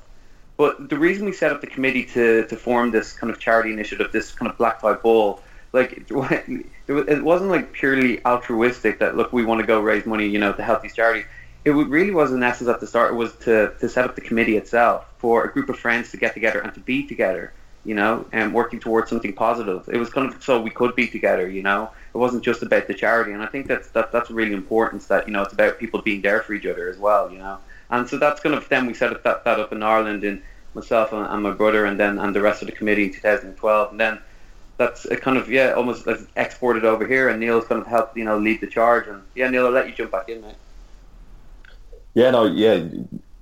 But 0.57 0.89
the 0.89 0.97
reason 0.97 1.25
we 1.25 1.33
set 1.33 1.51
up 1.51 1.61
the 1.61 1.67
committee 1.67 2.05
to, 2.05 2.45
to 2.47 2.55
form 2.55 2.91
this 2.91 3.13
kind 3.13 3.31
of 3.31 3.39
charity 3.39 3.73
initiative, 3.73 4.11
this 4.11 4.31
kind 4.31 4.49
of 4.49 4.57
black 4.57 4.81
tie 4.81 4.93
ball, 4.93 5.41
like 5.73 6.05
it 6.09 7.23
wasn't 7.23 7.49
like 7.49 7.73
purely 7.73 8.23
altruistic 8.25 8.99
that 8.99 9.17
look 9.17 9.33
we 9.33 9.43
want 9.45 9.61
to 9.61 9.67
go 9.67 9.79
raise 9.79 10.05
money, 10.05 10.27
you 10.27 10.39
know, 10.39 10.53
to 10.53 10.63
help 10.63 10.81
these 10.81 10.95
charities. 10.95 11.25
It 11.63 11.71
really 11.71 12.11
was 12.11 12.31
in 12.31 12.43
essence 12.43 12.69
at 12.69 12.79
the 12.79 12.87
start 12.87 13.13
it 13.13 13.15
was 13.15 13.33
to, 13.37 13.73
to 13.79 13.89
set 13.89 14.05
up 14.05 14.15
the 14.15 14.21
committee 14.21 14.55
itself 14.55 15.05
for 15.17 15.45
a 15.45 15.51
group 15.51 15.69
of 15.69 15.79
friends 15.79 16.11
to 16.11 16.17
get 16.17 16.33
together 16.33 16.59
and 16.59 16.73
to 16.75 16.79
be 16.79 17.07
together, 17.07 17.53
you 17.85 17.95
know, 17.95 18.25
and 18.31 18.53
working 18.53 18.79
towards 18.79 19.09
something 19.09 19.33
positive. 19.33 19.87
It 19.91 19.97
was 19.97 20.09
kind 20.09 20.33
of 20.33 20.43
so 20.43 20.61
we 20.61 20.69
could 20.69 20.95
be 20.95 21.07
together, 21.07 21.47
you 21.49 21.61
know. 21.61 21.89
It 22.13 22.17
wasn't 22.17 22.43
just 22.43 22.63
about 22.63 22.87
the 22.87 22.93
charity, 22.93 23.31
and 23.31 23.43
I 23.43 23.45
think 23.45 23.67
that's 23.67 23.89
that, 23.89 24.11
that's 24.11 24.31
really 24.31 24.53
important. 24.53 25.07
That 25.07 25.27
you 25.27 25.33
know, 25.33 25.43
it's 25.43 25.53
about 25.53 25.79
people 25.79 26.01
being 26.01 26.21
there 26.21 26.41
for 26.41 26.53
each 26.53 26.65
other 26.65 26.89
as 26.89 26.97
well, 26.97 27.31
you 27.31 27.37
know. 27.37 27.59
And 27.89 28.09
so 28.09 28.17
that's 28.17 28.41
kind 28.41 28.55
of 28.55 28.67
then 28.69 28.85
we 28.87 28.93
set 28.93 29.11
up 29.11 29.23
that, 29.23 29.43
that 29.43 29.59
up 29.59 29.71
in 29.71 29.83
Ireland 29.83 30.23
in 30.23 30.41
myself 30.73 31.13
and, 31.13 31.25
and 31.27 31.43
my 31.43 31.51
brother 31.51 31.85
and 31.85 31.99
then 31.99 32.19
and 32.19 32.35
the 32.35 32.41
rest 32.41 32.61
of 32.61 32.67
the 32.67 32.71
committee 32.73 33.05
in 33.05 33.13
2012 33.13 33.91
and 33.91 33.99
then 33.99 34.19
that's 34.77 35.07
kind 35.21 35.37
of 35.37 35.49
yeah 35.49 35.71
almost 35.71 36.05
like 36.05 36.19
exported 36.35 36.83
over 36.83 37.07
here 37.07 37.29
and 37.29 37.39
Neil's 37.39 37.65
kind 37.65 37.79
of 37.79 37.87
helped 37.87 38.17
you 38.17 38.25
know 38.25 38.37
lead 38.37 38.59
the 38.59 38.67
charge 38.67 39.07
and 39.07 39.21
yeah 39.35 39.49
Neil 39.49 39.67
I'll 39.67 39.71
let 39.71 39.87
you 39.87 39.95
jump 39.95 40.11
back 40.11 40.27
in 40.27 40.41
mate 40.41 40.55
Yeah, 42.15 42.31
no, 42.31 42.45
yeah, 42.45 42.83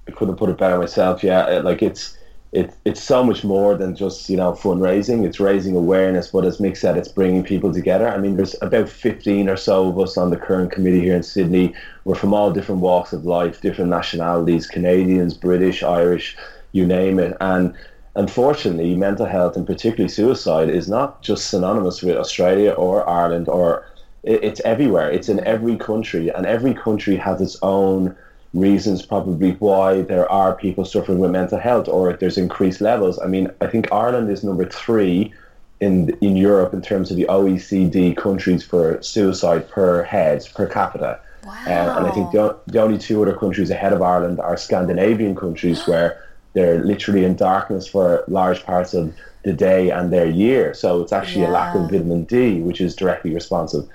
I 0.08 0.12
couldn't 0.12 0.36
put 0.36 0.50
it 0.50 0.58
better 0.58 0.78
myself. 0.80 1.24
Yeah, 1.24 1.46
like 1.60 1.82
it's 1.82 2.18
it, 2.54 2.74
it's 2.86 3.02
so 3.02 3.24
much 3.24 3.44
more 3.44 3.76
than 3.76 3.96
just 3.96 4.30
you 4.30 4.38
know 4.38 4.54
fundraising. 4.54 5.26
It's 5.26 5.40
raising 5.40 5.76
awareness, 5.76 6.28
but 6.28 6.46
as 6.46 6.60
Mick 6.60 6.78
said, 6.78 6.98
it's 6.98 7.08
bringing 7.08 7.44
people 7.44 7.74
together. 7.74 8.08
I 8.08 8.18
mean, 8.18 8.38
there's 8.38 8.56
about 8.62 8.90
fifteen 8.90 9.50
or 9.50 9.58
so 9.58 9.90
of 9.90 10.00
us 10.00 10.18
on 10.18 10.30
the 10.30 10.38
current 10.38 10.72
committee 10.72 11.02
here 11.02 11.16
in 11.16 11.24
Sydney. 11.24 11.74
We're 12.06 12.16
from 12.16 12.34
all 12.34 12.52
different 12.52 12.82
walks 12.82 13.12
of 13.12 13.26
life, 13.26 13.62
different 13.62 13.90
nationalities, 13.90 14.68
Canadians, 14.68 15.34
British, 15.34 15.84
Irish, 15.84 16.38
you 16.72 16.86
name 16.86 17.20
it, 17.20 17.36
and. 17.42 17.74
Unfortunately, 18.16 18.94
mental 18.94 19.26
health 19.26 19.56
and 19.56 19.66
particularly 19.66 20.08
suicide 20.08 20.70
is 20.70 20.88
not 20.88 21.24
just 21.24 21.50
synonymous 21.50 22.04
with 22.04 22.16
Australia 22.16 22.70
or 22.74 23.10
Ireland 23.10 23.50
or 23.50 23.88
it's 24.24 24.62
everywhere. 24.62 25.10
It's 25.12 25.30
in 25.30 25.46
every 25.46 25.76
country, 25.76 26.30
and 26.30 26.46
every 26.46 26.74
country 26.74 27.18
has 27.18 27.42
its 27.42 27.58
own 27.62 28.16
reasons 28.54 29.04
probably 29.06 29.52
why 29.54 30.02
there 30.02 30.32
are 30.32 30.54
people 30.56 30.86
suffering 30.86 31.20
with 31.20 31.32
mental 31.32 31.60
health 31.60 31.88
or 31.88 32.12
if 32.12 32.20
there's 32.20 32.38
increased 32.38 32.82
levels. 32.82 33.20
I 33.20 33.28
mean, 33.28 33.50
I 33.62 33.68
think 33.68 33.92
Ireland 33.92 34.30
is 34.30 34.44
number 34.44 34.66
three 34.66 35.34
in 35.80 36.10
in 36.22 36.36
Europe 36.38 36.74
in 36.74 36.82
terms 36.82 37.12
of 37.12 37.18
the 37.18 37.26
OECD 37.26 38.16
countries 38.16 38.64
for 38.64 39.02
suicide 39.02 39.70
per 39.70 40.04
head 40.04 40.48
per 40.56 40.68
capita. 40.68 41.20
Wow. 41.46 41.52
Uh, 41.66 41.98
and 41.98 42.08
I 42.08 42.12
think 42.12 42.32
the, 42.32 42.58
the 42.68 42.82
only 42.82 42.98
two 42.98 43.22
other 43.22 43.36
countries 43.36 43.70
ahead 43.70 43.92
of 43.92 44.02
Ireland 44.02 44.40
are 44.40 44.56
Scandinavian 44.56 45.36
countries 45.36 45.86
where 45.86 46.24
they're 46.54 46.84
literally 46.84 47.26
in 47.26 47.36
darkness 47.36 47.88
for 47.88 48.24
large 48.28 48.64
parts 48.64 48.94
of 48.94 49.14
the 49.44 49.52
day 49.52 49.90
and 49.90 50.14
their 50.14 50.28
year. 50.28 50.74
So 50.74 51.02
it's 51.02 51.12
actually 51.12 51.46
a 51.46 51.50
lack 51.50 51.76
of 51.76 51.90
vitamin 51.90 52.24
D, 52.24 52.62
which 52.62 52.80
is 52.80 52.96
directly 52.96 53.34
responsive. 53.34 53.90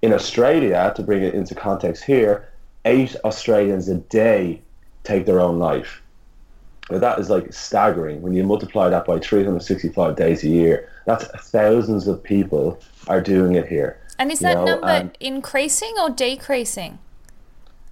In 0.00 0.12
Australia, 0.12 0.92
to 0.96 1.02
bring 1.02 1.22
it 1.22 1.34
into 1.34 1.54
context 1.54 2.04
here, 2.04 2.48
eight 2.88 3.14
Australians 3.24 3.88
a 3.88 3.96
day 3.96 4.60
take 5.04 5.26
their 5.26 5.40
own 5.40 5.58
life. 5.58 6.02
Now 6.90 6.98
that 6.98 7.18
is 7.18 7.28
like 7.30 7.52
staggering. 7.52 8.22
When 8.22 8.32
you 8.32 8.42
multiply 8.44 8.88
that 8.88 9.04
by 9.04 9.18
365 9.18 10.16
days 10.16 10.42
a 10.42 10.48
year, 10.48 10.88
that's 11.06 11.24
thousands 11.50 12.08
of 12.08 12.22
people 12.22 12.80
are 13.06 13.20
doing 13.20 13.54
it 13.54 13.66
here. 13.66 13.98
and 14.18 14.32
is 14.32 14.40
that 14.40 14.56
know, 14.56 14.64
number 14.64 14.88
and- 14.88 15.16
increasing 15.20 15.94
or 16.02 16.10
decreasing? 16.10 16.98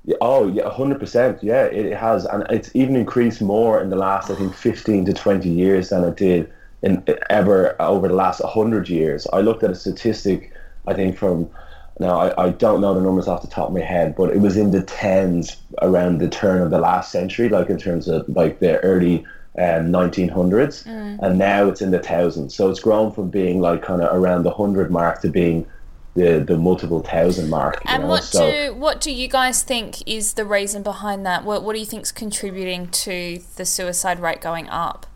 Yeah, 0.04 0.16
oh 0.20 0.46
yeah, 0.48 0.70
hundred 0.70 1.00
percent. 1.00 1.42
Yeah, 1.42 1.64
it 1.64 1.96
has, 1.96 2.24
and 2.26 2.46
it's 2.48 2.70
even 2.74 2.94
increased 2.94 3.42
more 3.42 3.82
in 3.82 3.90
the 3.90 3.96
last, 3.96 4.30
I 4.30 4.36
think, 4.36 4.54
fifteen 4.54 5.04
to 5.06 5.12
twenty 5.12 5.48
years 5.48 5.88
than 5.88 6.04
it 6.04 6.16
did 6.16 6.52
in 6.82 7.02
ever 7.28 7.74
over 7.82 8.06
the 8.06 8.14
last 8.14 8.40
hundred 8.42 8.88
years. 8.88 9.26
I 9.32 9.40
looked 9.40 9.64
at 9.64 9.70
a 9.70 9.74
statistic, 9.74 10.52
I 10.86 10.94
think 10.94 11.18
from 11.18 11.50
now 11.98 12.18
I, 12.18 12.46
I 12.46 12.50
don't 12.50 12.80
know 12.80 12.94
the 12.94 13.00
numbers 13.00 13.28
off 13.28 13.42
the 13.42 13.48
top 13.48 13.68
of 13.68 13.74
my 13.74 13.80
head, 13.80 14.14
but 14.16 14.30
it 14.30 14.40
was 14.40 14.56
in 14.56 14.70
the 14.70 14.82
tens 14.82 15.56
around 15.82 16.18
the 16.18 16.28
turn 16.28 16.62
of 16.62 16.70
the 16.70 16.78
last 16.78 17.10
century, 17.10 17.48
like 17.48 17.70
in 17.70 17.78
terms 17.78 18.08
of 18.08 18.28
like 18.28 18.58
the 18.58 18.78
early 18.80 19.24
um, 19.58 19.90
1900s, 19.90 20.86
and 20.86 21.38
now 21.38 21.66
it's 21.68 21.80
in 21.80 21.90
the 21.90 21.98
thousands. 21.98 22.54
So 22.54 22.68
it's 22.68 22.80
grown 22.80 23.12
from 23.12 23.30
being 23.30 23.60
like 23.60 23.82
kind 23.82 24.02
of 24.02 24.14
around 24.14 24.42
the 24.42 24.50
hundred 24.50 24.90
mark 24.90 25.22
to 25.22 25.30
being 25.30 25.66
the 26.14 26.40
the 26.40 26.56
multiple 26.56 27.00
thousand 27.00 27.48
mark. 27.48 27.80
And 27.86 28.02
know? 28.02 28.08
what 28.08 28.24
so, 28.24 28.50
do 28.50 28.74
what 28.74 29.00
do 29.00 29.10
you 29.10 29.28
guys 29.28 29.62
think 29.62 30.06
is 30.06 30.34
the 30.34 30.44
reason 30.44 30.82
behind 30.82 31.24
that? 31.24 31.44
What 31.44 31.62
what 31.62 31.74
do 31.74 31.78
you 31.78 31.86
think's 31.86 32.12
contributing 32.12 32.88
to 32.88 33.40
the 33.56 33.64
suicide 33.64 34.20
rate 34.20 34.40
going 34.40 34.68
up? 34.68 35.06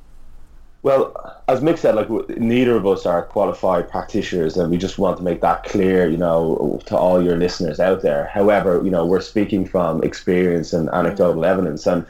Well, 0.83 1.43
as 1.47 1.61
Mick 1.61 1.77
said, 1.79 1.95
like 1.95 2.09
neither 2.39 2.75
of 2.75 2.87
us 2.87 3.05
are 3.05 3.23
qualified 3.23 3.91
practitioners, 3.91 4.57
and 4.57 4.71
we 4.71 4.79
just 4.79 4.99
want 4.99 5.19
to 5.19 5.23
make 5.23 5.43
that 5.43 5.65
clear, 5.65 6.09
you 6.09 6.17
know, 6.17 6.81
to 6.87 6.97
all 6.97 7.23
your 7.23 7.37
listeners 7.37 7.79
out 7.81 8.01
there. 8.01 8.27
However, 8.27 8.81
you 8.83 8.91
know, 8.91 9.05
we're 9.05 9.21
speaking 9.21 9.67
from 9.67 10.03
experience 10.03 10.73
and 10.73 10.89
anecdotal 10.91 11.45
evidence, 11.45 11.87
and 11.87 12.07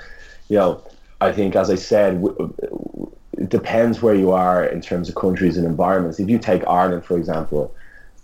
you 0.48 0.56
know, 0.56 0.82
I 1.20 1.32
think, 1.32 1.56
as 1.56 1.68
I 1.68 1.74
said, 1.74 2.24
it 3.38 3.48
depends 3.48 4.02
where 4.02 4.14
you 4.14 4.30
are 4.30 4.64
in 4.64 4.80
terms 4.80 5.08
of 5.08 5.14
countries 5.14 5.56
and 5.56 5.66
environments. 5.66 6.20
If 6.20 6.28
you 6.28 6.38
take 6.38 6.66
Ireland, 6.66 7.04
for 7.04 7.16
example, 7.16 7.74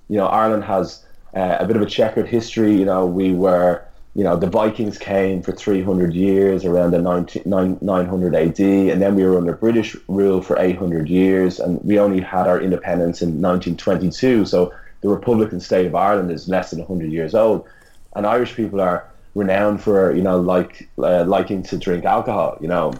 you 0.08 0.16
know, 0.16 0.26
Ireland 0.26 0.64
has 0.64 1.04
uh, 1.34 1.56
a 1.58 1.66
bit 1.66 1.76
of 1.76 1.82
a 1.82 1.86
checkered 1.86 2.28
history. 2.28 2.74
You 2.74 2.84
know, 2.84 3.04
we 3.06 3.32
were, 3.32 3.82
you 4.16 4.24
know, 4.24 4.34
the 4.34 4.46
Vikings 4.46 4.96
came 4.96 5.42
for 5.42 5.52
300 5.52 6.14
years 6.14 6.64
around 6.64 6.92
the 6.92 6.98
19, 6.98 7.42
nine- 7.44 7.76
900 7.82 8.34
AD, 8.34 8.90
and 8.90 9.02
then 9.02 9.14
we 9.14 9.24
were 9.24 9.36
under 9.36 9.54
British 9.54 9.94
rule 10.08 10.40
for 10.40 10.58
800 10.58 11.06
years, 11.06 11.60
and 11.60 11.78
we 11.84 11.98
only 11.98 12.20
had 12.20 12.46
our 12.46 12.58
independence 12.58 13.20
in 13.20 13.42
1922. 13.42 14.46
So 14.46 14.72
the 15.02 15.08
Republican 15.10 15.60
state 15.60 15.84
of 15.84 15.94
Ireland 15.94 16.30
is 16.30 16.48
less 16.48 16.70
than 16.70 16.78
100 16.78 17.12
years 17.12 17.34
old, 17.34 17.66
and 18.14 18.26
Irish 18.26 18.54
people 18.54 18.80
are 18.80 19.06
renowned 19.34 19.82
for, 19.82 20.14
you 20.14 20.22
know, 20.22 20.40
like 20.40 20.88
uh, 20.98 21.24
liking 21.24 21.62
to 21.64 21.76
drink 21.76 22.06
alcohol. 22.06 22.56
You 22.62 22.68
know, 22.68 22.94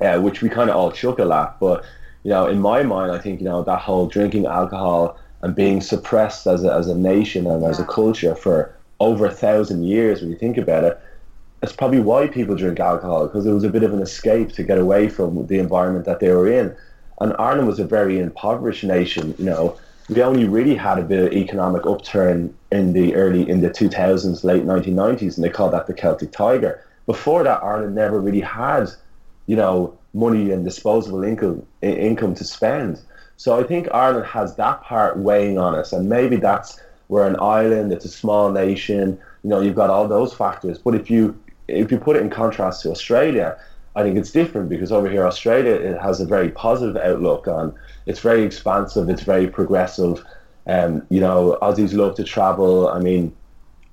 uh, 0.00 0.18
which 0.20 0.42
we 0.42 0.48
kind 0.48 0.70
of 0.70 0.76
all 0.76 0.90
chuckle 0.90 1.32
at. 1.32 1.58
But 1.60 1.84
you 2.22 2.30
know, 2.30 2.46
in 2.46 2.60
my 2.60 2.82
mind, 2.82 3.12
I 3.12 3.18
think 3.18 3.40
you 3.40 3.46
know 3.46 3.62
that 3.62 3.80
whole 3.80 4.06
drinking 4.06 4.46
alcohol 4.46 5.18
and 5.42 5.54
being 5.54 5.80
suppressed 5.80 6.46
as 6.46 6.64
a, 6.64 6.72
as 6.72 6.88
a 6.88 6.94
nation 6.94 7.46
and 7.46 7.62
as 7.62 7.78
a 7.78 7.84
culture 7.84 8.34
for 8.34 8.75
over 9.00 9.26
a 9.26 9.30
thousand 9.30 9.84
years, 9.84 10.20
when 10.20 10.30
you 10.30 10.36
think 10.36 10.56
about 10.56 10.84
it, 10.84 11.00
that's 11.60 11.72
probably 11.72 12.00
why 12.00 12.26
people 12.26 12.54
drink 12.54 12.78
alcohol 12.80 13.26
because 13.26 13.46
it 13.46 13.52
was 13.52 13.64
a 13.64 13.68
bit 13.68 13.82
of 13.82 13.92
an 13.92 14.00
escape 14.00 14.52
to 14.52 14.62
get 14.62 14.78
away 14.78 15.08
from 15.08 15.46
the 15.46 15.58
environment 15.58 16.04
that 16.04 16.20
they 16.20 16.30
were 16.30 16.50
in. 16.50 16.74
And 17.20 17.34
Ireland 17.38 17.66
was 17.66 17.78
a 17.78 17.84
very 17.84 18.18
impoverished 18.18 18.84
nation. 18.84 19.34
You 19.38 19.46
know, 19.46 19.78
we 20.08 20.22
only 20.22 20.46
really 20.46 20.74
had 20.74 20.98
a 20.98 21.02
bit 21.02 21.26
of 21.26 21.32
economic 21.32 21.86
upturn 21.86 22.54
in 22.70 22.92
the 22.92 23.14
early 23.14 23.48
in 23.48 23.62
the 23.62 23.70
2000s, 23.70 24.44
late 24.44 24.64
1990s, 24.64 25.36
and 25.36 25.44
they 25.44 25.48
called 25.48 25.72
that 25.72 25.86
the 25.86 25.94
Celtic 25.94 26.30
Tiger. 26.30 26.84
Before 27.06 27.42
that, 27.42 27.62
Ireland 27.62 27.94
never 27.94 28.20
really 28.20 28.40
had 28.40 28.90
you 29.46 29.56
know, 29.56 29.96
money 30.12 30.50
and 30.50 30.64
disposable 30.64 31.22
income 31.22 31.64
income 31.82 32.34
to 32.34 32.44
spend. 32.44 33.00
So 33.36 33.58
I 33.58 33.64
think 33.64 33.88
Ireland 33.92 34.26
has 34.26 34.56
that 34.56 34.82
part 34.82 35.18
weighing 35.18 35.58
on 35.58 35.74
us, 35.74 35.92
and 35.92 36.08
maybe 36.08 36.36
that's 36.36 36.80
we're 37.08 37.26
an 37.26 37.36
island, 37.40 37.92
it's 37.92 38.04
a 38.04 38.10
small 38.10 38.50
nation. 38.50 39.18
You 39.42 39.50
know, 39.50 39.60
you've 39.60 39.74
got 39.74 39.90
all 39.90 40.08
those 40.08 40.34
factors. 40.34 40.78
But 40.78 40.94
if 40.94 41.10
you 41.10 41.38
if 41.68 41.90
you 41.90 41.98
put 41.98 42.16
it 42.16 42.22
in 42.22 42.30
contrast 42.30 42.82
to 42.82 42.90
Australia, 42.90 43.58
I 43.94 44.02
think 44.02 44.16
it's 44.18 44.30
different 44.30 44.68
because 44.68 44.92
over 44.92 45.08
here, 45.08 45.26
Australia 45.26 45.72
it 45.72 46.00
has 46.00 46.20
a 46.20 46.26
very 46.26 46.50
positive 46.50 46.96
outlook 46.96 47.48
on. 47.48 47.74
It's 48.06 48.20
very 48.20 48.42
expansive. 48.44 49.08
It's 49.08 49.22
very 49.22 49.48
progressive. 49.48 50.24
Um, 50.66 51.06
you 51.08 51.20
know, 51.20 51.58
Aussies 51.62 51.94
love 51.94 52.14
to 52.16 52.24
travel. 52.24 52.88
I 52.88 52.98
mean, 52.98 53.34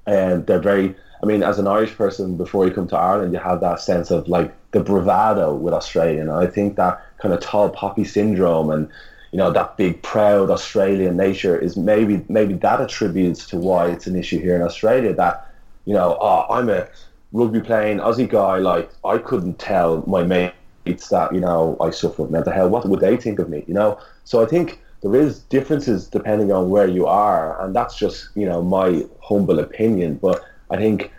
and 0.05 0.45
they're 0.45 0.59
very. 0.59 0.95
I 1.21 1.25
mean, 1.25 1.41
as 1.41 1.57
an 1.57 1.67
Irish 1.67 1.95
person, 1.95 2.35
before 2.35 2.67
you 2.67 2.73
come 2.73 2.87
to 2.89 2.97
Ireland, 2.97 3.31
you 3.31 3.39
have 3.39 3.61
that 3.61 3.79
sense 3.79 4.11
of 4.11 4.27
like 4.27 4.53
the 4.71 4.81
bravado 4.81 5.53
with 5.53 5.73
Australia. 5.73 6.19
And 6.19 6.31
I 6.31 6.47
think 6.47 6.75
that 6.75 7.01
kind 7.19 7.33
of 7.33 7.39
tall 7.39 7.69
poppy 7.69 8.03
syndrome 8.03 8.69
and 8.71 8.89
you 9.33 9.39
know 9.39 9.51
that 9.51 9.77
big 9.77 9.99
proud 10.03 10.51
Australian 10.51 11.17
nature 11.17 11.57
is 11.57 11.75
maybe 11.75 12.23
maybe 12.29 12.53
that 12.53 12.79
attributes 12.79 13.47
to 13.47 13.57
why 13.57 13.87
it's 13.87 14.05
an 14.05 14.15
issue 14.15 14.39
here 14.39 14.55
in 14.55 14.61
Australia. 14.61 15.11
That 15.11 15.51
you 15.85 15.95
know, 15.95 16.17
oh, 16.21 16.45
I'm 16.51 16.69
a 16.69 16.87
rugby 17.31 17.59
playing 17.59 17.97
Aussie 17.97 18.29
guy. 18.29 18.59
Like 18.59 18.91
I 19.03 19.17
couldn't 19.17 19.57
tell 19.57 20.03
my 20.05 20.23
mates 20.23 21.09
that 21.09 21.33
you 21.33 21.41
know 21.41 21.75
I 21.81 21.89
suffer 21.89 22.27
mental 22.27 22.53
health. 22.53 22.69
What 22.69 22.87
would 22.87 22.99
they 22.99 23.17
think 23.17 23.39
of 23.39 23.49
me? 23.49 23.63
You 23.67 23.73
know. 23.73 23.99
So 24.23 24.43
I 24.43 24.45
think 24.45 24.79
there 25.01 25.15
is 25.15 25.39
differences 25.39 26.07
depending 26.07 26.51
on 26.51 26.69
where 26.69 26.87
you 26.87 27.07
are, 27.07 27.59
and 27.65 27.75
that's 27.75 27.97
just 27.97 28.29
you 28.35 28.45
know 28.45 28.61
my 28.61 29.03
humble 29.19 29.57
opinion. 29.57 30.19
But 30.21 30.45
I 30.69 30.77
think 30.77 31.11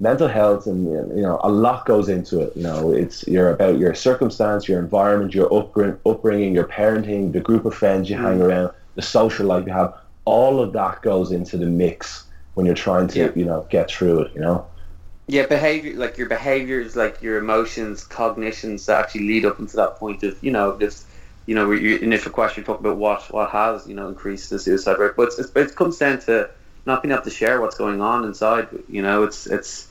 mental 0.00 0.28
health 0.28 0.66
and 0.66 0.86
you 1.16 1.22
know 1.22 1.38
a 1.44 1.50
lot 1.50 1.86
goes 1.86 2.08
into 2.08 2.40
it. 2.40 2.56
You 2.56 2.62
know, 2.62 2.92
it's 2.92 3.26
you're 3.26 3.50
about 3.50 3.78
your 3.78 3.94
circumstance, 3.94 4.68
your 4.68 4.80
environment, 4.80 5.34
your 5.34 5.52
upbringing, 5.52 6.54
your 6.54 6.66
parenting, 6.66 7.32
the 7.32 7.40
group 7.40 7.64
of 7.64 7.74
friends 7.74 8.10
you 8.10 8.16
mm. 8.16 8.22
hang 8.22 8.40
around, 8.40 8.72
the 8.94 9.02
social 9.02 9.46
life 9.46 9.66
you 9.66 9.72
have. 9.72 9.94
All 10.24 10.60
of 10.60 10.72
that 10.72 11.02
goes 11.02 11.32
into 11.32 11.56
the 11.56 11.66
mix 11.66 12.24
when 12.54 12.66
you're 12.66 12.74
trying 12.74 13.08
to 13.08 13.18
yeah. 13.18 13.30
you 13.34 13.44
know 13.44 13.66
get 13.70 13.90
through 13.90 14.20
it. 14.22 14.34
You 14.34 14.40
know. 14.40 14.66
Yeah, 15.26 15.46
behavior 15.46 15.94
like 15.94 16.18
your 16.18 16.28
behaviors, 16.28 16.96
like 16.96 17.22
your 17.22 17.38
emotions, 17.38 18.04
cognitions 18.04 18.86
that 18.86 19.04
actually 19.04 19.28
lead 19.28 19.44
up 19.44 19.60
into 19.60 19.76
that 19.76 19.96
point 19.96 20.22
of 20.24 20.42
you 20.42 20.50
know 20.50 20.76
this 20.76 21.04
you 21.46 21.56
know, 21.56 21.72
your 21.72 21.98
initial 21.98 22.30
question 22.30 22.62
talk 22.62 22.78
about 22.78 22.96
what 22.96 23.22
what 23.32 23.50
has 23.50 23.86
you 23.88 23.94
know 23.94 24.08
increased 24.08 24.50
the 24.50 24.58
suicide 24.58 24.98
rate, 24.98 25.14
but 25.16 25.32
it's, 25.36 25.50
it 25.56 25.74
comes 25.74 25.98
down 25.98 26.20
to 26.20 26.48
not 26.86 27.02
being 27.02 27.12
able 27.12 27.24
to 27.24 27.30
share 27.30 27.60
what's 27.60 27.76
going 27.76 28.00
on 28.00 28.24
inside. 28.24 28.68
You 28.88 29.02
know, 29.02 29.24
it's 29.24 29.48
it's 29.48 29.88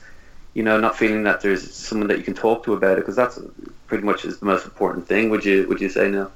you 0.54 0.62
know 0.62 0.78
not 0.78 0.96
feeling 0.96 1.22
that 1.24 1.40
there's 1.40 1.72
someone 1.72 2.08
that 2.08 2.18
you 2.18 2.24
can 2.24 2.34
talk 2.34 2.64
to 2.64 2.72
about 2.72 2.98
it 2.98 3.02
because 3.02 3.16
that's 3.16 3.38
pretty 3.86 4.04
much 4.04 4.24
is 4.24 4.38
the 4.38 4.46
most 4.46 4.64
important 4.64 5.06
thing. 5.06 5.30
Would 5.30 5.44
you 5.44 5.66
would 5.68 5.80
you 5.80 5.88
say 5.88 6.08
now? 6.10 6.30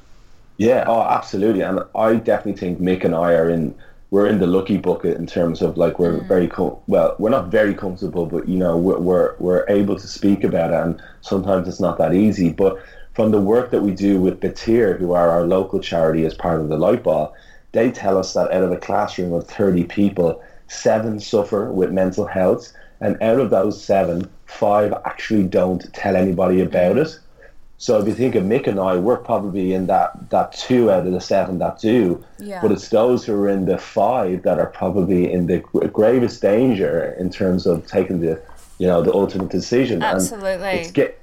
Yeah, 0.57 0.85
oh, 0.87 1.03
absolutely, 1.03 1.63
and 1.63 1.81
I 1.97 2.15
definitely 2.15 2.61
think 2.61 2.79
Mick 2.81 3.05
and 3.05 3.15
I 3.15 3.33
are 3.35 3.51
in 3.51 3.75
we're 4.11 4.29
in 4.29 4.39
the 4.39 4.47
lucky 4.47 4.77
bucket 4.77 5.17
in 5.17 5.27
terms 5.27 5.61
of 5.61 5.77
like 5.77 5.99
we're 5.99 6.21
mm. 6.21 6.29
very 6.29 6.47
com- 6.47 6.77
well 6.87 7.17
we're 7.19 7.31
not 7.31 7.49
very 7.49 7.75
comfortable 7.75 8.27
but 8.27 8.49
you 8.49 8.57
know 8.57 8.77
we're, 8.77 8.99
we're 8.99 9.35
we're 9.41 9.65
able 9.69 9.99
to 9.99 10.07
speak 10.07 10.45
about 10.45 10.71
it 10.71 10.77
and 10.77 11.03
sometimes 11.23 11.67
it's 11.67 11.81
not 11.81 11.99
that 11.99 12.15
easy 12.15 12.51
but 12.51 12.81
from 13.15 13.31
the 13.31 13.41
work 13.41 13.71
that 13.71 13.83
we 13.83 13.93
do 13.93 14.21
with 14.21 14.41
Batyr, 14.41 14.99
who 14.99 15.13
are 15.13 15.31
our 15.31 15.47
local 15.47 15.81
charity 15.81 16.25
as 16.27 16.35
part 16.35 16.61
of 16.61 16.69
the 16.69 16.77
Lightball, 16.77 17.33
they 17.73 17.91
tell 17.91 18.19
us 18.19 18.35
that 18.35 18.53
out 18.53 18.65
of 18.65 18.73
a 18.73 18.77
classroom 18.77 19.33
of 19.33 19.47
30 19.47 19.85
people, 19.85 20.43
seven 20.67 21.21
suffer 21.21 21.71
with 21.71 21.93
mental 21.93 22.27
health, 22.27 22.73
and 23.05 23.23
out 23.23 23.39
of 23.39 23.51
those 23.51 23.83
seven, 23.83 24.31
five 24.47 24.93
actually 25.05 25.45
don't 25.45 25.93
tell 25.93 26.17
anybody 26.17 26.61
about 26.61 26.97
it. 26.99 27.19
So 27.77 27.99
if 28.01 28.07
you 28.09 28.15
think 28.15 28.35
of 28.35 28.45
Mick 28.45 28.67
and 28.67 28.79
I, 28.81 28.97
we're 28.97 29.19
probably 29.19 29.75
in 29.75 29.87
that, 29.89 30.31
that 30.31 30.53
two 30.53 30.91
out 30.91 31.07
of 31.07 31.13
the 31.13 31.21
seven 31.21 31.59
that 31.59 31.79
do. 31.81 32.25
Yeah. 32.39 32.63
But 32.63 32.73
it's 32.73 32.89
those 32.89 33.27
who 33.27 33.35
are 33.35 33.49
in 33.49 33.67
the 33.67 33.79
five 33.79 34.43
that 34.45 34.59
are 34.59 34.69
probably 34.69 35.31
in 35.31 35.47
the 35.47 35.59
gravest 35.93 36.41
danger 36.41 37.15
in 37.19 37.31
terms 37.31 37.67
of 37.67 37.87
taking 37.87 38.21
the, 38.21 38.41
you 38.79 38.87
know, 38.87 39.03
the 39.03 39.13
ultimate 39.13 39.51
decision. 39.51 40.03
Absolutely. 40.03 40.67
And 40.67 40.81
it's 40.81 40.93
get, 40.93 41.21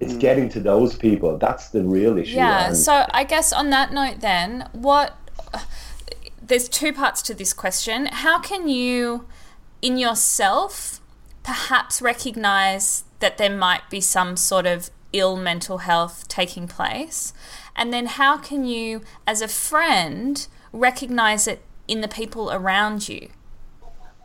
it's 0.00 0.14
mm. 0.14 0.20
getting 0.20 0.48
to 0.50 0.60
those 0.60 0.94
people. 0.94 1.36
That's 1.36 1.70
the 1.70 1.82
real 1.82 2.16
issue. 2.16 2.36
Yeah. 2.36 2.68
And 2.68 2.76
so 2.76 3.04
I 3.10 3.24
guess 3.24 3.52
on 3.52 3.70
that 3.70 3.92
note, 3.92 4.20
then, 4.20 4.68
what? 4.72 5.14
There's 6.40 6.68
two 6.68 6.92
parts 6.94 7.20
to 7.22 7.34
this 7.34 7.52
question. 7.52 8.06
How 8.06 8.38
can 8.40 8.68
you, 8.68 9.26
in 9.82 9.98
yourself, 9.98 10.97
perhaps 11.48 12.02
recognize 12.02 13.04
that 13.20 13.38
there 13.38 13.56
might 13.56 13.88
be 13.88 14.02
some 14.02 14.36
sort 14.36 14.66
of 14.66 14.90
ill 15.14 15.34
mental 15.34 15.78
health 15.78 16.28
taking 16.28 16.68
place? 16.68 17.32
And 17.74 17.90
then 17.90 18.04
how 18.04 18.36
can 18.36 18.66
you, 18.66 19.00
as 19.26 19.40
a 19.40 19.48
friend, 19.48 20.46
recognize 20.74 21.46
it 21.46 21.62
in 21.86 22.02
the 22.02 22.08
people 22.08 22.52
around 22.52 23.08
you? 23.08 23.30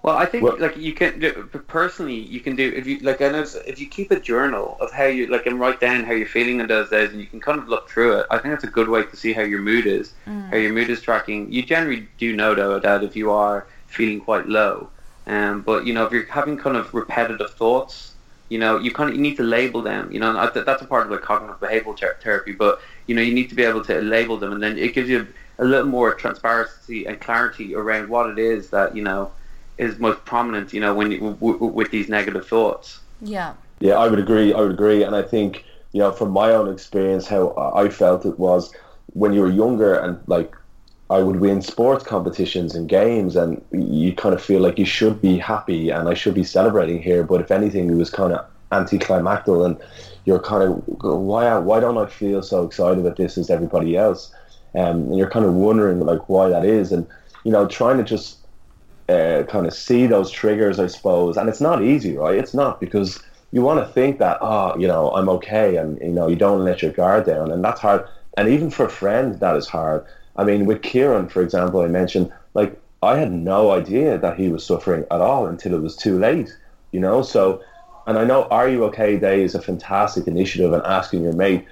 Well, 0.02 0.18
I 0.18 0.26
think 0.26 0.44
well, 0.44 0.60
like 0.60 0.76
you 0.76 0.92
can 0.92 1.18
do, 1.22 1.50
personally, 1.66 2.20
you 2.20 2.42
can 2.42 2.58
do 2.58 2.74
if 2.76 2.86
you 2.86 3.00
like. 3.00 3.22
I 3.22 3.30
know 3.30 3.46
if 3.66 3.80
you 3.80 3.88
keep 3.88 4.12
a 4.12 4.20
journal 4.20 4.76
of 4.82 4.92
how 4.92 5.06
you 5.06 5.28
like 5.28 5.46
and 5.46 5.58
write 5.62 5.80
down 5.80 6.04
how 6.04 6.12
you're 6.12 6.28
feeling 6.28 6.60
in 6.60 6.68
those 6.68 6.90
days, 6.90 7.12
and 7.12 7.22
you 7.22 7.28
can 7.28 7.40
kind 7.40 7.58
of 7.58 7.70
look 7.70 7.90
through 7.90 8.18
it. 8.20 8.26
I 8.30 8.38
think 8.38 8.54
that's 8.54 8.66
a 8.66 8.76
good 8.80 8.90
way 8.90 9.04
to 9.04 9.16
see 9.16 9.32
how 9.32 9.44
your 9.44 9.62
mood 9.62 9.86
is, 9.86 10.12
mm. 10.28 10.50
how 10.50 10.58
your 10.58 10.74
mood 10.74 10.90
is 10.90 11.02
tracking. 11.02 11.50
You 11.50 11.64
generally 11.64 12.06
do 12.18 12.36
know 12.36 12.54
though 12.54 12.80
that 12.80 13.02
if 13.02 13.16
you 13.16 13.32
are 13.32 13.66
feeling 13.88 14.20
quite 14.20 14.46
low, 14.46 14.90
um, 15.28 15.62
but 15.62 15.86
you 15.86 15.94
know 15.94 16.06
if 16.06 16.12
you're 16.12 16.26
having 16.26 16.58
kind 16.58 16.78
of 16.78 16.94
repetitive 16.94 17.52
thoughts, 17.52 18.16
you 18.50 18.60
know 18.60 18.78
you 18.80 18.92
kind 18.92 19.10
of 19.10 19.16
you 19.16 19.22
need 19.22 19.38
to 19.38 19.44
label 19.44 19.82
them. 19.82 20.12
You 20.12 20.20
know 20.20 20.34
that's 20.54 20.82
a 20.82 20.86
part 20.86 21.04
of 21.04 21.10
the 21.10 21.18
cognitive 21.18 21.60
behavioral 21.60 21.98
ter- 21.98 22.18
therapy, 22.22 22.54
but 22.54 22.80
you 23.08 23.16
know 23.16 23.22
you 23.22 23.34
need 23.34 23.50
to 23.50 23.56
be 23.56 23.64
able 23.64 23.84
to 23.86 24.02
label 24.02 24.38
them, 24.38 24.54
and 24.54 24.62
then 24.62 24.78
it 24.78 24.94
gives 24.94 25.10
you 25.10 25.28
a 25.60 25.66
little 25.66 25.88
more 25.88 26.14
transparency 26.14 27.06
and 27.06 27.20
clarity 27.22 27.76
around 27.76 28.10
what 28.10 28.30
it 28.30 28.40
is 28.40 28.70
that 28.72 28.96
you 28.96 29.04
know 29.04 29.32
is 29.78 30.00
most 30.00 30.24
prominent. 30.26 30.74
You 30.74 30.82
know, 30.82 30.94
when 30.94 31.12
you, 31.12 31.20
w- 31.20 31.54
w- 31.54 31.74
with 31.74 31.92
these 31.92 32.10
negative 32.10 32.48
thoughts. 32.48 33.00
Yeah. 33.22 33.54
Yeah, 33.80 33.96
I 33.96 34.08
would 34.08 34.20
agree. 34.20 34.54
I 34.54 34.62
would 34.62 34.72
agree, 34.72 35.04
and 35.04 35.16
I 35.16 35.22
think 35.22 35.66
you 35.92 36.00
know 36.00 36.12
from 36.12 36.32
my 36.32 36.52
own 36.52 36.72
experience, 36.72 37.28
how 37.28 37.54
I 37.76 37.90
felt 37.90 38.26
it 38.26 38.38
was 38.40 38.74
when 39.08 39.34
you 39.34 39.42
were 39.42 39.52
younger 39.52 39.96
and 39.96 40.20
like 40.28 40.56
I 41.14 41.22
would 41.22 41.40
win 41.40 41.62
sports 41.62 42.04
competitions 42.04 42.74
and 42.74 42.90
games, 42.90 43.36
and 43.36 43.64
you 43.72 44.14
kind 44.14 44.34
of 44.34 44.42
feel 44.42 44.62
like 44.62 44.80
you 44.80 44.86
should 44.86 45.22
be 45.22 45.38
happy 45.38 45.92
and 45.92 46.10
I 46.10 46.16
should 46.16 46.34
be 46.34 46.44
celebrating 46.44 47.02
here. 47.02 47.24
But 47.24 47.40
if 47.40 47.52
anything, 47.52 47.90
it 47.90 47.96
was 47.96 48.10
kind 48.10 48.34
of 48.34 48.44
anticlimactic, 48.72 49.54
and 49.54 49.78
you're 50.26 50.40
kind 50.40 50.64
of 50.64 50.72
why 51.04 51.56
why 51.60 51.80
don't 51.80 52.00
I 52.00 52.08
feel 52.08 52.42
so 52.42 52.66
excited 52.66 52.98
about 53.00 53.18
this 53.18 53.38
as 53.38 53.52
everybody 53.52 53.96
else? 53.96 54.34
Um, 54.76 54.98
and 55.10 55.18
you're 55.18 55.30
kind 55.30 55.46
of 55.46 55.54
wondering 55.54 56.00
like 56.00 56.30
why 56.30 56.50
that 56.50 56.66
is, 56.66 56.92
and 56.92 57.06
you 57.44 57.52
know 57.52 57.68
trying 57.68 57.98
to 57.98 58.04
just 58.04 58.40
uh, 59.08 59.44
kind 59.48 59.68
of 59.68 59.74
see 59.74 60.08
those 60.08 60.32
triggers, 60.32 60.80
I 60.80 60.88
suppose. 60.88 61.38
And 61.38 61.48
it's 61.48 61.62
not 61.62 61.84
easy, 61.84 62.18
right? 62.18 62.40
It's 62.40 62.56
not 62.56 62.80
because 62.80 63.22
you 63.52 63.62
want 63.62 63.86
to 63.86 63.94
think 63.94 64.18
that, 64.18 64.40
oh, 64.42 64.76
you 64.80 64.88
know, 64.88 65.12
I'm 65.12 65.30
okay, 65.30 65.76
and 65.76 66.00
you 66.02 66.16
know, 66.18 66.28
you 66.28 66.36
don't 66.36 66.66
let 66.66 66.82
your 66.82 66.92
guard 66.92 67.28
down, 67.28 67.52
and 67.52 67.64
that's 67.64 67.82
hard. 67.82 68.08
And 68.36 68.50
even 68.50 68.72
for 68.72 68.90
friends, 68.90 69.38
that 69.40 69.56
is 69.56 69.68
hard. 69.68 70.06
I 70.36 70.44
mean, 70.44 70.66
with 70.66 70.82
Kieran, 70.82 71.30
for 71.30 71.42
example, 71.42 71.82
I 71.82 71.88
mentioned 71.88 72.32
like 72.54 72.80
I 73.02 73.18
had 73.18 73.32
no 73.32 73.72
idea 73.72 74.18
that 74.18 74.38
he 74.38 74.50
was 74.50 74.66
suffering 74.66 75.06
at 75.12 75.22
all 75.22 75.48
until 75.48 75.74
it 75.74 75.82
was 75.82 75.96
too 75.96 76.18
late, 76.18 76.56
you 76.92 77.00
know. 77.00 77.22
So, 77.22 77.62
and 78.08 78.18
I 78.18 78.24
know 78.24 78.44
Are 78.46 78.70
You 78.70 78.86
OK 78.86 79.18
Day 79.18 79.44
is 79.44 79.56
a 79.56 79.62
fantastic 79.62 80.28
initiative 80.28 80.74
and 80.74 80.84
asking 80.84 81.24
your 81.24 81.34
mate, 81.34 81.66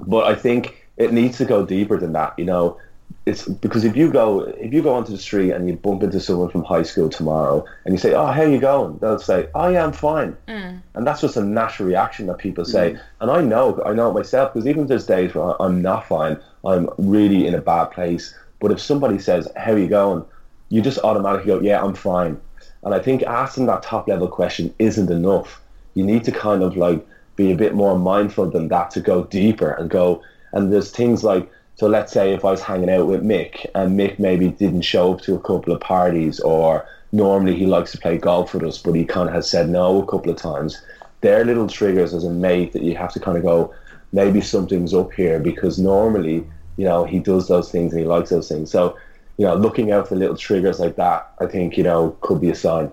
but 0.00 0.24
I 0.26 0.34
think 0.34 0.86
it 0.96 1.12
needs 1.12 1.38
to 1.38 1.44
go 1.44 1.64
deeper 1.64 1.96
than 1.96 2.12
that, 2.14 2.38
you 2.38 2.44
know 2.44 2.78
it's 3.26 3.46
because 3.46 3.84
if 3.84 3.96
you 3.96 4.10
go 4.10 4.40
if 4.40 4.72
you 4.72 4.82
go 4.82 4.94
onto 4.94 5.12
the 5.12 5.18
street 5.18 5.52
and 5.52 5.68
you 5.68 5.76
bump 5.76 6.02
into 6.02 6.18
someone 6.18 6.48
from 6.48 6.64
high 6.64 6.82
school 6.82 7.08
tomorrow 7.08 7.64
and 7.84 7.94
you 7.94 7.98
say, 7.98 8.14
"Oh, 8.14 8.26
how 8.26 8.42
you 8.42 8.58
going?" 8.58 8.98
They'll 8.98 9.18
say, 9.18 9.48
"Oh, 9.54 9.68
yeah, 9.68 9.84
I'm 9.84 9.92
fine," 9.92 10.36
mm. 10.48 10.80
and 10.94 11.06
that's 11.06 11.20
just 11.20 11.36
a 11.36 11.44
natural 11.44 11.88
reaction 11.88 12.26
that 12.26 12.38
people 12.38 12.64
say. 12.64 12.92
Mm. 12.92 13.00
And 13.20 13.30
I 13.30 13.40
know, 13.42 13.82
I 13.84 13.92
know 13.92 14.10
it 14.10 14.14
myself 14.14 14.52
because 14.52 14.66
even 14.66 14.86
there's 14.86 15.06
days 15.06 15.34
where 15.34 15.60
I'm 15.60 15.82
not 15.82 16.06
fine, 16.06 16.38
I'm 16.64 16.88
really 16.98 17.46
in 17.46 17.54
a 17.54 17.60
bad 17.60 17.86
place. 17.86 18.34
But 18.60 18.72
if 18.72 18.80
somebody 18.80 19.18
says, 19.18 19.48
"How 19.56 19.72
are 19.72 19.78
you 19.78 19.88
going?" 19.88 20.24
you 20.70 20.82
just 20.82 20.98
automatically 20.98 21.46
go, 21.46 21.60
"Yeah, 21.60 21.82
I'm 21.82 21.94
fine." 21.94 22.38
And 22.84 22.94
I 22.94 22.98
think 22.98 23.22
asking 23.22 23.66
that 23.66 23.82
top 23.82 24.08
level 24.08 24.28
question 24.28 24.74
isn't 24.78 25.10
enough. 25.10 25.60
You 25.94 26.04
need 26.04 26.24
to 26.24 26.32
kind 26.32 26.62
of 26.62 26.76
like 26.76 27.04
be 27.36 27.52
a 27.52 27.56
bit 27.56 27.74
more 27.74 27.98
mindful 27.98 28.50
than 28.50 28.68
that 28.68 28.90
to 28.92 29.00
go 29.00 29.24
deeper 29.24 29.70
and 29.70 29.88
go. 29.88 30.22
And 30.52 30.72
there's 30.72 30.90
things 30.90 31.24
like 31.24 31.48
so 31.78 31.86
let's 31.86 32.12
say 32.12 32.34
if 32.34 32.44
I 32.44 32.50
was 32.50 32.60
hanging 32.60 32.90
out 32.90 33.06
with 33.06 33.22
Mick 33.22 33.64
and 33.72 33.98
Mick 33.98 34.18
maybe 34.18 34.48
didn't 34.48 34.82
show 34.82 35.12
up 35.12 35.20
to 35.22 35.36
a 35.36 35.40
couple 35.40 35.72
of 35.72 35.80
parties 35.80 36.40
or 36.40 36.84
normally 37.12 37.54
he 37.54 37.66
likes 37.66 37.92
to 37.92 37.98
play 37.98 38.18
golf 38.18 38.52
with 38.52 38.64
us, 38.64 38.78
but 38.78 38.94
he 38.94 39.04
kind 39.04 39.28
of 39.28 39.34
has 39.36 39.48
said 39.48 39.68
no 39.68 40.02
a 40.02 40.06
couple 40.06 40.32
of 40.32 40.36
times. 40.36 40.82
They're 41.20 41.44
little 41.44 41.68
triggers 41.68 42.14
as 42.14 42.24
a 42.24 42.30
mate 42.30 42.72
that 42.72 42.82
you 42.82 42.96
have 42.96 43.12
to 43.12 43.20
kind 43.20 43.36
of 43.36 43.44
go, 43.44 43.72
maybe 44.12 44.40
something's 44.40 44.94
up 44.94 45.12
here 45.12 45.38
because 45.38 45.78
normally, 45.78 46.46
you 46.76 46.84
know, 46.84 47.04
he 47.04 47.18
does 47.18 47.48
those 47.48 47.70
things 47.70 47.92
and 47.92 48.00
he 48.00 48.06
likes 48.06 48.30
those 48.30 48.48
things. 48.48 48.70
So, 48.70 48.96
you 49.36 49.46
know, 49.46 49.54
looking 49.54 49.92
out 49.92 50.08
for 50.08 50.16
little 50.16 50.36
triggers 50.36 50.80
like 50.80 50.96
that, 50.96 51.32
I 51.40 51.46
think, 51.46 51.76
you 51.76 51.84
know, 51.84 52.16
could 52.20 52.40
be 52.40 52.50
a 52.50 52.54
sign. 52.54 52.90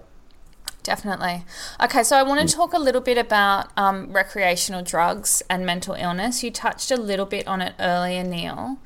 Definitely. 0.86 1.43
Okay, 1.82 2.04
so 2.04 2.15
I 2.15 2.21
want 2.21 2.47
to 2.47 2.56
talk 2.56 2.73
a 2.73 2.78
little 2.78 3.01
bit 3.01 3.17
about 3.17 3.71
um, 3.75 4.12
recreational 4.12 4.84
drugs 4.84 5.41
and 5.49 5.65
mental 5.65 5.95
illness. 5.95 6.43
You 6.43 6.51
touched 6.51 6.91
a 6.91 6.95
little 6.95 7.25
bit 7.25 7.47
on 7.47 7.60
it 7.60 7.73
earlier, 7.80 8.23
Neil, 8.23 8.78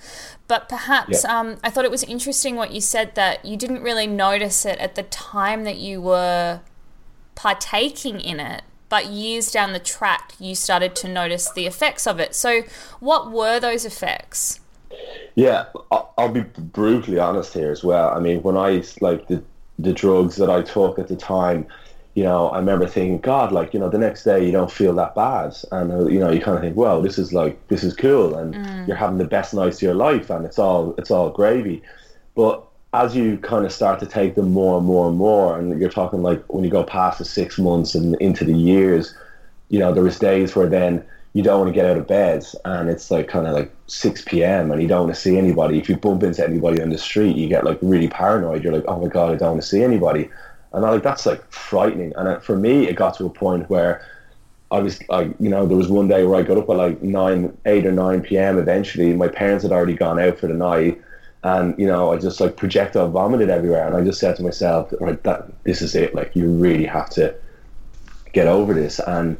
but 0.48 0.70
perhaps 0.70 1.26
yeah. 1.26 1.38
um, 1.38 1.58
I 1.62 1.70
thought 1.70 1.84
it 1.84 1.92
was 1.92 2.06
interesting 2.06 2.56
what 2.56 2.72
you 2.72 2.80
said 2.80 3.16
that 3.16 3.44
you 3.44 3.58
didn't 3.58 3.84
really 3.84 4.08
notice 4.08 4.66
it 4.66 4.80
at 4.80 4.96
the 4.96 5.04
time 5.04 5.66
that 5.66 5.76
you 5.76 6.00
were 6.00 6.62
partaking 7.36 8.22
in 8.22 8.40
it, 8.40 8.62
but 8.90 9.08
years 9.08 9.52
down 9.52 9.74
the 9.74 9.80
track, 9.80 10.34
you 10.40 10.56
started 10.56 10.96
to 10.98 11.08
notice 11.08 11.52
the 11.52 11.66
effects 11.66 12.06
of 12.08 12.20
it. 12.20 12.36
So, 12.36 12.64
what 13.00 13.32
were 13.32 13.60
those 13.60 13.86
effects? 13.86 14.60
Yeah, 15.36 15.66
I'll 15.92 16.32
be 16.32 16.42
brutally 16.42 17.20
honest 17.20 17.54
here 17.54 17.72
as 17.72 17.84
well. 17.84 18.10
I 18.10 18.20
mean, 18.20 18.42
when 18.42 18.58
I 18.58 18.84
like 19.02 19.28
the 19.28 19.44
the 19.78 19.94
drugs 19.94 20.36
that 20.36 20.50
I 20.50 20.62
took 20.62 21.00
at 21.00 21.08
the 21.08 21.16
time, 21.16 21.66
you 22.14 22.24
know, 22.24 22.50
I 22.50 22.58
remember 22.60 22.86
thinking, 22.86 23.20
God, 23.20 23.54
like, 23.54 23.74
you 23.74 23.80
know, 23.80 23.88
the 23.88 23.98
next 23.98 24.26
day 24.26 24.46
you 24.46 24.52
don't 24.52 24.72
feel 24.72 24.94
that 24.96 25.16
bad. 25.16 25.56
And, 25.72 25.92
uh, 25.92 26.08
you 26.08 26.20
know, 26.20 26.30
you 26.30 26.42
kind 26.42 26.58
of 26.58 26.64
think, 26.64 26.76
well, 26.76 27.02
this 27.02 27.18
is 27.18 27.32
like, 27.32 27.66
this 27.70 27.82
is 27.82 27.96
cool. 27.96 28.36
And 28.36 28.88
you're 28.88 28.98
having 28.98 29.18
the 29.18 29.26
best 29.26 29.54
nights 29.54 29.78
of 29.78 29.84
your 29.84 29.94
life 29.94 30.30
and 30.30 30.46
it's 30.46 30.60
all, 30.60 30.96
it's 30.98 31.12
all 31.12 31.30
gravy. 31.30 31.82
But 32.36 32.66
as 32.94 33.16
you 33.16 33.38
kind 33.38 33.66
of 33.66 33.72
start 33.72 34.00
to 34.00 34.06
take 34.06 34.36
them 34.36 34.52
more 34.52 34.78
and 34.78 34.86
more 34.86 35.08
and 35.08 35.18
more, 35.18 35.58
and 35.58 35.80
you're 35.80 35.90
talking 35.90 36.22
like 36.22 36.44
when 36.52 36.64
you 36.64 36.70
go 36.70 36.84
past 36.84 37.20
the 37.20 37.26
six 37.26 37.60
months 37.60 37.94
and 37.94 38.16
into 38.20 38.44
the 38.44 38.54
years, 38.54 39.16
you 39.70 39.80
know, 39.80 39.94
there 39.94 40.04
was 40.04 40.18
days 40.18 40.56
where 40.56 40.68
then 40.68 41.06
you 41.34 41.44
don't 41.44 41.60
want 41.60 41.70
to 41.70 41.74
get 41.74 41.86
out 41.86 41.98
of 41.98 42.08
bed 42.08 42.44
and 42.66 42.90
it's 42.90 43.12
like 43.12 43.28
kind 43.28 43.46
of 43.46 43.54
like 43.54 43.72
6 43.86 44.24
p.m. 44.24 44.72
and 44.72 44.82
you 44.82 44.88
don't 44.88 45.06
want 45.06 45.16
to 45.16 45.22
see 45.22 45.38
anybody. 45.38 45.78
If 45.78 45.88
you 45.88 45.96
bump 45.96 46.24
into 46.24 46.44
anybody 46.44 46.82
on 46.82 46.90
the 46.90 46.98
street, 46.98 47.36
you 47.36 47.48
get 47.48 47.64
like 47.64 47.78
really 47.84 48.08
paranoid. 48.08 48.64
You're 48.64 48.74
like, 48.74 48.86
oh 48.88 49.00
my 49.00 49.08
God, 49.08 49.32
I 49.32 49.36
don't 49.36 49.52
want 49.52 49.62
to 49.62 49.68
see 49.68 49.84
anybody. 49.84 50.30
And 50.74 50.86
I 50.86 50.90
like, 50.90 51.04
that's 51.04 51.28
like 51.28 51.50
frightening. 51.52 52.14
And 52.16 52.28
uh, 52.28 52.40
for 52.40 52.58
me, 52.58 52.88
it 52.88 52.96
got 52.96 53.16
to 53.18 53.26
a 53.26 53.30
point 53.30 53.70
where 53.70 54.04
I 54.72 54.80
was 54.80 55.00
like, 55.10 55.36
you 55.40 55.50
know, 55.50 55.68
there 55.68 55.78
was 55.78 55.88
one 55.88 56.08
day 56.08 56.26
where 56.26 56.40
I 56.40 56.44
got 56.44 56.58
up 56.58 56.70
at 56.70 56.76
like 56.76 57.02
9, 57.02 57.58
8 57.66 57.86
or 57.86 57.92
9 57.92 58.22
p.m. 58.22 58.58
eventually. 58.58 59.14
My 59.14 59.28
parents 59.28 59.64
had 59.64 59.72
already 59.72 59.96
gone 59.96 60.20
out 60.20 60.40
for 60.40 60.48
the 60.48 60.54
night. 60.56 61.00
And, 61.44 61.78
you 61.80 61.88
know, 61.88 62.12
I 62.12 62.18
just 62.18 62.42
like 62.42 62.58
projectile 62.58 63.10
vomited 63.10 63.50
everywhere. 63.50 63.88
And 63.88 63.96
I 63.96 64.04
just 64.04 64.20
said 64.20 64.36
to 64.38 64.44
myself, 64.44 64.94
right, 65.00 65.22
that 65.24 65.48
this 65.64 65.82
is 65.82 65.96
it. 65.96 66.14
Like, 66.14 66.36
you 66.36 66.50
really 66.50 66.86
have 66.86 67.10
to 67.12 67.34
get 68.34 68.48
over 68.48 68.74
this. 68.74 69.00
And, 69.00 69.38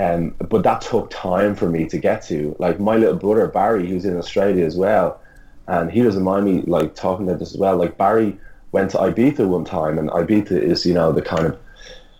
um, 0.00 0.34
but 0.48 0.62
that 0.62 0.80
took 0.80 1.10
time 1.10 1.54
for 1.54 1.68
me 1.68 1.86
to 1.86 1.98
get 1.98 2.22
to. 2.24 2.56
Like 2.58 2.80
my 2.80 2.96
little 2.96 3.16
brother 3.16 3.46
Barry, 3.48 3.86
who's 3.86 4.04
in 4.04 4.16
Australia 4.16 4.64
as 4.64 4.76
well, 4.76 5.20
and 5.66 5.90
he 5.90 6.02
doesn't 6.02 6.22
mind 6.22 6.46
me 6.46 6.62
like 6.62 6.94
talking 6.94 7.28
about 7.28 7.38
this 7.38 7.52
as 7.52 7.58
well. 7.58 7.76
Like 7.76 7.98
Barry 7.98 8.38
went 8.72 8.92
to 8.92 8.98
Ibiza 8.98 9.46
one 9.46 9.64
time, 9.64 9.98
and 9.98 10.08
Ibiza 10.10 10.52
is 10.52 10.86
you 10.86 10.94
know 10.94 11.12
the 11.12 11.22
kind 11.22 11.46
of 11.46 11.58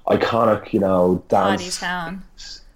iconic 0.09 0.73
you 0.73 0.81
know 0.81 1.23
Party 1.29 1.71
town. 1.71 2.23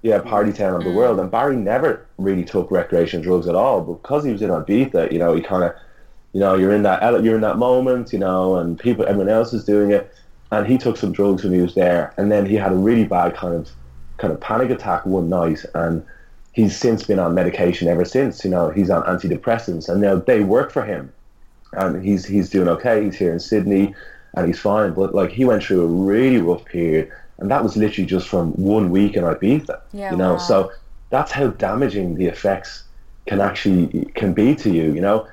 yeah 0.03 0.21
party 0.21 0.53
town 0.53 0.75
of 0.75 0.85
the 0.85 0.93
world. 0.93 1.21
And 1.21 1.31
Barry 1.31 1.57
never 1.57 2.07
really 2.17 2.45
took 2.45 2.71
recreational 2.71 3.25
drugs 3.25 3.47
at 3.47 3.55
all, 3.55 3.83
but 3.83 4.03
because 4.03 4.25
he 4.25 4.33
was 4.33 4.43
in 4.43 4.51
Ibiza, 4.51 5.13
you 5.13 5.19
know 5.19 5.35
he 5.35 5.43
kind 5.43 5.65
of 5.65 5.75
you 6.35 6.41
know 6.41 6.55
you're 6.55 6.73
in 6.73 6.83
that 6.83 7.01
you're 7.25 7.37
in 7.37 7.41
that 7.41 7.57
moment, 7.57 8.13
you 8.13 8.19
know, 8.19 8.57
and 8.57 8.79
people 8.79 9.07
everyone 9.07 9.31
else 9.31 9.55
is 9.55 9.65
doing 9.65 9.91
it, 9.93 10.13
and 10.51 10.67
he 10.67 10.77
took 10.77 10.97
some 10.99 11.13
drugs 11.13 11.43
when 11.45 11.53
he 11.55 11.61
was 11.63 11.75
there, 11.75 12.13
and 12.19 12.31
then 12.31 12.45
he 12.45 12.57
had 12.57 12.73
a 12.73 12.77
really 12.77 13.05
bad 13.05 13.35
kind 13.35 13.55
of 13.55 13.71
kind 14.19 14.33
of 14.33 14.41
panic 14.41 14.71
attack 14.71 15.07
one 15.07 15.29
night. 15.29 15.65
And 15.75 16.05
he's 16.53 16.77
since 16.77 17.05
been 17.05 17.19
on 17.19 17.35
medication 17.35 17.89
ever 17.89 18.05
since 18.05 18.45
you 18.45 18.51
know 18.51 18.71
he's 18.71 18.91
on 18.91 19.03
antidepressants. 19.05 19.89
And 19.89 20.01
now 20.01 20.17
they 20.17 20.41
work 20.45 20.71
for 20.71 20.85
him. 20.85 21.13
And 21.73 22.05
he's 22.05 22.25
he's 22.27 22.51
doing 22.51 22.69
okay. 22.69 23.05
He's 23.05 23.17
here 23.17 23.33
in 23.33 23.41
Sydney 23.41 23.95
and 24.35 24.47
he's 24.47 24.61
fine. 24.61 24.93
But 24.95 25.15
like 25.15 25.31
he 25.31 25.45
went 25.45 25.63
through 25.65 25.83
a 25.83 25.87
really 25.87 26.41
rough 26.41 26.65
period. 26.65 27.11
And 27.39 27.51
that 27.51 27.63
was 27.65 27.77
literally 27.77 28.07
just 28.07 28.29
from 28.29 28.53
one 28.53 28.91
week 28.91 29.15
in 29.17 29.25
Ibiza 29.25 29.81
Yeah, 29.93 30.13
you 30.13 30.17
know. 30.17 30.35
wow. 30.35 30.39
so 30.39 30.73
that's 31.11 31.33
how 31.33 31.49
damaging 31.49 32.15
the 32.15 32.27
effects 32.27 32.85
can 33.27 33.41
actually 33.41 34.05
can 34.15 34.33
be 34.33 34.55
to 34.55 34.71
you 34.71 34.93
you 34.93 35.01
know 35.01 35.27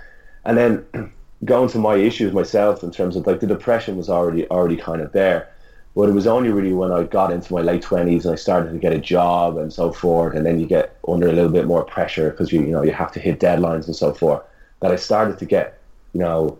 and 0.45 0.57
then 0.57 0.85
going 1.45 1.69
to 1.69 1.79
my 1.79 1.95
issues 1.95 2.33
myself 2.33 2.83
in 2.83 2.91
terms 2.91 3.15
of 3.15 3.25
like 3.25 3.39
the 3.39 3.47
depression 3.47 3.97
was 3.97 4.09
already 4.09 4.47
already 4.49 4.77
kind 4.77 5.01
of 5.01 5.11
there 5.11 5.51
but 5.95 6.07
it 6.07 6.13
was 6.13 6.27
only 6.27 6.49
really 6.49 6.73
when 6.73 6.91
I 6.91 7.03
got 7.03 7.31
into 7.31 7.53
my 7.53 7.61
late 7.61 7.81
twenties 7.81 8.25
and 8.25 8.33
I 8.33 8.37
started 8.37 8.71
to 8.71 8.79
get 8.79 8.93
a 8.93 8.97
job 8.97 9.57
and 9.57 9.73
so 9.73 9.91
forth, 9.91 10.35
and 10.35 10.45
then 10.45 10.59
you 10.59 10.65
get 10.65 10.95
under 11.07 11.27
a 11.27 11.33
little 11.33 11.51
bit 11.51 11.65
more 11.65 11.83
pressure 11.83 12.31
because 12.31 12.51
you 12.51 12.61
you 12.61 12.71
know 12.71 12.83
you 12.83 12.93
have 12.93 13.11
to 13.13 13.19
hit 13.19 13.39
deadlines 13.39 13.87
and 13.87 13.95
so 13.95 14.13
forth. 14.13 14.41
That 14.79 14.91
I 14.91 14.95
started 14.95 15.37
to 15.39 15.45
get 15.45 15.79
you 16.13 16.21
know 16.21 16.57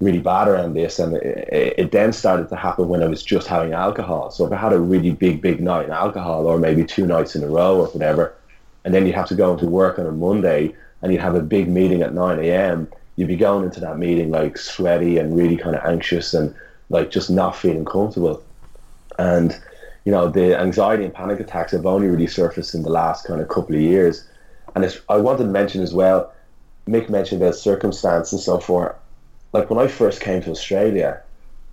really 0.00 0.18
bad 0.18 0.48
around 0.48 0.74
this, 0.74 0.98
and 0.98 1.16
it, 1.16 1.74
it 1.78 1.92
then 1.92 2.12
started 2.12 2.48
to 2.48 2.56
happen 2.56 2.88
when 2.88 3.04
I 3.04 3.06
was 3.06 3.22
just 3.22 3.46
having 3.46 3.72
alcohol. 3.72 4.32
So 4.32 4.46
if 4.46 4.52
I 4.52 4.56
had 4.56 4.72
a 4.72 4.80
really 4.80 5.12
big 5.12 5.40
big 5.40 5.60
night 5.60 5.86
in 5.86 5.92
alcohol, 5.92 6.46
or 6.46 6.58
maybe 6.58 6.84
two 6.84 7.06
nights 7.06 7.36
in 7.36 7.44
a 7.44 7.48
row 7.48 7.82
or 7.82 7.86
whatever, 7.86 8.34
and 8.84 8.92
then 8.92 9.06
you 9.06 9.12
have 9.12 9.28
to 9.28 9.36
go 9.36 9.52
into 9.52 9.66
work 9.66 10.00
on 10.00 10.06
a 10.06 10.12
Monday 10.12 10.74
and 11.02 11.12
you 11.12 11.18
have 11.18 11.34
a 11.34 11.40
big 11.40 11.68
meeting 11.68 12.02
at 12.02 12.14
nine 12.14 12.40
a.m. 12.40 12.88
You'd 13.22 13.28
be 13.28 13.36
going 13.36 13.64
into 13.64 13.78
that 13.78 13.98
meeting 13.98 14.32
like 14.32 14.58
sweaty 14.58 15.16
and 15.18 15.36
really 15.36 15.56
kind 15.56 15.76
of 15.76 15.84
anxious 15.84 16.34
and 16.34 16.52
like 16.90 17.12
just 17.12 17.30
not 17.30 17.54
feeling 17.54 17.84
comfortable. 17.84 18.42
And 19.16 19.56
you 20.04 20.10
know 20.10 20.28
the 20.28 20.58
anxiety 20.58 21.04
and 21.04 21.14
panic 21.14 21.38
attacks 21.38 21.70
have 21.70 21.86
only 21.86 22.08
really 22.08 22.26
surfaced 22.26 22.74
in 22.74 22.82
the 22.82 22.90
last 22.90 23.24
kind 23.24 23.40
of 23.40 23.46
couple 23.46 23.76
of 23.76 23.80
years. 23.80 24.28
And 24.74 24.84
it's, 24.84 25.00
i 25.08 25.18
wanted 25.18 25.44
to 25.44 25.50
mention 25.50 25.82
as 25.82 25.94
well 25.94 26.32
mick 26.88 27.08
mentioned 27.08 27.40
about 27.40 27.54
circumstance 27.54 28.32
and 28.32 28.40
so 28.40 28.58
forth. 28.58 28.96
Like 29.52 29.70
when 29.70 29.78
i 29.78 29.86
first 29.86 30.20
came 30.20 30.42
to 30.42 30.50
australia 30.50 31.22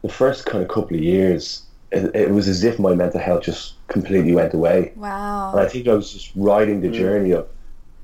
the 0.04 0.10
first 0.10 0.46
kind 0.46 0.64
of 0.64 0.70
couple 0.70 0.96
of 0.96 1.04
years 1.04 1.64
it, 1.92 2.16
it 2.16 2.30
was 2.30 2.48
as 2.48 2.64
if 2.64 2.78
my 2.78 2.94
mental 2.94 3.20
health 3.20 3.42
just 3.44 3.74
completely 3.88 4.36
went 4.36 4.54
away. 4.54 4.94
Wow. 4.96 5.50
and 5.52 5.60
I 5.62 5.68
think 5.68 5.88
I 5.88 5.96
was 5.96 6.14
just 6.14 6.32
riding 6.36 6.82
the 6.82 6.90
mm. 6.90 6.94
journey 6.94 7.32
of 7.32 7.48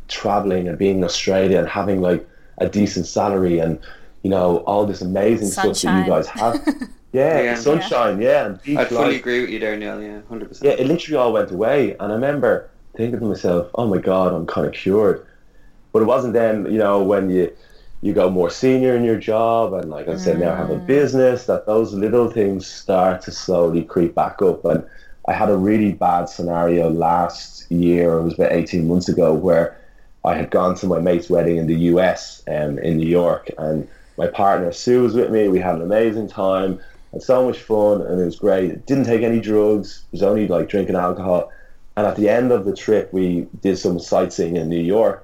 traveling 0.07 0.67
and 0.67 0.75
being 0.75 0.97
in 0.97 1.03
Australia 1.03 1.59
and 1.59 1.67
having 1.67 2.01
like 2.01 2.27
a 2.57 2.69
decent 2.69 3.05
salary 3.05 3.59
and 3.59 3.79
you 4.23 4.29
know 4.29 4.57
all 4.65 4.85
this 4.85 5.01
amazing 5.01 5.47
stuff 5.47 5.81
that 5.81 6.05
you 6.05 6.11
guys 6.11 6.27
have. 6.27 6.55
Yeah, 7.15 7.41
Yeah. 7.41 7.55
sunshine. 7.55 8.19
Yeah, 8.19 8.45
and 8.45 8.61
beach 8.61 8.77
I 8.77 8.83
fully 8.83 9.13
life. 9.13 9.21
agree 9.21 9.39
with 9.39 9.49
you 9.49 9.59
there, 9.59 9.77
Neil. 9.77 10.01
Yeah, 10.01 10.19
hundred 10.27 10.49
percent. 10.49 10.65
Yeah, 10.67 10.83
it 10.83 10.85
literally 10.85 11.15
all 11.15 11.31
went 11.31 11.49
away, 11.49 11.95
and 11.97 12.11
I 12.11 12.15
remember 12.15 12.69
thinking 12.97 13.21
to 13.21 13.25
myself, 13.25 13.69
"Oh 13.75 13.87
my 13.87 13.99
God, 13.99 14.33
I'm 14.33 14.45
kind 14.45 14.67
of 14.67 14.73
cured." 14.73 15.25
But 15.93 16.01
it 16.01 16.05
wasn't 16.05 16.33
then, 16.33 16.65
you 16.65 16.77
know, 16.77 17.01
when 17.01 17.29
you 17.29 17.53
you 18.01 18.13
go 18.13 18.29
more 18.29 18.49
senior 18.49 18.95
in 18.97 19.05
your 19.05 19.17
job, 19.17 19.73
and 19.73 19.89
like 19.89 20.09
I 20.09 20.17
said, 20.17 20.39
now 20.39 20.53
have 20.55 20.69
a 20.69 20.75
mm. 20.75 20.85
business, 20.85 21.45
that 21.45 21.65
those 21.65 21.93
little 21.93 22.29
things 22.29 22.67
start 22.67 23.21
to 23.23 23.31
slowly 23.31 23.83
creep 23.83 24.13
back 24.13 24.41
up. 24.41 24.65
And 24.65 24.83
I 25.27 25.33
had 25.33 25.49
a 25.49 25.57
really 25.57 25.93
bad 25.93 26.25
scenario 26.29 26.89
last 26.89 27.71
year, 27.71 28.19
it 28.19 28.23
was 28.23 28.33
about 28.33 28.51
18 28.51 28.87
months 28.87 29.07
ago, 29.09 29.33
where 29.33 29.77
I 30.25 30.35
had 30.35 30.49
gone 30.51 30.75
to 30.75 30.87
my 30.87 30.99
mate's 30.99 31.29
wedding 31.29 31.57
in 31.57 31.67
the 31.67 31.75
US, 31.91 32.43
um, 32.47 32.79
in 32.79 32.97
New 32.97 33.07
York, 33.07 33.49
and 33.57 33.87
my 34.17 34.27
partner 34.27 34.71
Sue 34.71 35.03
was 35.03 35.13
with 35.13 35.31
me. 35.31 35.47
We 35.47 35.59
had 35.59 35.75
an 35.75 35.81
amazing 35.81 36.27
time, 36.29 36.79
had 37.11 37.21
so 37.21 37.45
much 37.45 37.59
fun, 37.59 38.01
and 38.01 38.19
it 38.19 38.25
was 38.25 38.37
great. 38.37 38.71
It 38.71 38.85
Didn't 38.85 39.05
take 39.05 39.21
any 39.21 39.39
drugs. 39.39 40.03
It 40.11 40.13
was 40.13 40.23
only 40.23 40.47
like 40.47 40.69
drinking 40.69 40.95
alcohol. 40.95 41.51
And 41.97 42.05
at 42.05 42.15
the 42.15 42.27
end 42.29 42.51
of 42.51 42.65
the 42.65 42.75
trip, 42.75 43.13
we 43.13 43.47
did 43.61 43.77
some 43.77 43.99
sightseeing 43.99 44.57
in 44.57 44.69
New 44.69 44.81
York. 44.81 45.21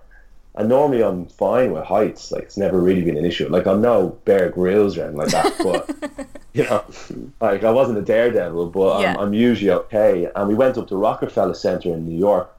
And 0.55 0.67
normally 0.67 1.01
I'm 1.01 1.27
fine 1.27 1.71
with 1.71 1.83
heights. 1.85 2.31
Like 2.31 2.43
it's 2.43 2.57
never 2.57 2.79
really 2.79 3.01
been 3.01 3.17
an 3.17 3.25
issue. 3.25 3.47
Like 3.47 3.65
I'm 3.67 3.81
no 3.81 4.09
Bear 4.25 4.49
Grylls 4.49 4.97
or 4.97 5.03
anything 5.03 5.17
like 5.17 5.29
that. 5.29 5.53
But 5.63 6.27
you 6.53 6.63
know, 6.63 6.83
like 7.39 7.63
I 7.63 7.71
wasn't 7.71 7.97
a 7.97 8.01
daredevil, 8.01 8.67
but 8.69 9.01
Yeah. 9.01 9.11
I'm, 9.11 9.19
I'm 9.19 9.33
usually 9.33 9.71
okay. 9.71 10.29
And 10.35 10.47
we 10.49 10.55
went 10.55 10.77
up 10.77 10.87
to 10.89 10.97
Rockefeller 10.97 11.53
Center 11.53 11.93
in 11.93 12.05
New 12.05 12.17
York, 12.17 12.53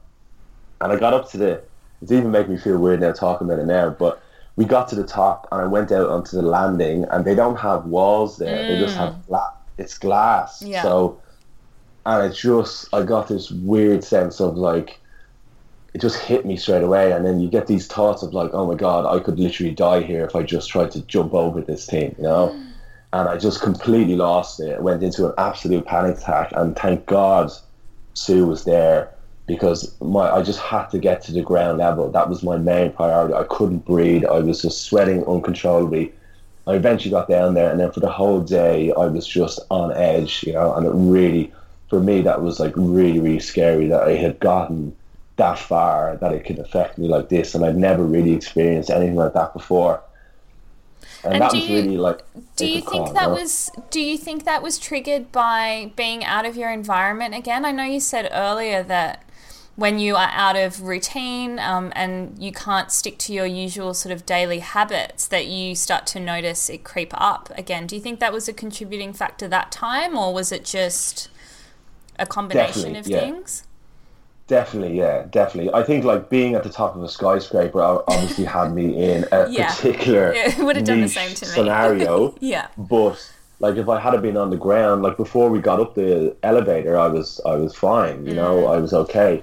and 0.81 0.91
I 0.91 0.97
got 0.97 1.13
up 1.13 1.29
to 1.31 1.37
the. 1.37 1.61
It's 2.03 2.11
even 2.11 2.31
making 2.31 2.53
me 2.53 2.59
feel 2.59 2.77
weird 2.77 2.99
now 2.99 3.13
talking 3.13 3.47
about 3.47 3.59
it 3.59 3.65
now, 3.65 3.89
but 3.89 4.21
we 4.57 4.65
got 4.65 4.89
to 4.89 4.95
the 4.95 5.05
top 5.05 5.47
and 5.51 5.61
I 5.61 5.65
went 5.65 5.91
out 5.91 6.09
onto 6.09 6.35
the 6.35 6.43
landing, 6.43 7.05
and 7.05 7.25
they 7.25 7.33
don't 7.33 7.55
have 7.55 7.85
walls 7.85 8.37
there. 8.37 8.67
They 8.67 8.77
just 8.77 8.97
have 8.97 9.13
mm. 9.13 9.25
flat. 9.25 9.55
It's 9.77 9.97
glass. 9.97 10.61
Yeah. 10.61 10.83
So, 10.83 11.21
and 12.05 12.29
it 12.31 12.35
just 12.35 12.93
I 12.93 13.03
got 13.03 13.29
this 13.29 13.49
weird 13.49 14.03
sense 14.03 14.39
of 14.41 14.57
like 14.57 14.99
it 15.93 16.01
just 16.01 16.19
hit 16.19 16.45
me 16.45 16.57
straight 16.57 16.83
away 16.83 17.11
and 17.11 17.25
then 17.25 17.39
you 17.39 17.47
get 17.47 17.67
these 17.67 17.87
thoughts 17.87 18.23
of 18.23 18.33
like 18.33 18.51
oh 18.53 18.65
my 18.65 18.73
god 18.73 19.05
i 19.05 19.21
could 19.23 19.39
literally 19.39 19.71
die 19.71 20.01
here 20.01 20.25
if 20.25 20.35
i 20.35 20.41
just 20.41 20.69
tried 20.69 20.89
to 20.89 21.01
jump 21.03 21.33
over 21.33 21.61
this 21.61 21.85
thing 21.85 22.15
you 22.17 22.23
know 22.23 22.49
and 23.13 23.29
i 23.29 23.37
just 23.37 23.61
completely 23.61 24.15
lost 24.15 24.59
it 24.59 24.81
went 24.81 25.03
into 25.03 25.27
an 25.27 25.33
absolute 25.37 25.85
panic 25.85 26.17
attack 26.17 26.51
and 26.55 26.75
thank 26.75 27.05
god 27.05 27.51
sue 28.15 28.47
was 28.47 28.63
there 28.63 29.13
because 29.45 29.99
my 29.99 30.29
i 30.31 30.41
just 30.41 30.59
had 30.59 30.85
to 30.87 30.99
get 30.99 31.21
to 31.23 31.31
the 31.31 31.41
ground 31.41 31.77
level. 31.77 32.09
That 32.09 32.29
was 32.29 32.43
my 32.43 32.57
main 32.57 32.91
priority. 32.91 33.33
I 33.33 33.43
couldn't 33.49 33.85
breathe. 33.85 34.25
I 34.25 34.39
was 34.39 34.61
just 34.61 34.83
sweating 34.83 35.25
uncontrollably. 35.25 36.13
I 36.65 36.75
eventually 36.75 37.11
got 37.11 37.27
down 37.27 37.55
there 37.55 37.69
and 37.69 37.79
then 37.79 37.91
for 37.91 37.99
the 37.99 38.09
whole 38.09 38.39
day 38.39 38.93
i 38.97 39.05
was 39.05 39.27
just 39.27 39.59
on 39.69 39.91
edge 39.91 40.43
you 40.47 40.53
know 40.53 40.73
and 40.75 40.85
it 40.87 40.93
really 40.93 41.51
for 41.89 41.99
me 41.99 42.21
that 42.21 42.41
was 42.41 42.57
like 42.57 42.71
really 42.77 43.19
really 43.19 43.39
scary 43.39 43.87
that 43.87 44.03
i 44.03 44.11
had 44.11 44.39
gotten 44.39 44.95
that 45.35 45.57
far 45.57 46.17
that 46.17 46.33
it 46.33 46.45
could 46.45 46.59
affect 46.59 46.97
me 46.97 47.07
like 47.07 47.29
this 47.29 47.55
and 47.55 47.65
I'd 47.65 47.75
never 47.75 48.03
really 48.03 48.33
experienced 48.33 48.89
anything 48.89 49.15
like 49.15 49.33
that 49.33 49.53
before. 49.53 50.01
And, 51.23 51.33
And 51.33 51.41
that 51.41 51.53
was 51.53 51.67
you- 51.67 51.75
really 51.75 51.97
like 51.97 52.21
Do 52.55 52.67
you 52.67 52.81
think 52.81 53.05
call, 53.05 53.13
that 53.13 53.31
was 53.31 53.71
do 53.89 53.99
you 53.99 54.17
think 54.17 54.45
that 54.45 54.61
was 54.61 54.77
triggered 54.77 55.31
by 55.31 55.91
being 55.95 56.23
out 56.23 56.45
of 56.45 56.55
your 56.55 56.69
environment 56.69 57.33
again? 57.33 57.65
I 57.65 57.71
know 57.71 57.83
you 57.83 57.99
said 57.99 58.29
earlier 58.31 58.83
that 58.83 59.23
when 59.75 59.97
you 59.97 60.15
are 60.15 60.29
out 60.31 60.55
of 60.55 60.81
routine 60.83 61.57
um, 61.57 61.91
and 61.95 62.37
you 62.41 62.51
can't 62.51 62.91
stick 62.91 63.17
to 63.17 63.33
your 63.33 63.45
usual 63.45 63.93
sort 63.93 64.13
of 64.13 64.25
daily 64.25 64.59
habits 64.59 65.27
that 65.27 65.47
you 65.47 65.73
start 65.73 66.05
to 66.05 66.19
notice 66.19 66.69
it 66.69 66.83
creep 66.83 67.11
up 67.15 67.51
again. 67.57 67.87
Do 67.87 67.95
you 67.95 68.01
think 68.01 68.19
that 68.19 68.31
was 68.31 68.47
a 68.47 68.53
contributing 68.53 69.13
factor 69.13 69.47
that 69.47 69.71
time 69.71 70.15
or 70.15 70.31
was 70.33 70.51
it 70.51 70.63
just 70.63 71.29
a 72.19 72.25
combination 72.27 72.93
Definitely, 72.93 72.99
of 72.99 73.07
yeah. 73.07 73.19
things? 73.19 73.63
Definitely, 74.45 74.97
yeah, 74.97 75.25
definitely. 75.31 75.73
I 75.73 75.83
think 75.83 76.03
like 76.03 76.29
being 76.29 76.53
at 76.53 76.63
the 76.63 76.69
top 76.69 76.95
of 76.95 77.01
a 77.01 77.09
skyscraper 77.09 77.81
obviously 77.81 78.43
had 78.45 78.73
me 78.75 79.11
in 79.11 79.25
a 79.31 79.47
Yeah. 79.49 79.73
particular 79.73 80.33
Yeah, 80.35 80.49
it 80.59 80.63
would 80.63 80.75
have 80.75 80.85
done 80.85 81.01
the 81.01 81.07
same 81.07 81.33
to 81.33 81.45
me. 81.45 81.51
scenario. 81.55 82.35
Yeah. 82.41 82.67
But 82.77 83.17
like 83.59 83.77
if 83.77 83.89
I 83.89 83.99
had 83.99 84.21
been 84.21 84.37
on 84.37 84.51
the 84.51 84.57
ground, 84.57 85.01
like 85.01 85.17
before 85.17 85.49
we 85.49 85.59
got 85.59 85.79
up 85.79 85.95
the 85.95 86.35
elevator, 86.43 86.97
I 86.99 87.07
was 87.07 87.41
I 87.45 87.55
was 87.55 87.73
fine. 87.73 88.25
You 88.27 88.35
know, 88.35 88.67
I 88.67 88.77
was 88.77 88.93
okay. 88.93 89.41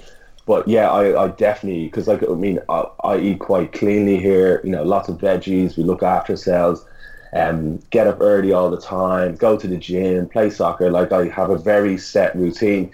But 0.51 0.67
yeah, 0.67 0.91
I, 0.91 1.27
I 1.27 1.29
definitely 1.29 1.85
because 1.85 2.09
like 2.09 2.29
I 2.29 2.33
mean 2.33 2.59
I, 2.69 2.85
I 3.05 3.19
eat 3.19 3.39
quite 3.39 3.71
cleanly 3.71 4.19
here. 4.19 4.61
You 4.65 4.71
know, 4.71 4.83
lots 4.83 5.09
of 5.09 5.19
veggies. 5.19 5.77
We 5.77 5.85
look 5.85 6.03
after 6.03 6.33
ourselves. 6.33 6.85
Um, 7.33 7.79
get 7.91 8.09
up 8.09 8.17
early 8.21 8.53
all 8.53 8.69
the 8.69 8.81
time. 8.81 9.37
Go 9.37 9.57
to 9.57 9.69
the 9.69 9.77
gym. 9.77 10.29
Play 10.29 10.51
soccer. 10.51 10.91
Like 10.91 11.13
I 11.13 11.29
have 11.29 11.51
a 11.51 11.57
very 11.57 11.97
set 11.97 12.35
routine. 12.35 12.91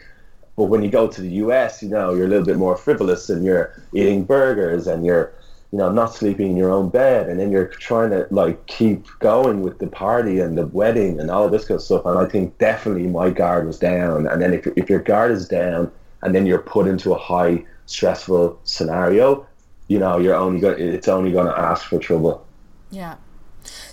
But 0.57 0.65
when 0.65 0.83
you 0.83 0.91
go 0.91 1.09
to 1.09 1.21
the 1.23 1.31
US, 1.45 1.83
you 1.83 1.89
know, 1.89 2.13
you're 2.13 2.27
a 2.27 2.29
little 2.29 2.45
bit 2.45 2.59
more 2.59 2.77
frivolous 2.77 3.31
and 3.31 3.43
you're 3.43 3.73
eating 3.95 4.25
burgers 4.25 4.87
and 4.87 5.07
you're 5.07 5.33
you 5.73 5.79
know, 5.79 5.91
not 5.91 6.15
sleeping 6.15 6.51
in 6.51 6.57
your 6.59 6.71
own 6.71 6.91
bed, 6.91 7.29
and 7.29 7.41
then 7.41 7.51
you're 7.51 7.69
trying 7.69 8.11
to 8.11 8.27
like 8.31 8.67
keep 8.67 9.07
going 9.21 9.63
with 9.63 9.79
the 9.79 9.87
party 9.87 10.41
and 10.41 10.59
the 10.59 10.67
wedding 10.67 11.19
and 11.19 11.31
all 11.31 11.49
this 11.49 11.65
kind 11.65 11.77
of 11.77 11.83
stuff. 11.83 12.05
And 12.05 12.19
I 12.19 12.27
think 12.27 12.59
definitely 12.59 13.07
my 13.07 13.31
guard 13.31 13.67
was 13.67 13.79
down. 13.79 14.27
And 14.27 14.43
then 14.43 14.53
if 14.53 14.67
if 14.77 14.91
your 14.91 15.01
guard 15.01 15.31
is 15.31 15.49
down, 15.49 15.91
and 16.27 16.35
then 16.35 16.45
you're 16.45 16.59
put 16.59 16.89
into 16.89 17.15
a 17.15 17.19
high 17.19 17.65
stressful 17.87 18.59
scenario, 18.65 19.47
you 19.87 20.01
know, 20.01 20.19
you're 20.19 20.35
only 20.35 20.61
going 20.61 20.79
it's 20.81 21.07
only 21.07 21.31
going 21.31 21.47
to 21.47 21.57
ask 21.57 21.87
for 21.87 22.01
trouble. 22.01 22.45
Yeah. 22.91 23.15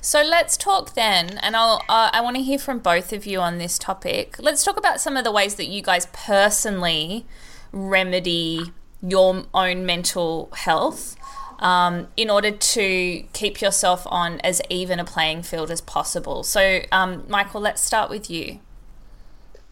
So 0.02 0.22
let's 0.24 0.58
talk 0.58 0.96
then, 0.96 1.38
and 1.38 1.56
I'll 1.56 1.84
uh, 1.88 2.10
I 2.12 2.22
want 2.22 2.36
to 2.38 2.42
hear 2.42 2.58
from 2.58 2.80
both 2.80 3.14
of 3.14 3.28
you 3.28 3.40
on 3.40 3.60
this 3.60 3.78
topic. 3.78 4.36
Let's 4.40 4.64
talk 4.64 4.78
about 4.78 5.00
some 5.00 5.16
of 5.16 5.24
the 5.24 5.32
ways 5.32 5.56
that 5.56 5.68
you 5.68 5.84
guys 5.84 6.08
personally 6.12 7.26
remedy 7.72 8.74
your 9.02 9.46
own 9.54 9.86
mental 9.86 10.50
health 10.56 11.16
um, 11.60 12.08
in 12.18 12.30
order 12.32 12.52
to 12.52 13.24
keep 13.34 13.62
yourself 13.62 14.08
on 14.08 14.40
as 14.40 14.60
even 14.70 15.00
a 15.00 15.06
playing 15.06 15.44
field 15.44 15.70
as 15.70 15.82
possible. 15.82 16.44
So, 16.44 16.82
um, 16.92 17.26
Michael, 17.28 17.62
let's 17.62 17.84
start 17.84 18.10
with 18.10 18.30
you. 18.30 18.60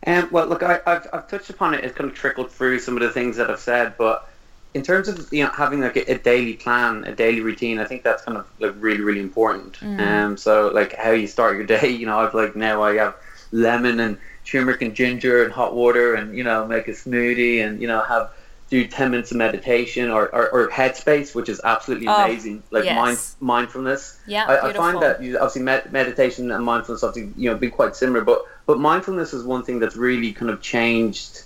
Um, 0.05 0.29
well, 0.31 0.47
look, 0.47 0.63
I, 0.63 0.79
have 0.85 1.07
I've 1.13 1.27
touched 1.27 1.49
upon 1.49 1.73
it. 1.73 1.83
It's 1.83 1.95
kind 1.95 2.09
of 2.09 2.15
trickled 2.15 2.51
through 2.51 2.79
some 2.79 2.97
of 2.97 3.03
the 3.03 3.11
things 3.11 3.37
that 3.37 3.49
I've 3.49 3.59
said, 3.59 3.95
but 3.97 4.27
in 4.73 4.83
terms 4.83 5.07
of 5.07 5.31
you 5.31 5.43
know 5.43 5.49
having 5.51 5.81
like 5.81 5.97
a, 5.97 6.13
a 6.13 6.17
daily 6.17 6.53
plan, 6.53 7.03
a 7.03 7.13
daily 7.13 7.41
routine, 7.41 7.79
I 7.79 7.85
think 7.85 8.03
that's 8.03 8.23
kind 8.23 8.37
of 8.37 8.47
like 8.59 8.73
really 8.79 9.01
really 9.01 9.19
important. 9.19 9.79
Mm. 9.79 9.99
Um, 9.99 10.37
so 10.37 10.69
like 10.69 10.95
how 10.95 11.11
you 11.11 11.27
start 11.27 11.55
your 11.57 11.65
day, 11.65 11.89
you 11.99 12.05
know, 12.05 12.19
I've 12.19 12.33
like 12.33 12.55
now 12.55 12.81
I 12.81 12.95
have 12.95 13.15
lemon 13.51 13.99
and 13.99 14.17
turmeric 14.45 14.81
and 14.81 14.95
ginger 14.95 15.43
and 15.43 15.53
hot 15.53 15.75
water, 15.75 16.15
and 16.15 16.35
you 16.35 16.43
know 16.43 16.65
make 16.65 16.87
a 16.87 16.91
smoothie, 16.91 17.65
and 17.65 17.81
you 17.81 17.87
know 17.87 18.01
have 18.01 18.31
do 18.71 18.87
10 18.87 19.11
minutes 19.11 19.31
of 19.31 19.37
meditation 19.37 20.09
or, 20.09 20.33
or, 20.33 20.49
or 20.49 20.69
headspace 20.69 21.35
which 21.35 21.49
is 21.49 21.59
absolutely 21.65 22.07
oh, 22.07 22.23
amazing 22.23 22.63
like 22.71 22.85
yes. 22.85 22.95
mind, 22.95 23.19
mindfulness 23.41 24.17
yeah 24.25 24.45
I, 24.45 24.69
I, 24.69 24.73
find 24.73 25.01
that 25.01 25.21
you, 25.21 25.35
obviously 25.35 25.63
med- 25.63 25.91
meditation 25.91 26.49
and 26.51 26.63
mindfulness 26.63 27.03
obviously 27.03 27.33
you 27.35 27.49
know 27.49 27.57
be 27.57 27.69
quite 27.69 27.97
similar 27.97 28.21
but 28.21 28.45
but 28.71 28.79
mindfulness 28.79 29.33
is 29.33 29.43
one 29.43 29.63
thing 29.63 29.79
that's 29.79 29.97
really 29.97 30.31
kind 30.31 30.49
of 30.49 30.61
changed 30.61 31.43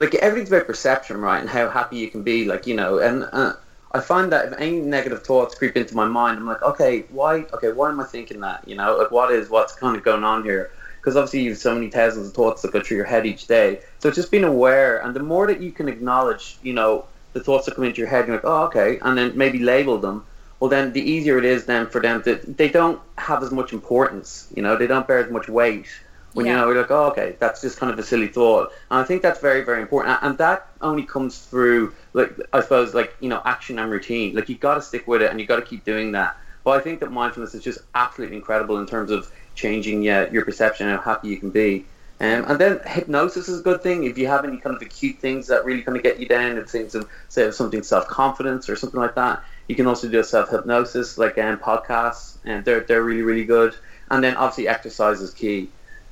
like 0.00 0.14
everything's 0.14 0.50
about 0.50 0.66
perception 0.66 1.20
right 1.20 1.40
and 1.40 1.50
how 1.50 1.68
happy 1.68 1.98
you 1.98 2.08
can 2.08 2.22
be 2.22 2.46
like 2.46 2.66
you 2.66 2.74
know 2.74 3.00
and 3.00 3.28
uh, 3.32 3.52
I 3.92 4.00
find 4.00 4.32
that 4.32 4.46
if 4.46 4.58
any 4.58 4.80
negative 4.80 5.22
thoughts 5.22 5.54
creep 5.54 5.76
into 5.76 5.94
my 5.94 6.06
mind 6.06 6.38
I'm 6.38 6.46
like 6.46 6.62
okay 6.62 7.04
why 7.10 7.44
okay 7.52 7.70
why 7.72 7.90
am 7.90 8.00
I 8.00 8.04
thinking 8.04 8.40
that 8.40 8.66
you 8.66 8.76
know 8.76 8.96
like 8.96 9.10
what 9.10 9.30
is 9.30 9.50
what's 9.50 9.74
kind 9.74 9.94
of 9.94 10.02
going 10.02 10.24
on 10.24 10.42
here 10.42 10.70
because 11.04 11.16
obviously 11.18 11.42
you 11.42 11.50
have 11.50 11.58
so 11.58 11.74
many 11.74 11.90
thousands 11.90 12.28
of 12.28 12.32
thoughts 12.32 12.62
that 12.62 12.72
go 12.72 12.80
through 12.80 12.96
your 12.96 13.04
head 13.04 13.26
each 13.26 13.46
day. 13.46 13.80
So 13.98 14.10
just 14.10 14.30
being 14.30 14.44
aware, 14.44 15.04
and 15.04 15.14
the 15.14 15.20
more 15.20 15.46
that 15.48 15.60
you 15.60 15.70
can 15.70 15.86
acknowledge, 15.86 16.56
you 16.62 16.72
know, 16.72 17.04
the 17.34 17.40
thoughts 17.40 17.66
that 17.66 17.74
come 17.74 17.84
into 17.84 17.98
your 17.98 18.08
head, 18.08 18.26
you're 18.26 18.36
like, 18.36 18.46
oh, 18.46 18.64
okay, 18.68 18.98
and 19.02 19.18
then 19.18 19.36
maybe 19.36 19.58
label 19.58 19.98
them. 19.98 20.24
Well, 20.60 20.70
then 20.70 20.94
the 20.94 21.02
easier 21.02 21.36
it 21.36 21.44
is 21.44 21.66
then 21.66 21.88
for 21.88 22.00
them 22.00 22.22
to, 22.22 22.36
they 22.36 22.70
don't 22.70 22.98
have 23.18 23.42
as 23.42 23.50
much 23.50 23.74
importance, 23.74 24.48
you 24.56 24.62
know, 24.62 24.78
they 24.78 24.86
don't 24.86 25.06
bear 25.06 25.18
as 25.18 25.30
much 25.30 25.46
weight. 25.46 25.88
When 26.34 26.46
yeah. 26.46 26.52
you 26.52 26.58
know, 26.58 26.68
you're 26.70 26.82
like, 26.82 26.90
oh, 26.90 27.06
okay, 27.06 27.36
that's 27.38 27.60
just 27.60 27.78
kind 27.78 27.92
of 27.92 27.98
a 27.98 28.02
silly 28.02 28.28
thought. 28.28 28.72
And 28.90 29.00
I 29.00 29.04
think 29.04 29.22
that's 29.22 29.40
very, 29.40 29.62
very 29.62 29.80
important. 29.80 30.18
And 30.22 30.36
that 30.38 30.68
only 30.80 31.04
comes 31.04 31.38
through, 31.38 31.94
like, 32.12 32.36
I 32.52 32.60
suppose, 32.60 32.92
like, 32.92 33.14
you 33.20 33.28
know, 33.28 33.40
action 33.44 33.78
and 33.78 33.90
routine. 33.90 34.34
Like, 34.34 34.48
you 34.48 34.56
got 34.56 34.74
to 34.74 34.82
stick 34.82 35.06
with 35.06 35.22
it 35.22 35.30
and 35.30 35.40
you 35.40 35.46
got 35.46 35.56
to 35.56 35.62
keep 35.62 35.84
doing 35.84 36.12
that. 36.12 36.36
But 36.64 36.72
I 36.72 36.80
think 36.80 37.00
that 37.00 37.12
mindfulness 37.12 37.54
is 37.54 37.62
just 37.62 37.78
absolutely 37.94 38.36
incredible 38.36 38.78
in 38.78 38.86
terms 38.86 39.10
of 39.10 39.30
changing 39.54 40.02
yeah, 40.02 40.28
your 40.30 40.44
perception 40.44 40.88
and 40.88 40.98
how 40.98 41.14
happy 41.14 41.28
you 41.28 41.38
can 41.38 41.50
be. 41.50 41.86
Um, 42.20 42.44
and 42.48 42.58
then 42.58 42.80
hypnosis 42.86 43.48
is 43.48 43.60
a 43.60 43.62
good 43.62 43.82
thing. 43.82 44.04
If 44.04 44.16
you 44.16 44.28
have 44.28 44.44
any 44.44 44.56
kind 44.58 44.76
of 44.76 44.82
acute 44.82 45.18
things 45.18 45.48
that 45.48 45.64
really 45.64 45.82
kind 45.82 45.96
of 45.96 46.02
get 46.02 46.20
you 46.20 46.26
down, 46.26 46.56
if 46.58 46.68
things 46.68 46.94
of 46.94 47.08
say 47.28 47.50
something 47.50 47.82
self 47.82 48.06
confidence 48.06 48.68
or 48.68 48.76
something 48.76 49.00
like 49.00 49.16
that, 49.16 49.42
you 49.68 49.74
can 49.74 49.86
also 49.86 50.08
do 50.08 50.20
a 50.20 50.24
self 50.24 50.50
hypnosis 50.50 51.18
like 51.18 51.36
um, 51.38 51.58
podcasts, 51.58 52.36
and 52.44 52.64
they're 52.64 52.80
they're 52.80 53.02
really 53.02 53.22
really 53.22 53.44
good. 53.44 53.74
And 54.10 54.22
then 54.22 54.36
obviously 54.36 54.68
exercise 54.68 55.20
is 55.20 55.34
key. 55.34 55.70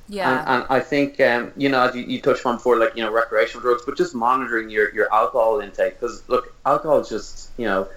Yeah. 0.09 0.39
And, 0.39 0.63
and 0.63 0.65
I 0.69 0.79
think 0.79 1.19
um, 1.21 1.51
you 1.55 1.69
know 1.69 1.81
as 1.81 1.95
you, 1.95 2.03
you 2.03 2.21
touched 2.21 2.45
on 2.45 2.55
before, 2.55 2.77
like 2.77 2.95
you 2.95 3.03
know 3.03 3.11
recreational 3.11 3.61
drugs, 3.61 3.83
but 3.85 3.97
just 3.97 4.13
monitoring 4.13 4.69
your 4.69 4.93
your 4.93 5.13
alcohol 5.13 5.59
intake 5.59 5.99
because 5.99 6.27
look, 6.27 6.53
alcohol 6.65 6.99
is 6.99 7.09
just 7.09 7.49
you 7.57 7.65
know 7.65 7.87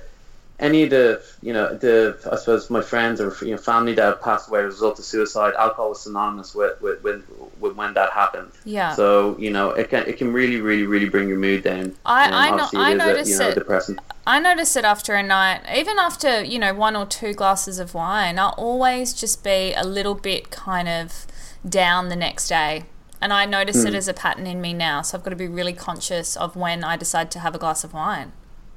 any 0.59 0.84
of 0.84 0.90
the 0.90 1.22
you 1.42 1.52
know 1.52 1.74
the 1.74 2.18
I 2.30 2.36
suppose 2.36 2.70
my 2.70 2.80
friends 2.80 3.20
or 3.20 3.36
you 3.42 3.52
know 3.52 3.59
family 3.59 3.94
that 3.94 4.02
have 4.02 4.22
passed 4.22 4.48
away 4.48 4.61
as 4.61 4.64
a 4.64 4.68
result 4.68 4.98
of 4.98 5.04
suicide, 5.04 5.54
alcohol 5.54 5.90
was 5.90 6.00
synonymous 6.00 6.54
with 6.54 6.80
with, 6.80 7.02
with, 7.02 7.24
with 7.61 7.76
when 7.76 7.94
that 7.94 8.12
happened. 8.12 8.52
Yeah. 8.64 8.94
So 8.94 9.36
you 9.38 9.50
know 9.50 9.70
it 9.70 9.90
can 9.90 10.07
it 10.07 10.16
can 10.16 10.32
really 10.32 10.61
really 10.61 10.86
really 10.86 11.09
bring 11.09 11.28
your 11.28 11.38
mood 11.38 11.64
down. 11.64 11.94
I 12.07 12.50
I, 12.50 12.57
no, 12.57 12.68
I 12.74 12.94
noticed 12.94 13.30
you 13.30 13.38
know, 13.38 13.48
it. 13.48 13.98
I 14.26 14.40
notice 14.40 14.76
it 14.76 14.84
after 14.84 15.14
a 15.14 15.22
night, 15.22 15.61
even 15.74 15.98
after 15.98 16.42
you 16.42 16.59
know 16.59 16.72
one 16.72 16.96
or 16.96 17.04
two 17.04 17.34
glasses 17.34 17.78
of 17.78 17.94
wine. 17.94 18.38
I'll 18.38 18.54
always 18.57 19.12
just 19.12 19.44
be 19.44 19.74
a 19.74 19.84
little 19.84 20.14
bit 20.14 20.50
kind 20.50 20.88
of 20.88 21.26
down 21.68 22.09
the 22.09 22.16
next 22.16 22.48
day. 22.48 22.84
And 23.20 23.32
I 23.32 23.46
notice 23.46 23.78
mm. 23.78 23.86
it 23.86 23.90
hmm. 23.90 23.96
as 23.96 24.09
a 24.09 24.14
pattern 24.14 24.46
in 24.46 24.61
me 24.61 24.74
now, 24.74 25.02
so 25.02 25.16
I've 25.16 25.24
got 25.24 25.30
to 25.30 25.36
be 25.36 25.48
really 25.48 25.72
conscious 25.72 26.36
of 26.36 26.54
when 26.54 26.84
I 26.84 26.96
decide 26.96 27.30
to 27.32 27.38
have 27.38 27.54
a 27.54 27.59
glass 27.59 27.82
of 27.82 27.94
wine. 27.94 28.32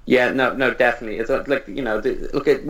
Yeah, 0.05 0.31
no, 0.31 0.53
no, 0.53 0.73
definitely. 0.73 1.19
It's 1.19 1.29
like 1.29 1.67
you 1.67 1.81
know, 1.81 1.97
look 2.33 2.47
at 2.47 2.61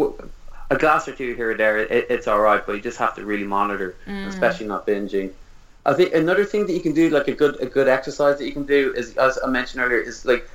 a 0.71 0.77
glass 0.77 1.07
or 1.07 1.13
two 1.13 1.35
here 1.35 1.51
or 1.51 1.55
there. 1.55 1.77
It, 1.77 2.07
it's 2.09 2.27
all 2.27 2.39
right, 2.39 2.65
but 2.65 2.73
you 2.73 2.81
just 2.81 2.97
have 2.97 3.15
to 3.15 3.25
really 3.25 3.45
monitor, 3.45 3.95
mm. 4.05 4.27
especially 4.27 4.67
not 4.67 4.85
binging. 4.85 5.31
I 5.85 5.93
think 5.93 6.13
another 6.13 6.43
thing 6.43 6.67
that 6.67 6.73
you 6.73 6.81
can 6.81 6.93
do, 6.93 7.09
like 7.09 7.27
a 7.27 7.33
good 7.33 7.59
a 7.61 7.65
good 7.65 7.87
exercise 7.87 8.37
that 8.39 8.45
you 8.45 8.51
can 8.51 8.65
do, 8.65 8.93
is 8.93 9.15
as 9.17 9.39
I 9.43 9.47
mentioned 9.47 9.81
earlier, 9.81 9.99
is 9.99 10.25
like 10.25 10.49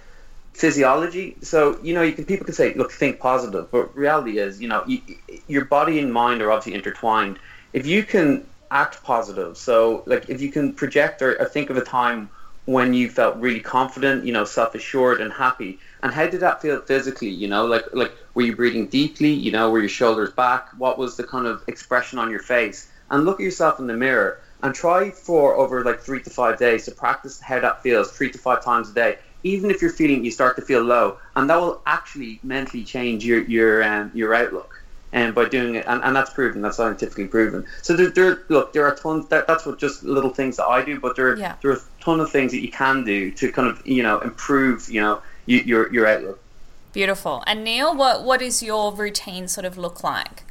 physiology. 0.52 1.36
So 1.42 1.78
you 1.82 1.94
know, 1.94 2.02
you 2.02 2.12
can 2.12 2.24
people 2.24 2.44
can 2.44 2.54
say, 2.54 2.74
look, 2.74 2.92
think 2.92 3.18
positive, 3.18 3.70
but 3.70 3.96
reality 3.96 4.38
is, 4.38 4.60
you 4.60 4.68
know, 4.68 4.84
you, 4.86 5.00
your 5.48 5.64
body 5.64 5.98
and 5.98 6.12
mind 6.12 6.42
are 6.42 6.50
obviously 6.50 6.74
intertwined. 6.74 7.38
If 7.72 7.86
you 7.86 8.02
can 8.02 8.46
act 8.74 9.02
positive, 9.02 9.56
so 9.56 10.02
like 10.06 10.26
if 10.28 10.42
you 10.42 10.50
can 10.50 10.72
project 10.72 11.22
or, 11.22 11.36
or 11.40 11.46
think 11.46 11.70
of 11.70 11.78
a 11.78 11.82
time 11.82 12.30
when 12.66 12.94
you 12.94 13.08
felt 13.08 13.36
really 13.36 13.60
confident, 13.60 14.24
you 14.24 14.32
know, 14.32 14.44
self 14.44 14.74
assured 14.74 15.20
and 15.20 15.32
happy 15.32 15.78
and 16.02 16.12
how 16.12 16.26
did 16.26 16.40
that 16.40 16.60
feel 16.60 16.78
physically? 16.78 17.28
You 17.30 17.48
know, 17.48 17.64
like 17.66 17.84
like 17.92 18.12
were 18.34 18.42
you 18.42 18.52
breathing 18.54 18.86
deeply? 18.86 19.30
You 19.30 19.50
know, 19.52 19.70
were 19.70 19.80
your 19.80 19.88
shoulders 19.88 20.30
back? 20.30 20.68
What 20.76 20.98
was 20.98 21.16
the 21.16 21.24
kind 21.24 21.46
of 21.46 21.62
expression 21.68 22.18
on 22.18 22.30
your 22.30 22.40
face? 22.40 22.86
And 23.10 23.24
look 23.24 23.40
at 23.40 23.44
yourself 23.44 23.78
in 23.80 23.86
the 23.86 23.94
mirror 23.94 24.36
and 24.62 24.74
try 24.74 25.10
for 25.10 25.54
over 25.56 25.82
like 25.82 26.00
three 26.00 26.20
to 26.20 26.30
five 26.30 26.56
days 26.56 26.84
to 26.84 26.92
practice 26.92 27.38
how 27.40 27.60
that 27.60 27.78
feels 27.82 28.10
three 28.10 28.30
to 28.30 28.38
five 28.38 28.60
times 28.60 28.88
a 28.90 28.94
day. 28.94 29.14
Even 29.42 29.70
if 29.70 29.80
you're 29.82 29.90
feeling 29.90 30.24
you 30.24 30.30
start 30.30 30.56
to 30.56 30.62
feel 30.62 30.80
low, 30.82 31.14
and 31.36 31.48
that 31.50 31.60
will 31.60 31.76
actually 31.86 32.40
mentally 32.42 32.84
change 32.84 33.24
your 33.24 33.40
your 33.46 33.82
um, 33.82 34.10
your 34.14 34.34
outlook. 34.34 34.73
And 35.14 35.32
by 35.32 35.48
doing 35.48 35.76
it, 35.76 35.86
and, 35.86 36.02
and 36.02 36.14
that's 36.16 36.30
proven, 36.30 36.60
that's 36.60 36.76
scientifically 36.76 37.28
proven. 37.28 37.64
So 37.82 37.94
there, 37.94 38.10
there 38.10 38.42
look, 38.48 38.72
there 38.72 38.84
are 38.84 38.96
tons. 38.96 39.28
That, 39.28 39.46
that's 39.46 39.64
what 39.64 39.78
just 39.78 40.02
little 40.02 40.30
things 40.30 40.56
that 40.56 40.66
I 40.66 40.84
do, 40.84 40.98
but 40.98 41.14
there, 41.14 41.36
yeah. 41.36 41.54
there 41.62 41.70
are 41.70 41.76
a 41.76 41.80
ton 42.00 42.18
of 42.18 42.32
things 42.32 42.50
that 42.50 42.60
you 42.60 42.68
can 42.68 43.04
do 43.04 43.30
to 43.30 43.52
kind 43.52 43.68
of, 43.68 43.86
you 43.86 44.02
know, 44.02 44.18
improve, 44.18 44.90
you 44.90 45.00
know, 45.00 45.22
you, 45.46 45.58
your 45.58 45.92
your 45.94 46.06
outlook. 46.08 46.40
Beautiful. 46.92 47.44
And 47.46 47.62
Neil, 47.62 47.94
what 47.94 48.24
what 48.24 48.42
is 48.42 48.60
your 48.60 48.92
routine 48.92 49.46
sort 49.46 49.64
of 49.64 49.78
look 49.78 50.02
like? 50.02 50.42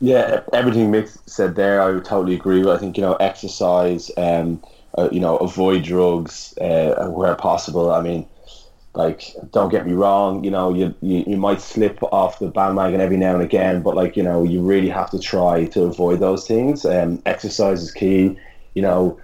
Yeah, 0.00 0.40
everything 0.52 0.90
Mick 0.90 1.16
said 1.26 1.54
there, 1.54 1.80
I 1.80 1.90
would 1.92 2.04
totally 2.04 2.34
agree 2.34 2.58
with. 2.58 2.68
I 2.68 2.78
think 2.78 2.96
you 2.96 3.02
know, 3.02 3.14
exercise, 3.14 4.10
um, 4.16 4.62
uh, 4.98 5.08
you 5.12 5.20
know, 5.20 5.36
avoid 5.36 5.84
drugs 5.84 6.58
uh, 6.60 7.06
where 7.08 7.36
possible. 7.36 7.92
I 7.92 8.02
mean, 8.02 8.26
like, 8.96 9.34
don't 9.52 9.70
get 9.70 9.86
me 9.86 9.92
wrong, 9.92 10.42
you 10.44 10.50
know, 10.50 10.74
you, 10.74 10.94
you 11.02 11.24
you 11.26 11.36
might 11.36 11.60
slip 11.60 12.02
off 12.02 12.38
the 12.38 12.48
bandwagon 12.48 13.00
every 13.00 13.16
now 13.16 13.34
and 13.34 13.42
again, 13.42 13.82
but 13.82 13.94
like, 13.94 14.16
you 14.16 14.22
know, 14.22 14.42
you 14.42 14.62
really 14.62 14.88
have 14.88 15.10
to 15.10 15.18
try 15.18 15.66
to 15.66 15.84
avoid 15.84 16.20
those 16.20 16.46
things. 16.46 16.84
Um, 16.84 17.22
exercise 17.26 17.82
is 17.82 17.92
key. 17.92 18.38
You 18.74 18.82
know, 18.82 19.18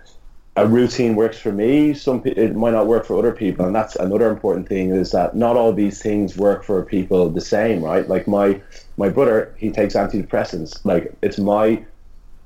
a 0.57 0.67
routine 0.67 1.17
works 1.17 1.39
for 1.39 1.51
me 1.51 1.95
some 1.95 2.21
it 2.27 2.55
might 2.55 2.73
not 2.73 2.87
work 2.87 3.07
for 3.07 3.19
other 3.19 3.33
people 3.33 3.65
and 3.65 3.75
that's 3.75 3.97
another 3.97 4.31
important 4.31 4.69
thing 4.69 4.91
is 4.91 5.11
that 5.11 5.35
not 5.35 5.57
all 5.57 5.73
these 5.73 6.03
things 6.03 6.37
work 6.37 6.63
for 6.63 6.85
people 6.85 7.31
the 7.31 7.41
same 7.41 7.83
right 7.83 8.09
like 8.09 8.29
my 8.29 8.61
my 8.99 9.09
brother 9.09 9.55
he 9.57 9.71
takes 9.71 9.95
antidepressants 9.95 10.85
like 10.85 11.15
it's 11.23 11.39
my 11.39 11.83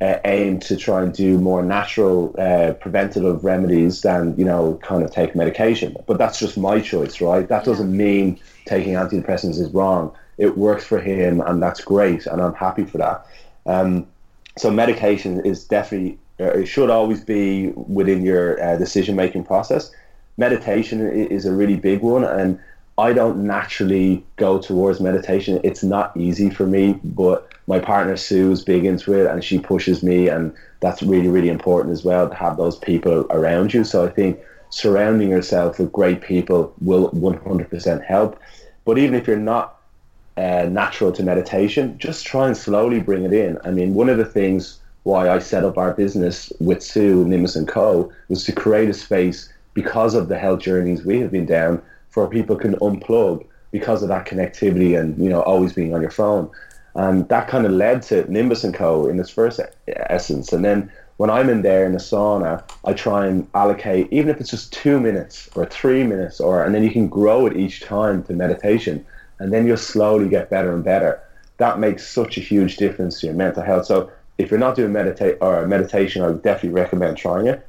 uh, 0.00 0.18
aim 0.24 0.60
to 0.60 0.76
try 0.76 1.02
and 1.02 1.12
do 1.12 1.38
more 1.38 1.62
natural 1.62 2.34
uh, 2.38 2.72
preventative 2.74 3.44
remedies 3.44 4.02
than 4.02 4.34
you 4.38 4.44
know 4.44 4.78
kind 4.82 5.02
of 5.02 5.10
take 5.10 5.34
medication. 5.34 5.96
But 6.06 6.18
that's 6.18 6.38
just 6.38 6.56
my 6.58 6.80
choice 6.80 7.20
right? 7.20 7.48
That 7.48 7.64
doesn't 7.64 7.96
mean 7.96 8.38
taking 8.66 8.94
antidepressants 8.94 9.58
is 9.58 9.70
wrong. 9.70 10.12
It 10.38 10.58
works 10.58 10.84
for 10.84 11.00
him 11.00 11.40
and 11.40 11.62
that's 11.62 11.80
great 11.80 12.26
and 12.26 12.42
i'm 12.42 12.54
happy 12.54 12.84
for 12.84 12.98
that. 12.98 13.26
Um, 13.64 14.06
so 14.58 14.70
medication 14.70 15.40
is 15.44 15.64
definitely 15.64 16.18
Uh, 16.38 16.60
It 16.62 16.66
should 16.66 16.90
always 16.90 17.24
be 17.24 17.72
within 17.98 18.22
your 18.24 18.62
uh, 18.62 18.76
decision 18.76 19.16
making 19.16 19.44
process. 19.44 19.90
Meditation 20.36 20.98
is 21.36 21.46
a 21.46 21.52
really 21.52 21.76
big 21.76 22.02
one, 22.02 22.24
and 22.24 22.58
I 22.98 23.12
don't 23.12 23.46
naturally 23.46 24.24
go 24.36 24.58
towards 24.58 25.00
meditation. 25.00 25.60
It's 25.62 25.82
not 25.82 26.16
easy 26.16 26.48
for 26.48 26.66
me, 26.66 26.98
but 27.04 27.50
my 27.66 27.78
partner 27.78 28.16
Sue 28.16 28.50
is 28.52 28.64
big 28.64 28.84
into 28.84 29.12
it, 29.12 29.26
and 29.26 29.44
she 29.44 29.58
pushes 29.58 30.02
me, 30.02 30.28
and 30.28 30.54
that's 30.80 31.02
really 31.02 31.28
really 31.28 31.48
important 31.50 31.92
as 31.92 32.04
well 32.04 32.28
to 32.28 32.34
have 32.34 32.56
those 32.56 32.76
people 32.76 33.26
around 33.30 33.74
you. 33.74 33.84
So 33.84 34.06
I 34.06 34.08
think 34.08 34.40
surrounding 34.70 35.28
yourself 35.28 35.78
with 35.78 35.92
great 35.92 36.22
people 36.22 36.72
will 36.80 37.10
100% 37.10 38.04
help. 38.04 38.38
But 38.84 38.98
even 38.98 39.14
if 39.14 39.26
you're 39.26 39.36
not 39.36 39.80
uh, 40.36 40.66
natural 40.70 41.12
to 41.12 41.22
meditation, 41.22 41.98
just 41.98 42.26
try 42.26 42.46
and 42.46 42.56
slowly 42.56 43.00
bring 43.00 43.24
it 43.24 43.32
in. 43.32 43.58
I 43.64 43.70
mean, 43.70 43.94
one 43.94 44.08
of 44.08 44.18
the 44.18 44.24
things 44.24 44.80
why 45.04 45.30
I 45.30 45.38
set 45.38 45.64
up 45.64 45.78
our 45.78 45.92
business 45.94 46.52
with 46.60 46.82
Sue, 46.82 47.24
Nimbus 47.24 47.56
and 47.56 47.68
Co. 47.68 48.12
was 48.28 48.44
to 48.44 48.52
create 48.52 48.88
a 48.88 48.94
space 48.94 49.52
because 49.72 50.14
of 50.14 50.28
the 50.28 50.38
health 50.38 50.60
journeys 50.60 51.04
we 51.04 51.20
have 51.20 51.30
been 51.30 51.46
down 51.46 51.80
for 52.16 52.26
people 52.26 52.56
can 52.56 52.74
unplug 52.76 53.44
because 53.72 54.02
of 54.02 54.08
that 54.08 54.24
connectivity 54.24 54.98
and, 54.98 55.22
you 55.22 55.28
know, 55.28 55.42
always 55.42 55.74
being 55.74 55.92
on 55.94 56.00
your 56.00 56.10
phone. 56.10 56.50
And 56.94 57.28
that 57.28 57.46
kind 57.46 57.66
of 57.66 57.72
led 57.72 58.00
to 58.04 58.24
Nimbus 58.32 58.64
and 58.64 58.72
Co. 58.72 59.06
in 59.06 59.20
its 59.20 59.28
first 59.28 59.60
essence. 59.86 60.50
And 60.50 60.64
then 60.64 60.90
when 61.18 61.28
I'm 61.28 61.50
in 61.50 61.60
there 61.60 61.84
in 61.84 61.92
the 61.92 61.98
sauna, 61.98 62.64
I 62.86 62.94
try 62.94 63.26
and 63.26 63.46
allocate, 63.54 64.08
even 64.10 64.30
if 64.30 64.40
it's 64.40 64.48
just 64.48 64.72
two 64.72 64.98
minutes 64.98 65.50
or 65.54 65.66
three 65.66 66.04
minutes, 66.04 66.40
or 66.40 66.64
and 66.64 66.74
then 66.74 66.82
you 66.82 66.90
can 66.90 67.06
grow 67.06 67.44
it 67.44 67.54
each 67.54 67.82
time 67.82 68.22
to 68.22 68.32
meditation, 68.32 69.04
and 69.38 69.52
then 69.52 69.66
you'll 69.66 69.76
slowly 69.76 70.30
get 70.30 70.48
better 70.48 70.72
and 70.72 70.82
better. 70.82 71.20
That 71.58 71.78
makes 71.78 72.08
such 72.08 72.38
a 72.38 72.40
huge 72.40 72.78
difference 72.78 73.20
to 73.20 73.26
your 73.26 73.36
mental 73.36 73.62
health. 73.62 73.84
So 73.84 74.10
if 74.38 74.50
you're 74.50 74.66
not 74.66 74.74
doing 74.74 74.90
meditate 74.90 75.36
or 75.42 75.66
meditation, 75.66 76.22
I 76.22 76.28
would 76.28 76.42
definitely 76.42 76.80
recommend 76.80 77.18
trying 77.18 77.46
it. 77.46 77.66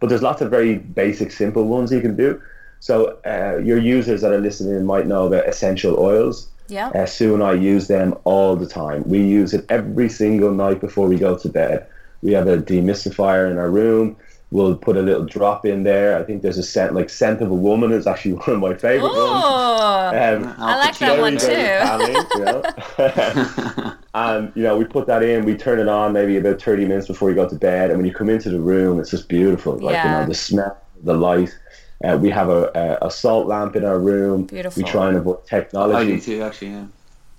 But 0.00 0.08
there's 0.08 0.22
lots 0.22 0.40
of 0.42 0.50
very 0.50 0.78
basic, 0.78 1.30
simple 1.30 1.68
ones 1.68 1.92
you 1.92 2.00
can 2.00 2.16
do. 2.16 2.42
So 2.82 3.16
uh, 3.24 3.60
your 3.62 3.78
users 3.78 4.22
that 4.22 4.32
are 4.32 4.40
listening 4.40 4.84
might 4.84 5.06
know 5.06 5.28
about 5.28 5.46
essential 5.46 6.00
oils. 6.00 6.48
Yeah. 6.66 6.88
Uh, 6.88 7.06
Sue 7.06 7.32
and 7.32 7.40
I 7.40 7.52
use 7.52 7.86
them 7.86 8.18
all 8.24 8.56
the 8.56 8.66
time. 8.66 9.04
We 9.06 9.20
use 9.22 9.54
it 9.54 9.64
every 9.68 10.08
single 10.08 10.50
night 10.50 10.80
before 10.80 11.06
we 11.06 11.16
go 11.16 11.38
to 11.38 11.48
bed. 11.48 11.86
We 12.22 12.32
have 12.32 12.48
a 12.48 12.56
demystifier 12.58 13.48
in 13.48 13.56
our 13.56 13.70
room. 13.70 14.16
We'll 14.50 14.74
put 14.74 14.96
a 14.96 15.00
little 15.02 15.24
drop 15.24 15.64
in 15.64 15.84
there. 15.84 16.18
I 16.18 16.24
think 16.24 16.42
there's 16.42 16.58
a 16.58 16.62
scent 16.64 16.92
like 16.92 17.08
scent 17.08 17.40
of 17.40 17.52
a 17.52 17.54
woman 17.54 17.92
is 17.92 18.08
actually 18.08 18.32
one 18.46 18.50
of 18.50 18.58
my 18.58 18.74
favorite 18.74 19.02
ones. 19.02 19.16
Oh, 19.16 20.08
Um, 20.08 20.52
I 20.58 20.76
like 20.76 20.98
that 20.98 21.20
one 21.20 21.38
too. 21.38 21.54
calming, 21.86 22.16
you 22.34 22.44
know? 22.44 23.94
and 24.14 24.52
you 24.56 24.64
know, 24.64 24.76
we 24.76 24.84
put 24.86 25.06
that 25.06 25.22
in. 25.22 25.44
We 25.44 25.56
turn 25.56 25.78
it 25.78 25.86
on 25.88 26.12
maybe 26.12 26.36
about 26.36 26.60
thirty 26.60 26.84
minutes 26.84 27.06
before 27.06 27.28
you 27.30 27.36
go 27.36 27.48
to 27.48 27.54
bed. 27.54 27.90
And 27.90 27.98
when 28.00 28.06
you 28.06 28.12
come 28.12 28.28
into 28.28 28.50
the 28.50 28.60
room, 28.60 28.98
it's 28.98 29.10
just 29.10 29.28
beautiful. 29.28 29.78
Like 29.78 30.02
you 30.04 30.10
know, 30.10 30.26
the 30.26 30.34
smell, 30.34 30.76
the 31.04 31.14
light. 31.14 31.56
Uh, 32.02 32.18
we 32.20 32.30
have 32.30 32.48
a, 32.48 32.70
a, 32.74 33.06
a 33.06 33.10
salt 33.10 33.46
lamp 33.46 33.76
in 33.76 33.84
our 33.84 33.98
room. 33.98 34.44
Beautiful. 34.44 34.82
We 34.82 34.88
try 34.88 35.08
and 35.08 35.16
avoid 35.16 35.46
technology 35.46 36.12
I 36.12 36.16
do 36.16 36.20
too, 36.20 36.42
actually. 36.42 36.70
Yeah. 36.70 36.86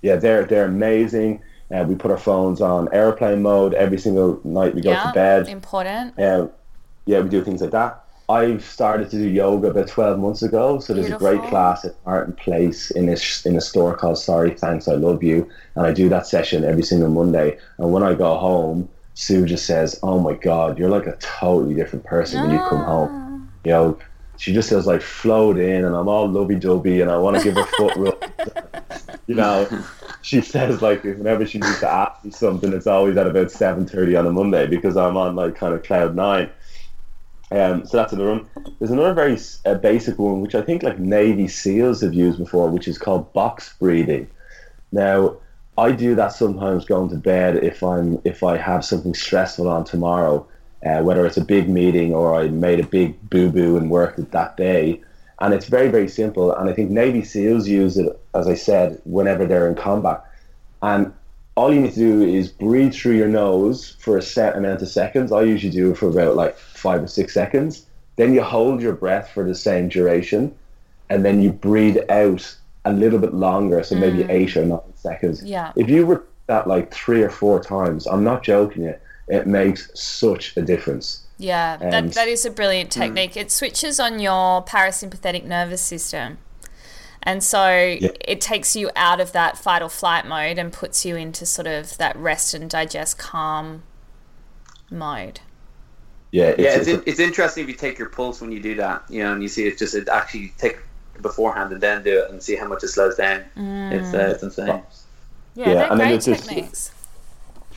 yeah, 0.01 0.15
they're 0.15 0.45
they're 0.45 0.65
amazing. 0.65 1.41
Uh, 1.73 1.83
we 1.87 1.95
put 1.95 2.11
our 2.11 2.17
phones 2.17 2.61
on 2.61 2.87
airplane 2.93 3.41
mode 3.41 3.73
every 3.73 3.97
single 3.97 4.39
night 4.43 4.75
we 4.75 4.81
go 4.81 4.91
yeah. 4.91 5.03
to 5.03 5.13
bed. 5.13 5.47
Important. 5.47 6.19
Uh, 6.19 6.47
yeah, 7.05 7.19
we 7.19 7.29
do 7.29 7.43
things 7.43 7.61
like 7.61 7.71
that. 7.71 8.03
I've 8.29 8.63
started 8.63 9.09
to 9.11 9.17
do 9.17 9.27
yoga 9.27 9.67
about 9.67 9.89
twelve 9.89 10.17
months 10.17 10.41
ago. 10.43 10.79
So 10.79 10.93
there's 10.93 11.11
a 11.11 11.17
great 11.17 11.41
class 11.43 11.83
at 11.83 11.93
Martin 12.05 12.33
Place 12.33 12.89
in 12.91 13.09
a 13.09 13.17
in 13.45 13.57
a 13.57 13.61
store 13.61 13.95
called 13.95 14.17
Sorry 14.17 14.51
Thanks 14.51 14.87
I 14.87 14.93
Love 14.93 15.23
You, 15.23 15.49
and 15.75 15.85
I 15.85 15.91
do 15.91 16.07
that 16.09 16.25
session 16.25 16.63
every 16.63 16.83
single 16.83 17.09
Monday. 17.09 17.57
And 17.77 17.91
when 17.91 18.01
I 18.01 18.13
go 18.13 18.37
home, 18.37 18.87
Sue 19.13 19.45
just 19.45 19.65
says, 19.65 19.99
"Oh 20.03 20.19
my 20.19 20.33
God, 20.35 20.79
you're 20.79 20.89
like 20.89 21.05
a 21.05 21.17
totally 21.17 21.75
different 21.75 22.05
person 22.05 22.41
when 22.41 22.51
you 22.51 22.59
come 22.59 22.83
home." 22.83 23.51
You 23.65 23.71
know, 23.71 23.97
she 24.43 24.51
just 24.51 24.67
says 24.67 24.85
like 24.85 25.01
float 25.01 25.57
in, 25.57 25.85
and 25.85 25.95
I'm 25.95 26.09
all 26.09 26.27
lovey 26.27 26.55
dovey, 26.55 26.99
and 26.99 27.09
I 27.09 27.17
want 27.17 27.37
to 27.37 27.43
give 27.45 27.55
her 27.55 27.63
foot 27.77 27.95
rub. 27.95 29.17
you 29.27 29.35
know, 29.35 29.65
she 30.21 30.41
says 30.41 30.81
like 30.81 31.05
whenever 31.05 31.45
she 31.45 31.59
needs 31.59 31.79
to 31.79 31.89
ask 31.89 32.25
me 32.25 32.31
something, 32.31 32.73
it's 32.73 32.85
always 32.85 33.15
at 33.15 33.25
about 33.25 33.51
seven 33.51 33.87
thirty 33.87 34.17
on 34.17 34.27
a 34.27 34.33
Monday 34.33 34.67
because 34.67 34.97
I'm 34.97 35.15
on 35.15 35.37
like 35.37 35.55
kind 35.55 35.73
of 35.73 35.81
cloud 35.83 36.13
nine. 36.13 36.49
Um, 37.51 37.85
so 37.85 37.95
that's 37.95 38.11
another 38.11 38.31
one. 38.31 38.49
There's 38.79 38.91
another 38.91 39.13
very 39.13 39.37
uh, 39.63 39.75
basic 39.75 40.19
one 40.19 40.41
which 40.41 40.55
I 40.55 40.61
think 40.61 40.83
like 40.83 40.99
Navy 40.99 41.47
SEALs 41.47 42.01
have 42.01 42.13
used 42.13 42.37
before, 42.37 42.69
which 42.69 42.89
is 42.89 42.97
called 42.97 43.31
box 43.31 43.73
breathing. 43.79 44.29
Now, 44.91 45.37
I 45.77 45.93
do 45.93 46.15
that 46.15 46.33
sometimes 46.33 46.83
going 46.83 47.11
to 47.11 47.15
bed 47.15 47.63
if 47.63 47.81
I'm 47.81 48.19
if 48.25 48.43
I 48.43 48.57
have 48.57 48.83
something 48.83 49.13
stressful 49.13 49.69
on 49.69 49.85
tomorrow, 49.85 50.45
uh, 50.85 51.01
whether 51.01 51.25
it's 51.25 51.37
a 51.37 51.45
big 51.45 51.69
meeting 51.69 52.13
or 52.13 52.35
I 52.35 52.47
made 52.47 52.79
a 52.79 52.85
big 52.85 53.29
boo 53.29 53.49
boo 53.49 53.77
and 53.77 53.89
worked 53.89 54.19
it 54.19 54.31
that 54.31 54.57
day. 54.57 55.01
And 55.39 55.53
it's 55.53 55.65
very 55.65 55.89
very 55.89 56.07
simple. 56.07 56.53
And 56.53 56.69
I 56.69 56.73
think 56.73 56.89
Navy 56.91 57.23
SEALs 57.23 57.67
use 57.67 57.97
it, 57.97 58.19
as 58.33 58.47
I 58.47 58.55
said, 58.55 59.01
whenever 59.05 59.45
they're 59.45 59.67
in 59.67 59.75
combat. 59.75 60.23
And 60.81 61.13
all 61.55 61.73
you 61.73 61.81
need 61.81 61.93
to 61.93 61.99
do 61.99 62.21
is 62.21 62.49
breathe 62.49 62.93
through 62.93 63.15
your 63.15 63.27
nose 63.27 63.95
for 63.99 64.17
a 64.17 64.21
set 64.21 64.55
amount 64.55 64.81
of 64.81 64.87
seconds. 64.87 65.31
I 65.31 65.43
usually 65.43 65.71
do 65.71 65.91
it 65.91 65.97
for 65.97 66.09
about 66.09 66.35
like 66.35 66.57
five 66.57 67.03
or 67.03 67.07
six 67.07 67.33
seconds. 67.33 67.85
Then 68.15 68.33
you 68.33 68.43
hold 68.43 68.81
your 68.81 68.93
breath 68.93 69.29
for 69.31 69.43
the 69.43 69.55
same 69.55 69.89
duration, 69.89 70.53
and 71.09 71.23
then 71.25 71.41
you 71.41 71.51
breathe 71.51 71.97
out 72.09 72.55
a 72.85 72.93
little 72.93 73.19
bit 73.19 73.33
longer, 73.33 73.83
so 73.83 73.95
maybe 73.95 74.23
eight 74.23 74.57
or 74.57 74.65
nine 74.65 74.79
seconds. 74.95 75.43
Yeah. 75.43 75.71
If 75.75 75.89
you 75.89 76.05
repeat 76.05 76.27
that 76.47 76.67
like 76.67 76.93
three 76.93 77.21
or 77.21 77.29
four 77.29 77.63
times, 77.63 78.05
I'm 78.05 78.23
not 78.23 78.43
joking 78.43 78.83
you, 78.83 78.95
it 79.27 79.47
makes 79.47 79.89
such 79.99 80.55
a 80.57 80.61
difference. 80.61 81.21
Yeah, 81.37 81.77
that, 81.77 82.13
that 82.13 82.27
is 82.27 82.45
a 82.45 82.51
brilliant 82.51 82.91
technique. 82.91 83.35
It 83.35 83.51
switches 83.51 83.99
on 83.99 84.19
your 84.19 84.63
parasympathetic 84.63 85.43
nervous 85.45 85.81
system. 85.81 86.37
And 87.23 87.41
so 87.43 87.65
it 87.99 88.41
takes 88.41 88.75
you 88.75 88.91
out 88.95 89.19
of 89.21 89.31
that 89.31 89.57
fight 89.57 89.81
or 89.81 89.89
flight 89.89 90.25
mode 90.27 90.57
and 90.57 90.71
puts 90.73 91.05
you 91.05 91.15
into 91.15 91.45
sort 91.45 91.67
of 91.67 91.97
that 91.97 92.15
rest 92.17 92.53
and 92.53 92.69
digest 92.69 93.17
calm 93.17 93.83
mode. 94.91 95.39
Yeah, 96.31 96.45
it's, 96.49 96.59
Yeah, 96.59 96.75
it's, 96.77 96.87
it's- 96.87 97.03
it's 97.05 97.19
interesting 97.19 97.63
if 97.63 97.69
you 97.69 97.75
take 97.75 97.97
your 97.97 98.09
pulse 98.09 98.41
when 98.41 98.51
you 98.51 98.59
do 98.61 98.75
that, 98.75 99.03
you 99.09 99.23
know, 99.23 99.33
and 99.33 99.41
you 99.41 99.47
see 99.47 99.67
it 99.67 99.77
just 99.77 99.95
it 99.95 100.09
actually 100.09 100.53
take 100.57 100.77
beforehand 101.21 101.71
and 101.71 101.79
then 101.81 102.03
do 102.03 102.19
it 102.23 102.31
and 102.31 102.41
see 102.41 102.55
how 102.55 102.67
much 102.67 102.83
it 102.83 102.87
slows 102.89 103.15
down. 103.15 103.43
It's 103.55 104.13
uh, 104.13 104.31
it's 104.33 104.43
insane. 104.43 104.67
Yeah, 104.67 104.81
Yeah, 105.55 105.65
they're 105.75 105.91
and 105.91 105.99
then 105.99 106.07
great 106.07 106.09
there's 106.21 106.25
this- 106.25 106.45
techniques. 106.47 106.91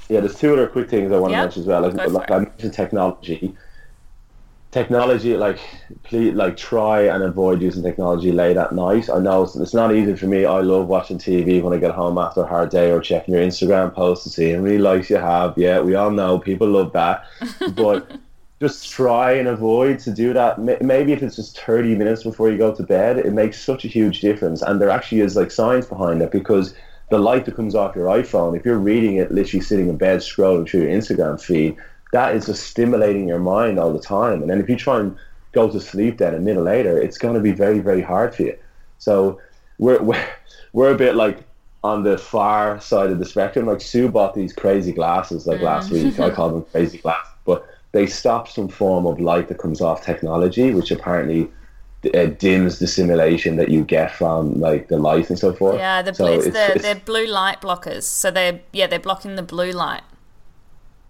Yeah, 0.08 0.20
there's 0.20 0.38
two 0.38 0.52
other 0.52 0.68
quick 0.68 0.88
things 0.88 1.10
I 1.12 1.18
want 1.18 1.32
to 1.32 1.38
mention 1.38 1.62
as 1.62 1.68
well. 1.68 1.82
Like, 1.82 2.10
like. 2.10 2.30
I 2.30 2.38
mentioned 2.38 2.74
technology. 2.74 3.56
Technology, 4.70 5.36
like, 5.36 5.58
please, 6.02 6.34
like, 6.34 6.56
try 6.56 7.02
and 7.02 7.22
avoid 7.22 7.62
using 7.62 7.82
technology 7.82 8.30
late 8.30 8.56
at 8.56 8.72
night. 8.72 9.08
I 9.08 9.18
know 9.18 9.42
it's, 9.42 9.56
it's 9.56 9.74
not 9.74 9.94
easy 9.94 10.14
for 10.14 10.26
me. 10.26 10.44
I 10.44 10.60
love 10.60 10.86
watching 10.86 11.18
TV 11.18 11.62
when 11.62 11.72
I 11.72 11.78
get 11.78 11.92
home 11.92 12.18
after 12.18 12.42
a 12.42 12.46
hard 12.46 12.70
day 12.70 12.90
or 12.92 13.00
checking 13.00 13.34
your 13.34 13.42
Instagram 13.42 13.94
posts 13.94 14.24
to 14.24 14.30
see 14.30 14.52
how 14.52 14.60
many 14.60 14.78
likes 14.78 15.10
you 15.10 15.16
have. 15.16 15.56
Yeah, 15.56 15.80
we 15.80 15.94
all 15.94 16.10
know 16.10 16.38
people 16.38 16.68
love 16.68 16.92
that. 16.92 17.24
But 17.74 18.18
just 18.60 18.90
try 18.90 19.32
and 19.32 19.48
avoid 19.48 19.98
to 20.00 20.10
do 20.10 20.32
that. 20.32 20.58
Maybe 20.58 21.12
if 21.12 21.22
it's 21.22 21.36
just 21.36 21.60
30 21.60 21.94
minutes 21.96 22.22
before 22.22 22.50
you 22.50 22.56
go 22.56 22.74
to 22.74 22.82
bed, 22.82 23.18
it 23.18 23.32
makes 23.32 23.60
such 23.60 23.84
a 23.84 23.88
huge 23.88 24.20
difference. 24.20 24.62
And 24.62 24.80
there 24.80 24.90
actually 24.90 25.20
is 25.20 25.36
like 25.36 25.50
science 25.50 25.86
behind 25.86 26.22
it 26.22 26.30
because 26.30 26.74
the 27.10 27.18
light 27.18 27.44
that 27.44 27.56
comes 27.56 27.74
off 27.74 27.94
your 27.94 28.06
iPhone, 28.06 28.56
if 28.56 28.64
you're 28.64 28.78
reading 28.78 29.16
it 29.16 29.30
literally 29.30 29.62
sitting 29.62 29.88
in 29.88 29.96
bed 29.96 30.20
scrolling 30.20 30.68
through 30.68 30.82
your 30.82 30.90
Instagram 30.90 31.40
feed, 31.40 31.76
that 32.12 32.34
is 32.34 32.46
just 32.46 32.64
stimulating 32.64 33.28
your 33.28 33.38
mind 33.38 33.78
all 33.78 33.92
the 33.92 34.00
time. 34.00 34.40
And 34.40 34.50
then 34.50 34.60
if 34.60 34.68
you 34.68 34.76
try 34.76 35.00
and 35.00 35.16
go 35.52 35.70
to 35.70 35.80
sleep 35.80 36.18
then 36.18 36.34
a 36.34 36.40
minute 36.40 36.62
later, 36.62 37.00
it's 37.00 37.18
going 37.18 37.34
to 37.34 37.40
be 37.40 37.52
very, 37.52 37.78
very 37.78 38.02
hard 38.02 38.34
for 38.34 38.42
you. 38.42 38.58
So 38.98 39.40
we're, 39.78 40.02
we're, 40.02 40.28
we're 40.72 40.92
a 40.92 40.96
bit 40.96 41.14
like 41.14 41.44
on 41.84 42.02
the 42.02 42.18
far 42.18 42.80
side 42.80 43.10
of 43.10 43.18
the 43.18 43.24
spectrum. 43.24 43.66
Like 43.66 43.80
Sue 43.80 44.08
bought 44.08 44.34
these 44.34 44.52
crazy 44.52 44.92
glasses 44.92 45.46
like 45.46 45.60
last 45.60 45.90
mm. 45.90 46.04
week. 46.04 46.18
I 46.18 46.30
call 46.30 46.50
them 46.50 46.64
crazy 46.72 46.98
glasses, 46.98 47.32
but 47.44 47.66
they 47.92 48.06
stop 48.06 48.48
some 48.48 48.68
form 48.68 49.06
of 49.06 49.20
light 49.20 49.48
that 49.48 49.58
comes 49.58 49.80
off 49.80 50.04
technology, 50.04 50.72
which 50.72 50.90
apparently 50.90 51.48
uh, 52.14 52.26
dims 52.26 52.78
the 52.78 52.86
simulation 52.86 53.56
that 53.56 53.68
you 53.70 53.84
get 53.84 54.12
from 54.12 54.54
like 54.60 54.88
the 54.88 54.98
light 54.98 55.28
and 55.30 55.38
so 55.38 55.52
forth. 55.52 55.80
Yeah, 55.80 56.02
the, 56.02 56.14
so 56.14 56.26
it's, 56.26 56.46
it's, 56.46 56.56
the, 56.56 56.72
it's, 56.74 56.82
they're 56.82 56.94
blue 56.94 57.26
light 57.26 57.60
blockers. 57.60 58.04
So 58.04 58.30
they're 58.30 58.60
yeah 58.72 58.86
they're 58.86 58.98
blocking 59.00 59.36
the 59.36 59.42
blue 59.42 59.72
light. 59.72 60.02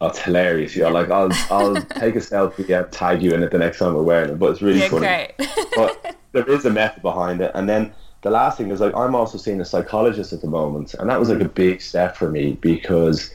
oh, 0.01 0.09
it's 0.09 0.19
hilarious. 0.21 0.77
Yeah, 0.77 0.89
like 0.89 1.11
I'll 1.11 1.37
I'll 1.51 1.85
take 1.99 2.17
a 2.17 2.19
selfie 2.21 2.69
and 2.79 2.91
tag 2.93 3.23
you 3.23 3.35
in 3.35 3.43
it 3.43 3.51
the 3.51 3.59
next 3.59 3.79
time 3.79 3.95
we're 3.95 4.03
wearing 4.03 4.31
it, 4.31 4.39
but 4.39 4.51
it's 4.51 4.63
really 4.63 4.81
Yeah, 4.81 4.89
funny. 4.89 5.07
great. 5.07 5.35
but 5.75 6.17
there 6.33 6.49
is 6.49 6.65
a 6.65 6.71
method 6.71 7.03
behind 7.03 7.41
it. 7.41 7.51
And 7.55 7.69
then 7.69 7.95
the 8.23 8.31
last 8.31 8.59
thing 8.59 8.71
is 8.71 8.81
like 8.81 8.95
I'm 8.95 9.15
also 9.15 9.39
seeing 9.39 9.61
a 9.61 9.65
psychologist 9.65 10.33
at 10.33 10.41
the 10.41 10.49
moment, 10.49 10.95
and 10.95 11.09
that 11.11 11.19
was 11.21 11.29
like 11.31 11.41
a 11.41 11.49
big 11.49 11.81
step 11.81 12.17
for 12.17 12.31
me 12.31 12.55
because 12.61 13.31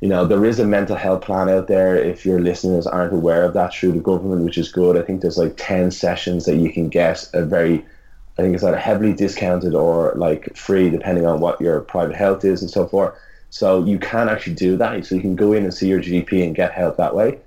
you 0.00 0.08
know 0.08 0.26
there 0.26 0.44
is 0.44 0.58
a 0.58 0.66
mental 0.66 0.96
health 0.96 1.22
plan 1.22 1.48
out 1.48 1.68
there. 1.68 1.96
If 1.96 2.26
your 2.26 2.40
listeners 2.40 2.86
aren't 2.86 3.12
aware 3.12 3.44
of 3.44 3.54
that 3.54 3.74
through 3.74 3.92
the 3.92 4.00
government, 4.00 4.44
which 4.44 4.58
is 4.58 4.70
good, 4.70 4.96
I 4.96 5.02
think 5.02 5.22
there's 5.22 5.38
like 5.38 5.54
ten 5.56 5.90
sessions 5.90 6.44
that 6.44 6.56
you 6.56 6.72
can 6.72 6.88
get 6.88 7.28
a 7.32 7.44
very 7.44 7.84
I 8.38 8.42
think 8.42 8.54
it's 8.54 8.64
either 8.64 8.76
heavily 8.76 9.14
discounted 9.14 9.74
or 9.74 10.12
like 10.16 10.54
free, 10.56 10.90
depending 10.90 11.26
on 11.26 11.40
what 11.40 11.60
your 11.60 11.80
private 11.80 12.16
health 12.16 12.44
is 12.44 12.60
and 12.60 12.70
so 12.70 12.86
forth. 12.86 13.14
So 13.48 13.84
you 13.84 13.98
can 13.98 14.28
actually 14.28 14.54
do 14.54 14.76
that. 14.76 15.06
So 15.06 15.14
you 15.14 15.20
can 15.22 15.36
go 15.36 15.52
in 15.52 15.64
and 15.64 15.72
see 15.72 15.88
your 15.88 16.02
GP 16.02 16.44
and 16.44 16.54
get 16.54 16.72
help 16.72 16.98
that 16.98 17.14
way. 17.14 17.38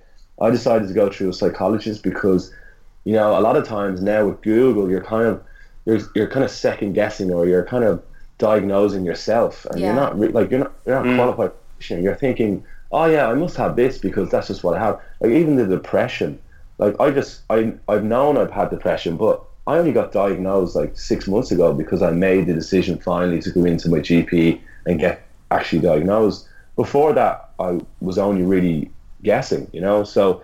I 0.41 0.50
decided 0.50 0.88
to 0.88 0.93
go 0.93 1.10
through 1.10 1.30
a 1.30 1.34
psychologist 1.34 2.02
because, 2.02 2.52
you 3.04 3.14
know, 3.14 3.38
a 3.38 3.41
lot 3.41 3.56
of 3.56 3.68
times 3.68 4.02
now 4.02 4.26
with 4.26 4.41
Google, 4.41 4.89
you're 4.89 5.04
kind 5.04 5.28
of 5.28 5.43
you're 5.86 6.00
you're 6.16 6.28
kind 6.28 6.43
of 6.43 6.50
second 6.50 6.93
guessing 6.93 7.32
or 7.32 7.45
you're 7.45 7.66
kind 7.66 7.84
of 7.84 8.02
diagnosing 8.39 9.06
yourself, 9.06 9.66
and 9.66 9.80
Yeah. 9.80 9.88
you're 9.88 9.95
not 9.95 10.20
re- 10.20 10.30
like 10.30 10.50
you're 10.50 10.62
not 10.62 10.74
you're 10.86 10.95
not 10.95 11.06
mm. 11.06 11.16
qualified. 11.18 11.52
Practitioner. 11.80 12.01
You're 12.01 12.15
thinking, 12.15 12.63
oh 12.91 13.05
yeah, 13.05 13.27
I 13.27 13.34
must 13.34 13.55
have 13.57 13.75
this 13.75 13.97
because 13.97 14.30
that's 14.30 14.47
just 14.47 14.63
what 14.63 14.77
I 14.77 14.80
have. 14.80 14.99
Like 15.21 15.32
even 15.32 15.55
the 15.55 15.65
depression, 15.65 16.39
like 16.77 16.99
I 16.99 17.11
just 17.11 17.41
I 17.49 17.73
I've 17.88 18.03
known 18.03 18.38
I've 18.38 18.51
had 18.51 18.69
depression, 18.69 19.17
but 19.17 19.43
I 19.67 19.77
only 19.77 19.91
got 19.91 20.11
diagnosed 20.11 20.75
like 20.75 20.97
six 20.97 21.27
months 21.27 21.51
ago 21.51 21.73
because 21.73 22.01
I 22.01 22.11
made 22.11 22.47
the 22.47 22.53
decision 22.53 22.99
finally 22.99 23.41
to 23.41 23.51
go 23.51 23.65
into 23.65 23.89
my 23.89 23.99
GP 23.99 24.59
and 24.86 24.99
get 24.99 25.27
actually 25.51 25.82
diagnosed. 25.82 26.47
Before 26.75 27.13
that, 27.13 27.49
I 27.59 27.80
was 27.99 28.17
only 28.17 28.43
really 28.43 28.91
guessing, 29.21 29.69
you 29.73 29.82
know. 29.82 30.03
So 30.03 30.41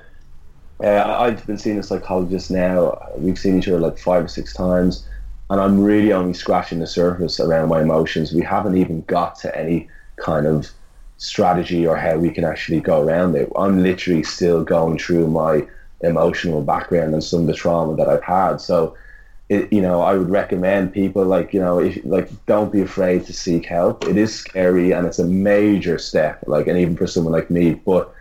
uh, 0.83 1.17
I've 1.19 1.45
been 1.47 1.57
seeing 1.57 1.79
a 1.79 1.83
psychologist 1.83 2.51
now. 2.51 2.99
We've 3.17 3.39
seen 3.39 3.57
each 3.57 3.67
other 3.67 3.79
like 3.79 3.97
five 3.97 4.25
or 4.25 4.27
six 4.27 4.53
times, 4.53 5.07
and 5.49 5.61
I'm 5.61 5.81
really 5.81 6.11
only 6.11 6.33
scratching 6.33 6.79
the 6.79 6.87
surface 6.87 7.39
around 7.39 7.69
my 7.69 7.81
emotions. 7.81 8.33
We 8.33 8.41
haven't 8.41 8.77
even 8.77 9.01
got 9.03 9.39
to 9.39 9.57
any 9.57 9.87
kind 10.17 10.45
of 10.45 10.69
strategy 11.17 11.87
or 11.87 11.95
how 11.95 12.17
we 12.17 12.29
can 12.29 12.43
actually 12.43 12.79
go 12.79 13.01
around 13.01 13.35
it. 13.35 13.51
I'm 13.55 13.81
literally 13.81 14.23
still 14.23 14.63
going 14.63 14.97
through 14.97 15.27
my 15.27 15.65
emotional 16.01 16.61
background 16.61 17.13
and 17.13 17.23
some 17.23 17.41
of 17.41 17.47
the 17.47 17.53
trauma 17.53 17.95
that 17.95 18.09
I've 18.09 18.23
had. 18.23 18.57
So, 18.57 18.95
it, 19.47 19.71
you 19.71 19.81
know, 19.81 20.01
I 20.01 20.15
would 20.15 20.29
recommend 20.29 20.93
people 20.93 21.23
like 21.23 21.53
you 21.53 21.59
know, 21.59 21.79
if 21.79 22.03
like 22.03 22.29
don't 22.47 22.71
be 22.71 22.81
afraid 22.81 23.25
to 23.27 23.33
seek 23.33 23.65
help. 23.65 24.05
It 24.05 24.17
is 24.17 24.33
scary 24.33 24.91
and 24.91 25.05
it's 25.05 25.19
a 25.19 25.25
major 25.25 25.97
step. 25.99 26.43
Like, 26.47 26.67
and 26.67 26.77
even 26.77 26.97
for 26.97 27.07
someone 27.07 27.33
like 27.33 27.51
me, 27.51 27.75
but 27.75 28.13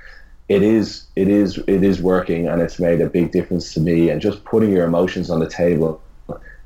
it 0.49 0.62
is 0.62 1.05
it 1.16 1.28
is 1.28 1.59
it 1.66 1.82
is 1.82 2.03
working 2.03 2.49
and 2.49 2.61
it's 2.61 2.78
made 2.78 3.01
a 3.01 3.09
big 3.09 3.32
difference 3.32 3.72
to 3.74 3.80
me 3.80 4.11
and 4.11 4.20
just 4.20 4.45
putting 4.45 4.70
your 4.70 4.84
emotions 4.84 5.30
on 5.30 5.40
the 5.40 5.49
table 5.49 6.03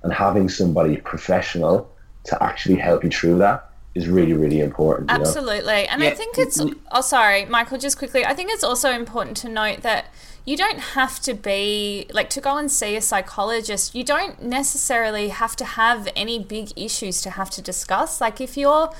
and 0.03 0.13
having 0.13 0.49
somebody 0.49 0.97
professional 0.97 1.89
to 2.25 2.43
actually 2.43 2.77
help 2.77 3.05
you 3.05 3.11
through 3.11 3.39
that 3.39 3.68
is 3.95 4.09
really 4.09 4.33
really 4.33 4.61
important 4.61 5.11
you 5.11 5.17
know? 5.17 5.25
Absolutely. 5.25 5.89
And 5.89 6.03
I 6.03 6.11
think 6.11 6.39
it's, 6.39 6.61
oh, 6.93 7.01
sorry, 7.01 7.45
Michael, 7.47 7.79
just 7.79 7.99
quickly. 7.99 8.25
I 8.25 8.35
think 8.35 8.51
it's 8.53 8.65
also 8.65 8.91
important 8.93 9.37
to 9.39 9.49
note 9.49 9.83
that 9.83 10.07
you 10.45 10.57
don't 10.57 10.79
have 10.79 11.21
to 11.21 11.35
be, 11.35 12.07
like, 12.13 12.31
to 12.31 12.41
go 12.41 12.57
and 12.57 12.71
see 12.71 12.97
a 12.97 13.03
psychologist, 13.03 13.95
you 13.95 14.03
don't 14.03 14.43
necessarily 14.43 15.29
have 15.29 15.55
to 15.57 15.65
have 15.65 16.09
any 16.17 16.39
big 16.39 16.71
issues 16.75 17.21
to 17.23 17.31
have 17.31 17.51
to 17.51 17.61
discuss. 17.61 18.21
Like, 18.21 18.41
if 18.41 18.57
you're 18.57 18.91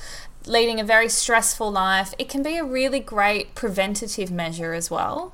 leading 0.45 0.79
a 0.79 0.83
very 0.83 1.09
stressful 1.09 1.71
life, 1.71 2.13
it 2.19 2.29
can 2.29 2.43
be 2.43 2.57
a 2.57 2.63
really 2.63 2.99
great 2.99 3.55
preventative 3.55 4.29
measure 4.31 4.73
as 4.73 4.91
well. 4.91 5.33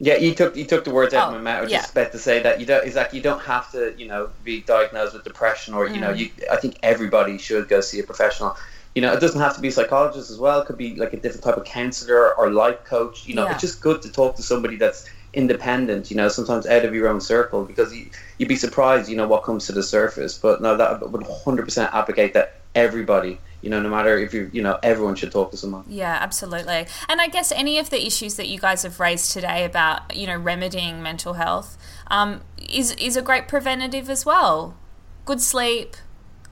Yeah, 0.00 0.16
you 0.16 0.32
took 0.34 0.56
you 0.56 0.64
took 0.64 0.84
the 0.84 0.92
words 0.92 1.12
out 1.12 1.32
Oh, 1.32 1.36
of 1.36 1.42
my 1.42 1.50
mouth. 1.52 1.58
I 1.58 1.62
was 1.62 1.72
yeah. 1.72 1.78
just 1.80 1.92
about 1.92 2.12
to 2.12 2.18
say 2.18 2.40
that 2.42 2.60
you 2.60 2.66
don't. 2.66 2.86
It's 2.86 2.94
like 2.94 3.12
you 3.12 3.20
don't 3.20 3.40
have 3.42 3.70
to, 3.72 3.94
you 3.98 4.06
know, 4.06 4.30
be 4.44 4.60
diagnosed 4.60 5.14
with 5.14 5.24
depression 5.24 5.74
or 5.74 5.88
you 5.88 6.00
know. 6.00 6.12
Mm. 6.12 6.18
You, 6.18 6.30
I 6.52 6.56
think 6.56 6.78
everybody 6.84 7.36
should 7.36 7.68
go 7.68 7.80
see 7.80 7.98
a 7.98 8.04
professional. 8.04 8.56
You 8.94 9.02
know, 9.02 9.12
it 9.12 9.20
doesn't 9.20 9.40
have 9.40 9.54
to 9.56 9.60
be 9.60 9.68
a 9.68 9.72
psychologist 9.72 10.30
as 10.30 10.38
well. 10.38 10.60
It 10.60 10.66
could 10.66 10.78
be 10.78 10.94
like 10.94 11.12
a 11.14 11.16
different 11.16 11.44
type 11.44 11.56
of 11.56 11.64
counselor 11.64 12.34
or 12.36 12.50
life 12.50 12.84
coach. 12.84 13.26
You 13.26 13.34
know, 13.34 13.44
Yeah. 13.44 13.52
it's 13.52 13.60
just 13.60 13.80
good 13.80 14.00
to 14.02 14.10
talk 14.12 14.36
to 14.36 14.42
somebody 14.42 14.76
that's 14.76 15.08
independent. 15.34 16.10
You 16.10 16.16
know, 16.16 16.28
sometimes 16.28 16.66
out 16.66 16.84
of 16.84 16.94
your 16.94 17.08
own 17.08 17.20
circle 17.20 17.64
because 17.64 17.92
you, 17.94 18.06
you'd 18.38 18.48
be 18.48 18.56
surprised. 18.56 19.08
You 19.10 19.16
know 19.16 19.26
what 19.26 19.42
comes 19.42 19.66
to 19.66 19.72
the 19.72 19.82
surface. 19.82 20.38
But 20.38 20.62
no, 20.62 20.76
that 20.76 21.10
would 21.10 21.26
hundred 21.44 21.64
percent 21.64 21.92
advocate 21.92 22.34
that 22.34 22.60
everybody. 22.76 23.40
You 23.60 23.70
know, 23.70 23.82
no 23.82 23.88
matter 23.90 24.16
if 24.18 24.32
you, 24.32 24.50
you 24.52 24.62
know, 24.62 24.78
everyone 24.82 25.16
should 25.16 25.32
talk 25.32 25.50
to 25.50 25.56
someone. 25.56 25.84
Yeah, 25.88 26.16
absolutely. 26.20 26.86
And 27.08 27.20
I 27.20 27.26
guess 27.28 27.50
any 27.50 27.78
of 27.78 27.90
the 27.90 28.06
issues 28.06 28.34
that 28.36 28.46
you 28.48 28.58
guys 28.60 28.82
have 28.84 29.00
raised 29.00 29.32
today 29.32 29.64
about, 29.64 30.14
you 30.14 30.26
know, 30.28 30.36
remedying 30.36 31.02
mental 31.02 31.32
health 31.34 31.76
um, 32.06 32.42
is, 32.70 32.92
is 32.92 33.16
a 33.16 33.22
great 33.22 33.48
preventative 33.48 34.08
as 34.08 34.24
well. 34.24 34.76
Good 35.24 35.40
sleep, 35.40 35.96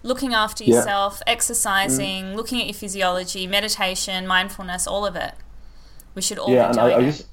looking 0.02 0.34
after 0.34 0.64
Yeah. 0.64 0.74
yourself, 0.76 1.22
exercising, 1.26 2.34
looking 2.34 2.60
at 2.60 2.66
your 2.66 2.74
physiology, 2.74 3.46
meditation, 3.46 4.26
mindfulness, 4.26 4.86
all 4.86 5.06
of 5.06 5.14
it. 5.16 5.34
We 6.14 6.22
should 6.22 6.38
all 6.38 6.50
yeah 6.50 6.62
be 6.62 6.66
and 6.66 6.74
doing 6.78 6.92
I, 6.92 6.96
I 6.96 7.00
it. 7.00 7.04
just 7.04 7.26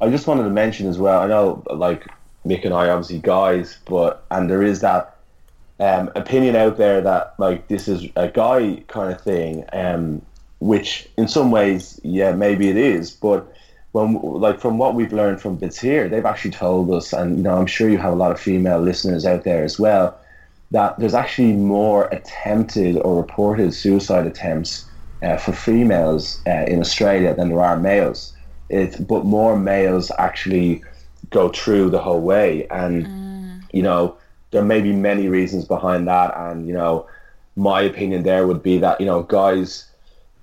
I 0.00 0.10
just 0.10 0.26
wanted 0.26 0.44
to 0.44 0.50
mention 0.50 0.88
as 0.88 0.98
well 0.98 1.20
I 1.20 1.26
know 1.26 1.62
like 1.70 2.06
Mick 2.46 2.64
and 2.64 2.72
I 2.72 2.86
are 2.86 2.92
obviously 2.92 3.18
guys 3.18 3.78
but 3.84 4.24
and 4.30 4.48
there 4.50 4.62
is 4.62 4.80
that 4.80 5.15
um, 5.80 6.10
opinion 6.14 6.56
out 6.56 6.76
there 6.76 7.00
that 7.00 7.34
like 7.38 7.68
this 7.68 7.88
is 7.88 8.06
a 8.16 8.28
guy 8.28 8.82
kind 8.88 9.12
of 9.12 9.20
thing 9.20 9.64
um, 9.72 10.22
which 10.60 11.08
in 11.16 11.28
some 11.28 11.50
ways 11.50 12.00
yeah 12.02 12.32
maybe 12.32 12.68
it 12.68 12.76
is 12.76 13.10
but 13.10 13.52
when 13.92 14.14
like 14.22 14.60
from 14.60 14.78
what 14.78 14.94
we've 14.94 15.12
learned 15.12 15.40
from 15.40 15.56
bits 15.56 15.78
here 15.78 16.08
they've 16.08 16.24
actually 16.24 16.50
told 16.50 16.90
us 16.90 17.12
and 17.12 17.36
you 17.36 17.42
know 17.42 17.56
I'm 17.56 17.66
sure 17.66 17.88
you 17.88 17.98
have 17.98 18.12
a 18.12 18.16
lot 18.16 18.32
of 18.32 18.40
female 18.40 18.80
listeners 18.80 19.26
out 19.26 19.44
there 19.44 19.64
as 19.64 19.78
well 19.78 20.18
that 20.70 20.98
there's 20.98 21.14
actually 21.14 21.52
more 21.52 22.06
attempted 22.06 22.96
or 22.96 23.16
reported 23.16 23.72
suicide 23.72 24.26
attempts 24.26 24.86
uh, 25.22 25.36
for 25.36 25.52
females 25.52 26.40
uh, 26.46 26.64
in 26.66 26.80
Australia 26.80 27.34
than 27.34 27.48
there 27.48 27.60
are 27.60 27.76
males. 27.76 28.32
It, 28.68 29.06
but 29.06 29.24
more 29.24 29.56
males 29.56 30.10
actually 30.18 30.82
go 31.30 31.48
through 31.50 31.90
the 31.90 32.00
whole 32.00 32.20
way, 32.20 32.66
and 32.68 33.62
you 33.72 33.82
know 33.82 34.16
there 34.50 34.62
may 34.64 34.80
be 34.80 34.92
many 34.92 35.28
reasons 35.28 35.64
behind 35.64 36.06
that. 36.08 36.36
And 36.36 36.66
you 36.66 36.74
know, 36.74 37.06
my 37.56 37.82
opinion 37.82 38.22
there 38.22 38.46
would 38.46 38.62
be 38.62 38.78
that 38.78 39.00
you 39.00 39.06
know 39.06 39.22
guys, 39.22 39.90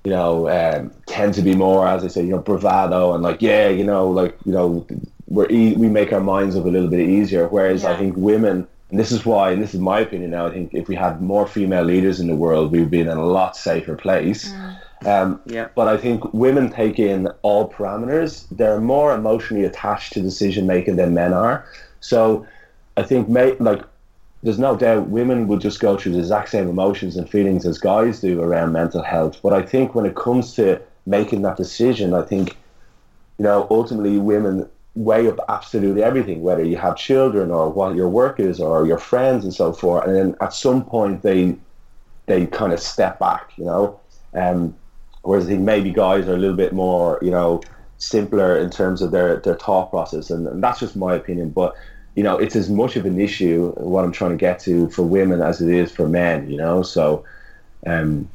you 0.03 0.11
know, 0.11 0.49
um, 0.49 0.91
tend 1.05 1.33
to 1.35 1.41
be 1.41 1.55
more, 1.55 1.87
as 1.87 2.03
I 2.03 2.07
say, 2.07 2.23
you 2.23 2.31
know, 2.31 2.39
bravado 2.39 3.13
and 3.13 3.23
like 3.23 3.41
yeah, 3.41 3.69
you 3.69 3.83
know, 3.83 4.09
like 4.09 4.37
you 4.45 4.51
know, 4.51 4.85
we're 5.27 5.49
e- 5.49 5.75
we 5.75 5.87
make 5.87 6.11
our 6.13 6.21
minds 6.21 6.55
up 6.55 6.65
a 6.65 6.69
little 6.69 6.89
bit 6.89 7.07
easier. 7.07 7.47
Whereas 7.47 7.85
I 7.85 7.95
think 7.97 8.15
women 8.17 8.67
and 8.93 8.99
this 8.99 9.11
is 9.11 9.25
why, 9.25 9.49
and 9.49 9.59
this 9.59 9.73
is 9.73 9.79
my 9.79 10.01
opinion 10.01 10.29
now, 10.29 10.45
I 10.45 10.51
think 10.51 10.71
if 10.71 10.87
we 10.87 10.93
had 10.93 11.19
more 11.19 11.47
female 11.47 11.83
leaders 11.83 12.19
in 12.19 12.27
the 12.27 12.35
world, 12.35 12.71
we'd 12.71 12.91
be 12.91 12.99
in 12.99 13.07
a 13.07 13.25
lot 13.25 13.57
safer 13.57 13.95
place. 13.95 14.53
Um, 15.03 15.39
Yeah. 15.47 15.69
but 15.73 15.87
I 15.87 15.97
think 15.97 16.31
women 16.31 16.69
take 16.69 16.99
in 16.99 17.27
all 17.41 17.67
parameters. 17.67 18.45
They're 18.51 18.79
more 18.79 19.15
emotionally 19.15 19.65
attached 19.65 20.13
to 20.13 20.21
decision 20.21 20.67
making 20.67 20.97
than 20.97 21.15
men 21.15 21.33
are. 21.33 21.65
So 22.01 22.45
I 22.95 23.01
think, 23.01 23.27
may, 23.29 23.55
like, 23.55 23.81
there's 24.43 24.59
no 24.59 24.75
doubt 24.75 25.07
women 25.07 25.47
would 25.47 25.61
just 25.61 25.79
go 25.79 25.97
through 25.97 26.11
the 26.11 26.19
exact 26.19 26.49
same 26.49 26.67
emotions 26.67 27.15
and 27.15 27.29
feelings 27.29 27.65
as 27.65 27.77
guys 27.77 28.19
do 28.19 28.41
around 28.41 28.73
mental 28.73 29.01
health. 29.01 29.39
But 29.41 29.53
I 29.53 29.61
think 29.61 29.95
when 29.95 30.05
it 30.05 30.15
comes 30.15 30.53
to 30.55 30.81
making 31.05 31.43
that 31.43 31.55
decision, 31.55 32.13
I 32.13 32.23
think, 32.23 32.57
you 33.37 33.43
know, 33.43 33.65
ultimately 33.71 34.17
women 34.17 34.69
weigh 34.95 35.27
up 35.29 35.39
absolutely 35.47 36.03
everything, 36.03 36.43
whether 36.43 36.63
you 36.63 36.75
have 36.75 36.97
children 36.97 37.51
or 37.51 37.69
what 37.69 37.95
your 37.95 38.09
work 38.09 38.39
is 38.39 38.59
or 38.59 38.85
your 38.85 38.97
friends 38.97 39.45
and 39.45 39.53
so 39.53 39.71
forth. 39.71 40.05
And 40.05 40.15
then 40.15 40.35
at 40.41 40.53
some 40.53 40.83
point 40.83 41.21
they 41.21 41.55
they 42.25 42.45
kind 42.45 42.73
of 42.73 42.79
step 42.79 43.19
back, 43.19 43.51
you 43.57 43.65
know. 43.65 43.99
Um, 44.33 44.75
whereas 45.21 45.45
I 45.45 45.49
think 45.49 45.61
maybe 45.61 45.91
guys 45.91 46.27
are 46.27 46.35
a 46.35 46.37
little 46.37 46.55
bit 46.55 46.73
more, 46.73 47.17
you 47.21 47.31
know, 47.31 47.61
simpler 47.97 48.57
in 48.57 48.69
terms 48.69 49.01
of 49.01 49.11
their, 49.11 49.37
their 49.37 49.55
thought 49.55 49.89
process. 49.89 50.29
And, 50.29 50.47
and 50.47 50.61
that's 50.61 50.79
just 50.81 50.95
my 50.95 51.15
opinion. 51.15 51.49
But, 51.49 51.75
you 52.15 52.23
know, 52.23 52.37
it's 52.37 52.55
as 52.55 52.69
much 52.69 52.95
of 52.95 53.05
an 53.05 53.19
issue, 53.19 53.71
what 53.77 54.03
I'm 54.03 54.11
trying 54.11 54.31
to 54.31 54.37
get 54.37 54.59
to 54.59 54.89
for 54.89 55.03
women 55.03 55.41
as 55.41 55.61
it 55.61 55.69
is 55.69 55.91
for 55.91 56.07
men, 56.07 56.49
you 56.49 56.57
know. 56.57 56.83
So, 56.83 57.23
um, 57.85 58.29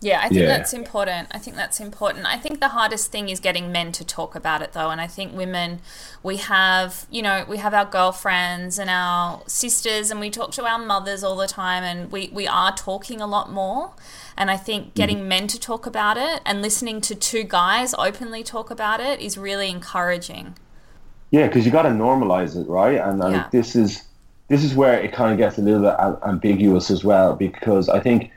Yeah, 0.00 0.20
I 0.20 0.28
think 0.28 0.42
Yeah. 0.42 0.46
that's 0.46 0.72
important. 0.72 1.26
I 1.32 1.38
think 1.38 1.56
that's 1.56 1.80
important. 1.80 2.24
I 2.24 2.36
think 2.38 2.60
the 2.60 2.68
hardest 2.68 3.10
thing 3.10 3.30
is 3.30 3.40
getting 3.40 3.72
men 3.72 3.90
to 3.92 4.04
talk 4.04 4.36
about 4.36 4.62
it 4.62 4.72
though. 4.72 4.90
And 4.90 5.00
I 5.00 5.08
think 5.08 5.36
women, 5.36 5.80
we 6.22 6.36
have, 6.36 7.06
you 7.10 7.20
know, 7.20 7.44
we 7.48 7.56
have 7.58 7.74
our 7.74 7.84
girlfriends 7.84 8.78
and 8.78 8.88
our 8.88 9.42
sisters 9.48 10.12
and 10.12 10.20
we 10.20 10.30
talk 10.30 10.52
to 10.52 10.64
our 10.64 10.78
mothers 10.78 11.24
all 11.24 11.34
the 11.34 11.48
time 11.48 11.82
and 11.82 12.12
we, 12.12 12.30
we 12.32 12.46
are 12.46 12.70
talking 12.76 13.20
a 13.20 13.26
lot 13.26 13.50
more. 13.50 13.90
And 14.36 14.52
I 14.52 14.56
think 14.56 14.94
getting 14.94 15.26
men 15.26 15.48
to 15.48 15.58
talk 15.58 15.84
about 15.84 16.16
it 16.16 16.42
and 16.46 16.62
listening 16.62 17.00
to 17.00 17.16
two 17.16 17.42
guys 17.42 17.92
openly 17.98 18.44
talk 18.44 18.70
about 18.70 19.00
it 19.00 19.20
is 19.20 19.36
really 19.36 19.68
encouraging. 19.68 20.54
Yeah, 21.30 21.46
because 21.46 21.66
you 21.66 21.72
got 21.72 21.82
to 21.82 21.90
normalize 21.90 22.56
it, 22.56 22.68
right? 22.68 22.98
And, 22.98 23.22
and 23.22 23.34
Yeah. 23.34 23.48
this 23.50 23.76
is 23.76 24.02
this 24.48 24.64
is 24.64 24.74
where 24.74 24.98
it 24.98 25.12
kind 25.12 25.30
of 25.30 25.36
gets 25.36 25.58
a 25.58 25.60
little 25.60 25.82
bit 25.82 25.94
ambiguous 26.26 26.90
as 26.90 27.04
well, 27.04 27.36
because 27.36 27.90
I 27.90 28.00
think 28.00 28.30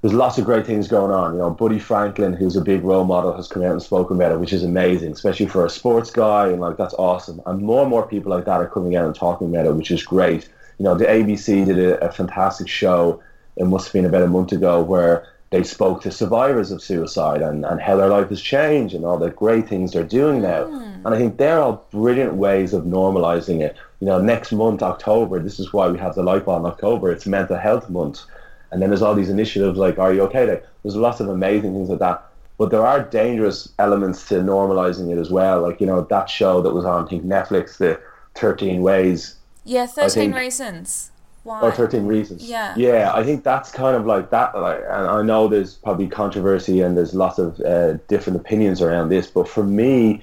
there's 0.00 0.14
lots 0.14 0.36
of 0.36 0.44
great 0.44 0.66
things 0.66 0.88
going 0.88 1.12
on. 1.12 1.34
You 1.34 1.38
know, 1.38 1.50
Buddy 1.50 1.78
Franklin, 1.78 2.32
who's 2.32 2.56
a 2.56 2.60
big 2.60 2.82
role 2.82 3.04
model, 3.04 3.32
has 3.36 3.46
come 3.46 3.62
out 3.62 3.70
and 3.70 3.80
spoken 3.80 4.16
about 4.16 4.32
it, 4.32 4.40
which 4.40 4.52
is 4.52 4.64
amazing, 4.64 5.12
especially 5.12 5.46
for 5.46 5.64
a 5.64 5.70
sports 5.70 6.10
guy, 6.10 6.48
and 6.48 6.60
like 6.60 6.76
that's 6.76 6.94
awesome. 6.94 7.40
And 7.46 7.62
more 7.62 7.82
and 7.82 7.90
more 7.90 8.04
people 8.04 8.32
like 8.32 8.46
that 8.46 8.60
are 8.60 8.66
coming 8.66 8.96
out 8.96 9.06
and 9.06 9.14
talking 9.14 9.48
about 9.48 9.66
it, 9.66 9.76
which 9.76 9.92
is 9.92 10.02
great. 10.02 10.48
You 10.78 10.84
know, 10.86 10.96
the 10.96 11.04
ABC 11.04 11.64
did 11.66 11.78
a, 11.78 12.04
a 12.04 12.10
fantastic 12.10 12.66
show. 12.66 13.22
It 13.56 13.66
must 13.66 13.86
have 13.86 13.92
been 13.92 14.06
about 14.06 14.22
a 14.22 14.26
month 14.26 14.50
ago 14.50 14.82
where 14.82 15.28
they 15.52 15.62
spoke 15.62 16.02
to 16.02 16.10
survivors 16.10 16.70
of 16.72 16.82
suicide 16.82 17.42
and, 17.42 17.64
and 17.64 17.80
how 17.80 17.94
their 17.96 18.08
life 18.08 18.30
has 18.30 18.40
changed 18.40 18.94
and 18.94 19.04
all 19.04 19.18
the 19.18 19.30
great 19.30 19.68
things 19.68 19.92
they're 19.92 20.02
doing 20.02 20.42
now. 20.42 20.64
Hmm. 20.64 21.06
And 21.06 21.14
I 21.14 21.18
think 21.18 21.36
they're 21.36 21.60
all 21.60 21.86
brilliant 21.92 22.34
ways 22.34 22.72
of 22.72 22.84
normalizing 22.84 23.60
it. 23.60 23.76
You 24.00 24.06
know, 24.08 24.20
next 24.20 24.50
month, 24.52 24.82
October, 24.82 25.38
this 25.40 25.60
is 25.60 25.72
why 25.72 25.88
we 25.88 25.98
have 25.98 26.14
the 26.14 26.22
Light 26.22 26.48
on 26.48 26.66
October. 26.66 27.12
It's 27.12 27.26
Mental 27.26 27.56
Health 27.56 27.88
Month. 27.90 28.22
And 28.70 28.80
then 28.80 28.88
there's 28.90 29.02
all 29.02 29.14
these 29.14 29.28
initiatives 29.28 29.78
like 29.78 29.98
Are 29.98 30.12
You 30.12 30.22
Okay 30.22 30.46
Day? 30.46 30.62
There's 30.82 30.96
lots 30.96 31.20
of 31.20 31.28
amazing 31.28 31.74
things 31.74 31.90
like 31.90 32.00
that. 32.00 32.24
but 32.58 32.70
there 32.70 32.86
are 32.86 33.02
dangerous 33.02 33.68
elements 33.78 34.26
to 34.28 34.36
normalizing 34.36 35.12
it 35.12 35.18
as 35.18 35.30
well. 35.30 35.60
Like 35.62 35.80
you 35.80 35.86
know 35.86 36.00
that 36.02 36.28
show 36.30 36.62
that 36.62 36.72
was 36.74 36.84
on 36.84 37.04
I 37.04 37.08
think 37.08 37.24
Netflix, 37.24 37.76
the 37.76 38.00
Thirteen 38.34 38.82
Ways 38.82 39.36
Yeah, 39.64 39.86
13 39.86 40.10
think- 40.10 40.36
Reasons. 40.36 41.10
Why? 41.44 41.60
or 41.60 41.72
Thirteen 41.72 42.06
Reasons. 42.06 42.48
Yeah. 42.48 42.74
yeah. 42.76 43.12
I 43.14 43.24
think 43.24 43.42
that's 43.42 43.70
kind 43.72 43.96
of 43.96 44.06
like 44.06 44.30
that. 44.30 44.56
Like, 44.56 44.78
and 44.78 45.06
I 45.06 45.22
know 45.22 45.48
there's 45.48 45.74
probably 45.74 46.06
controversy 46.06 46.80
and 46.80 46.96
there's 46.96 47.14
lots 47.14 47.38
of 47.38 47.58
uh, 47.60 47.94
different 48.08 48.38
opinions 48.38 48.80
around 48.80 49.08
this, 49.08 49.26
but 49.26 49.48
for 49.48 49.64
me, 49.64 50.22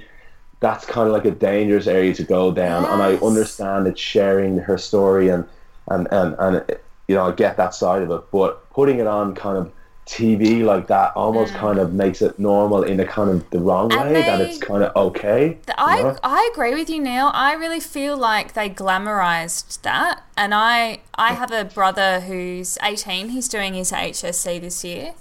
that's 0.62 0.86
kind 0.86 1.08
of 1.08 1.14
like 1.14 1.26
a 1.26 1.32
dangerous 1.32 1.88
area 1.88 2.14
to 2.14 2.24
go 2.24 2.52
down. 2.52 2.86
And 2.86 3.02
I 3.02 3.16
understand 3.16 3.88
it's 3.88 4.00
sharing 4.00 4.60
her 4.60 4.78
story 4.78 5.30
and 5.30 5.46
and 5.88 6.08
and 6.12 6.36
and 6.40 6.80
you 7.08 7.16
know 7.16 7.28
I 7.28 7.32
get 7.32 7.58
that 7.58 7.74
side 7.74 8.02
of 8.02 8.12
it, 8.12 8.24
but 8.32 8.70
putting 8.70 9.00
it 9.00 9.08
on 9.08 9.36
kind 9.36 9.58
of 9.58 9.72
TV 10.10 10.64
like 10.64 10.88
that 10.88 11.14
almost 11.16 11.54
kind 11.54 11.78
of 11.78 11.94
makes 11.94 12.22
it 12.22 12.40
normal 12.40 12.84
in 12.84 13.00
a 13.00 13.06
kind 13.06 13.30
of 13.30 13.50
the 13.52 13.60
wrong 13.60 13.90
Mm. 13.90 14.02
And 14.02 14.12
way 14.14 14.22
that 14.24 14.42
it's 14.42 14.58
kind 14.58 14.84
of 14.84 14.96
okay. 14.96 15.50
Th- 15.50 15.60
you 15.68 15.74
I, 15.78 16.02
know? 16.02 16.18
I 16.24 16.50
agree 16.52 16.74
with 16.74 16.90
you, 16.90 17.00
Neil. 17.00 17.30
I 17.34 17.54
really 17.54 17.80
feel 17.80 18.18
like 18.18 18.54
they 18.54 18.70
glamorized 18.70 19.82
that. 19.84 20.24
And 20.36 20.54
I 20.56 21.02
I 21.16 21.34
have 21.34 21.52
a 21.52 21.64
brother 21.64 22.22
who's 22.22 22.78
18. 22.82 23.30
He's 23.30 23.48
doing 23.48 23.74
his 23.76 23.92
HSC 23.92 24.60
this 24.60 24.84
year. 24.84 25.14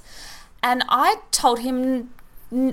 And 0.62 0.82
I 0.88 1.16
told 1.32 1.60
him, 1.60 2.10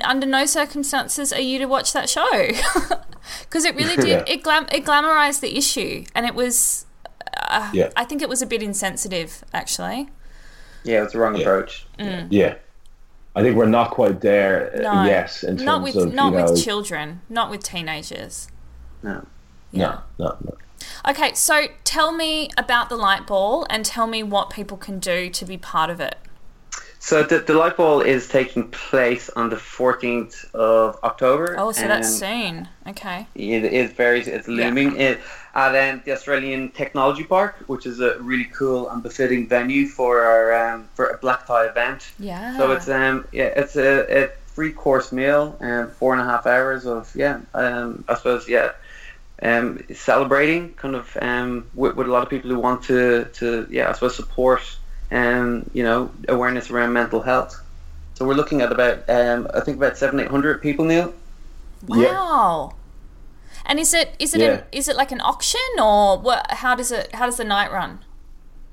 under 0.01 0.25
no 0.25 0.45
circumstances 0.45 1.33
are 1.33 1.41
you 1.41 1.59
to 1.59 1.65
watch 1.65 1.91
that 1.93 2.09
show. 2.09 2.31
Because 3.41 3.65
it 3.65 3.75
really 3.81 3.95
did, 3.95 4.07
Yeah. 4.07 4.23
it, 4.27 4.43
glam- 4.43 4.67
it 4.71 4.85
glamorized 4.85 5.39
the 5.41 5.57
issue. 5.57 6.03
And 6.13 6.25
it 6.27 6.35
was, 6.35 6.85
uh, 7.37 7.71
Yeah. 7.73 7.89
I 7.95 8.05
think 8.05 8.21
it 8.21 8.29
was 8.29 8.41
a 8.43 8.45
bit 8.45 8.61
insensitive, 8.61 9.43
actually. 9.51 10.09
Yeah, 10.85 11.03
it's 11.03 11.13
the 11.13 11.19
wrong 11.19 11.35
Yeah. 11.35 11.41
approach. 11.41 11.85
yeah. 12.29 12.55
I 13.37 13.41
think 13.41 13.57
we're 13.57 13.65
not 13.65 13.91
quite 13.91 14.21
there 14.21 14.71
uh, 14.77 14.81
No, 14.93 15.03
yet 15.03 15.43
in 15.43 15.57
terms 15.57 15.63
not 15.63 15.83
with 15.83 15.95
of 15.97 16.13
not 16.13 16.31
you 16.31 16.39
know, 16.39 16.51
with 16.51 16.63
children, 16.63 17.21
not 17.27 17.49
with 17.51 17.63
teenagers. 17.63 18.47
No. 19.03 19.25
no, 19.73 19.99
no, 20.17 20.37
no. 20.41 20.57
Okay, 21.09 21.33
so 21.33 21.65
tell 21.83 22.11
me 22.13 22.49
about 22.57 22.89
the 22.89 22.95
light 22.95 23.27
ball 23.27 23.67
and 23.69 23.83
tell 23.85 24.07
me 24.07 24.23
what 24.23 24.49
people 24.49 24.77
can 24.77 24.99
do 24.99 25.29
to 25.29 25.45
be 25.45 25.57
part 25.57 25.89
of 25.89 25.99
it. 25.99 26.17
So 27.05 27.21
the, 27.21 27.37
the 27.37 27.53
light 27.53 27.77
ball 27.77 28.01
is 28.01 28.27
taking 28.27 28.67
place 28.69 29.29
on 29.29 29.51
the 29.51 29.57
14th 29.57 30.51
of 30.55 30.97
October. 31.03 31.55
Oh, 31.55 31.71
so 31.71 31.87
that's 31.87 32.19
and 32.19 32.65
soon. 32.65 32.69
Okay. 32.87 33.27
It 33.35 33.63
is 33.63 33.91
very, 33.91 34.21
it's 34.21 34.47
looming 34.47 34.99
it, 34.99 35.19
at 35.53 35.75
um, 35.75 36.01
the 36.03 36.13
Australian 36.13 36.71
Technology 36.71 37.23
Park, 37.23 37.57
which 37.67 37.85
is 37.85 37.99
a 37.99 38.17
really 38.17 38.45
cool 38.45 38.89
and 38.89 39.03
befitting 39.03 39.47
venue 39.47 39.85
for 39.87 40.21
our 40.21 40.51
um, 40.51 40.89
for 40.95 41.05
a 41.09 41.17
black 41.19 41.45
tie 41.45 41.67
event. 41.67 42.11
Yeah. 42.17 42.57
So 42.57 42.71
it's 42.71 42.89
um 42.89 43.27
yeah 43.31 43.53
it's 43.55 43.75
a, 43.75 44.23
a 44.23 44.29
three 44.47 44.71
course 44.71 45.11
meal 45.11 45.55
and 45.59 45.91
four 45.91 46.13
and 46.13 46.21
a 46.23 46.25
half 46.25 46.47
hours 46.47 46.87
of 46.87 47.15
yeah 47.15 47.41
um 47.53 48.03
I 48.07 48.15
suppose 48.15 48.49
yeah 48.49 48.71
um 49.43 49.85
celebrating 49.93 50.73
kind 50.73 50.95
of 50.95 51.15
um 51.21 51.67
with, 51.75 51.95
with 51.95 52.07
a 52.07 52.11
lot 52.11 52.23
of 52.23 52.29
people 52.29 52.49
who 52.49 52.57
want 52.57 52.81
to 52.85 53.25
to 53.33 53.67
yeah 53.69 53.89
I 53.89 53.93
suppose 53.93 54.15
support 54.15 54.63
um 55.15 55.69
you 55.73 55.83
know 55.83 56.09
awareness 56.27 56.69
around 56.71 56.93
mental 56.93 57.21
health. 57.21 57.61
So 58.15 58.25
we're 58.25 58.33
looking 58.41 58.61
at 58.61 58.71
about 58.71 58.97
um 59.09 59.47
I 59.53 59.59
think 59.61 59.77
about 59.77 59.97
seven 59.97 60.19
eight 60.19 60.29
hundred 60.29 60.61
people 60.61 60.85
Neil. 60.85 61.13
Yeah. 61.87 62.11
Wow. 62.13 62.73
And 63.65 63.79
is 63.79 63.93
it 63.93 64.15
is 64.19 64.33
it 64.35 64.41
Yeah. 64.41 64.51
an, 64.51 64.63
is 64.71 64.87
it 64.87 64.95
like 64.95 65.11
an 65.11 65.21
auction 65.21 65.61
or 65.79 66.17
what? 66.19 66.45
How 66.51 66.75
does 66.75 66.91
it 66.91 67.13
how 67.15 67.25
does 67.25 67.37
the 67.37 67.43
night 67.43 67.71
run? 67.71 67.99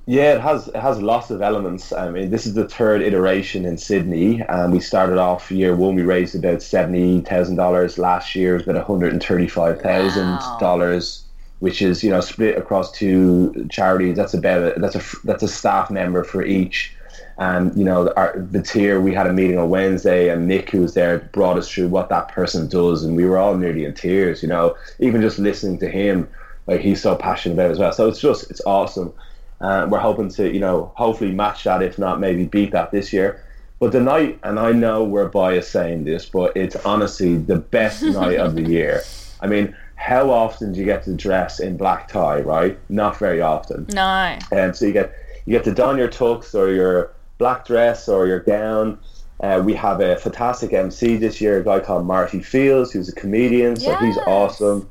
Yeah, 0.07 0.35
it 0.35 0.41
has 0.41 0.67
it 0.69 0.77
has 0.77 1.01
lots 1.01 1.31
of 1.31 1.43
elements. 1.43 1.93
I 1.93 2.11
mean, 2.11 2.31
this 2.31 2.45
is 2.45 2.55
the 2.55 2.69
third 2.69 3.03
iteration 3.03 3.65
in 3.65 3.79
Sydney, 3.79 4.43
and 4.49 4.73
we 4.73 4.81
started 4.81 5.17
off 5.17 5.51
year 5.53 5.77
one. 5.77 5.95
We 5.95 6.03
raised 6.03 6.35
about 6.35 6.61
seventy 6.61 7.21
thousand 7.21 7.57
dollars. 7.57 7.99
Last 7.99 8.35
year 8.35 8.55
was 8.55 8.65
about 8.65 8.75
one 8.75 8.85
hundred 8.85 9.13
and 9.13 9.23
thirty-five 9.23 9.81
thousand 9.81 10.39
dollars, 10.59 11.22
which 11.63 11.81
is 11.81 12.03
you 12.03 12.11
know 12.11 12.21
split 12.21 12.59
across 12.59 12.91
two 12.91 13.69
charities. 13.71 14.17
That's 14.17 14.35
a, 14.35 14.41
that's 14.41 14.97
a 14.97 15.03
that's 15.23 15.45
a 15.45 15.49
staff 15.49 15.93
member 15.93 16.25
for 16.25 16.45
each. 16.45 16.93
And 17.39 17.75
you 17.79 17.85
know, 17.85 18.13
our, 18.17 18.37
the 18.37 18.61
tier 18.61 19.01
we 19.01 19.15
had 19.15 19.29
a 19.29 19.33
meeting 19.33 19.59
on 19.59 19.71
Wednesday, 19.71 20.29
and 20.31 20.49
Nick, 20.49 20.71
who 20.71 20.81
was 20.81 20.95
there, 20.95 21.21
brought 21.33 21.57
us 21.57 21.71
through 21.71 21.87
what 21.87 22.09
that 22.09 22.27
person 22.27 22.67
does, 22.67 23.05
and 23.05 23.15
we 23.17 23.25
were 23.25 23.39
all 23.39 23.57
nearly 23.57 23.85
in 23.85 23.95
tears. 23.95 24.43
You 24.43 24.49
know, 24.49 24.77
even 24.99 25.21
just 25.23 25.39
listening 25.39 25.79
to 25.79 25.89
him, 25.89 26.29
like 26.67 26.81
he's 26.81 27.01
so 27.01 27.15
passionate 27.15 27.55
about 27.55 27.71
as 27.71 27.79
well. 27.79 27.93
So 27.93 28.09
it's 28.09 28.21
just 28.21 28.51
it's 28.51 28.61
awesome. 28.67 29.15
Uh, 29.61 29.87
we're 29.89 30.01
hoping 30.01 30.31
to, 30.31 30.53
you 30.53 30.59
know, 30.59 30.91
hopefully 30.97 31.31
match 31.31 31.63
that, 31.63 31.81
if 31.81 31.97
not 31.97 32.19
maybe 32.19 32.45
beat 32.45 32.73
that 32.73 32.91
this 32.91 33.13
year. 33.13 33.41
But 33.79 33.93
the 33.93 34.01
night, 34.01 34.41
and 34.43 34.59
I 34.59 34.73
know 34.73 35.05
we're 35.05 35.29
biased 35.29 35.71
saying 35.71 36.03
this, 36.03 36.27
but 36.27 36.57
it's 36.57 36.75
honestly 36.85 37.37
the 37.37 37.59
best 37.59 38.03
night 38.03 38.41
of 38.41 38.57
the 38.57 38.63
year. 38.63 39.03
I 39.41 39.47
mean, 39.47 39.77
how 40.03 40.31
often 40.31 40.73
do 40.73 40.81
you 40.81 40.85
get 40.85 41.05
to 41.05 41.15
dress 41.15 41.61
in 41.61 41.77
black 41.77 42.09
tie, 42.09 42.41
right? 42.41 42.77
Not 42.89 43.17
very 43.19 43.41
often. 43.41 43.87
No. 43.95 44.37
And 44.51 44.75
so 44.75 44.87
you 44.87 44.93
get 44.93 45.15
you 45.47 45.53
get 45.53 45.63
to 45.65 45.73
don 45.73 45.97
your 45.97 46.09
tux 46.09 46.57
or 46.57 46.73
your 46.73 47.13
black 47.39 47.65
dress 47.65 48.09
or 48.09 48.27
your 48.27 48.41
gown. 48.41 48.99
Uh, 49.39 49.63
we 49.65 49.75
have 49.75 50.01
a 50.01 50.17
fantastic 50.17 50.73
MC 50.73 51.17
this 51.17 51.41
year, 51.41 51.61
a 51.61 51.65
guy 51.65 51.79
called 51.79 52.05
Marty 52.05 52.43
Fields, 52.43 52.91
who's 52.91 53.09
a 53.09 53.15
comedian, 53.15 53.77
so 53.77 53.95
he's 53.97 54.19
awesome. 54.27 54.91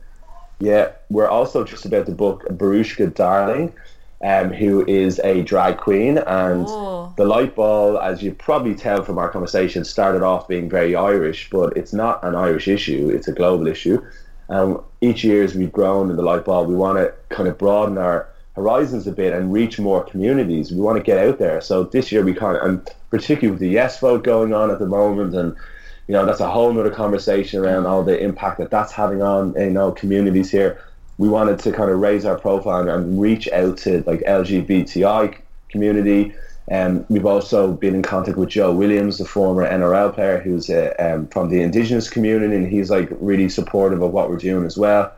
Yeah, 0.59 0.91
we're 1.09 1.27
also 1.27 1.63
just 1.65 1.85
about 1.85 2.05
to 2.05 2.11
book 2.13 2.45
Barushka 2.49 3.13
Darling, 3.13 3.73
um, 4.23 4.51
who 4.51 4.85
is 4.87 5.19
a 5.23 5.41
drag 5.41 5.77
queen, 5.77 6.19
and 6.19 6.67
Ooh. 6.67 7.13
the 7.17 7.25
light 7.25 7.55
ball, 7.55 7.97
as 7.99 8.21
you 8.21 8.33
probably 8.33 8.75
tell 8.75 9.03
from 9.03 9.17
our 9.17 9.29
conversation, 9.29 9.83
started 9.83 10.21
off 10.21 10.47
being 10.47 10.69
very 10.69 10.95
Irish, 10.95 11.49
but 11.49 11.75
it's 11.75 11.93
not 11.93 12.23
an 12.23 12.35
Irish 12.35 12.67
issue; 12.67 13.09
it's 13.09 13.27
a 13.27 13.33
global 13.33 13.67
issue. 13.67 14.01
Um, 14.51 14.83
each 14.99 15.23
year, 15.23 15.43
as 15.43 15.55
we've 15.55 15.71
grown 15.71 16.09
in 16.09 16.17
the 16.17 16.21
light 16.21 16.43
ball, 16.43 16.65
we 16.65 16.75
want 16.75 16.97
to 16.97 17.13
kind 17.29 17.47
of 17.47 17.57
broaden 17.57 17.97
our 17.97 18.27
horizons 18.55 19.07
a 19.07 19.11
bit 19.13 19.33
and 19.33 19.53
reach 19.53 19.79
more 19.79 20.03
communities. 20.03 20.71
We 20.73 20.81
want 20.81 20.97
to 20.97 21.03
get 21.03 21.17
out 21.17 21.39
there. 21.39 21.61
So 21.61 21.85
this 21.85 22.11
year, 22.11 22.21
we 22.21 22.33
kind 22.33 22.57
of, 22.57 22.63
and 22.63 22.89
particularly 23.09 23.51
with 23.51 23.61
the 23.61 23.69
yes 23.69 23.99
vote 24.01 24.25
going 24.25 24.53
on 24.53 24.69
at 24.69 24.79
the 24.79 24.85
moment, 24.85 25.33
and 25.33 25.55
you 26.07 26.13
know 26.13 26.25
that's 26.25 26.41
a 26.41 26.51
whole 26.51 26.77
other 26.77 26.91
conversation 26.91 27.63
around 27.63 27.85
all 27.85 28.03
the 28.03 28.19
impact 28.19 28.57
that 28.59 28.69
that's 28.69 28.91
having 28.91 29.21
on 29.21 29.53
you 29.57 29.69
know 29.69 29.93
communities 29.93 30.51
here. 30.51 30.81
We 31.17 31.29
wanted 31.29 31.59
to 31.59 31.71
kind 31.71 31.89
of 31.89 31.99
raise 31.99 32.25
our 32.25 32.37
profile 32.37 32.89
and 32.89 33.21
reach 33.21 33.47
out 33.53 33.77
to 33.79 34.03
like 34.05 34.19
LGBTI 34.21 35.37
community. 35.69 36.33
Um, 36.69 37.05
we've 37.09 37.25
also 37.25 37.71
been 37.73 37.95
in 37.95 38.01
contact 38.01 38.37
with 38.37 38.49
Joe 38.49 38.71
Williams, 38.71 39.17
the 39.17 39.25
former 39.25 39.65
NRL 39.65 40.13
player, 40.13 40.39
who's 40.39 40.69
uh, 40.69 40.93
um, 40.99 41.27
from 41.27 41.49
the 41.49 41.61
Indigenous 41.61 42.09
community, 42.09 42.55
and 42.55 42.67
he's 42.67 42.89
like 42.91 43.09
really 43.19 43.49
supportive 43.49 44.01
of 44.01 44.11
what 44.11 44.29
we're 44.29 44.37
doing 44.37 44.65
as 44.65 44.77
well. 44.77 45.11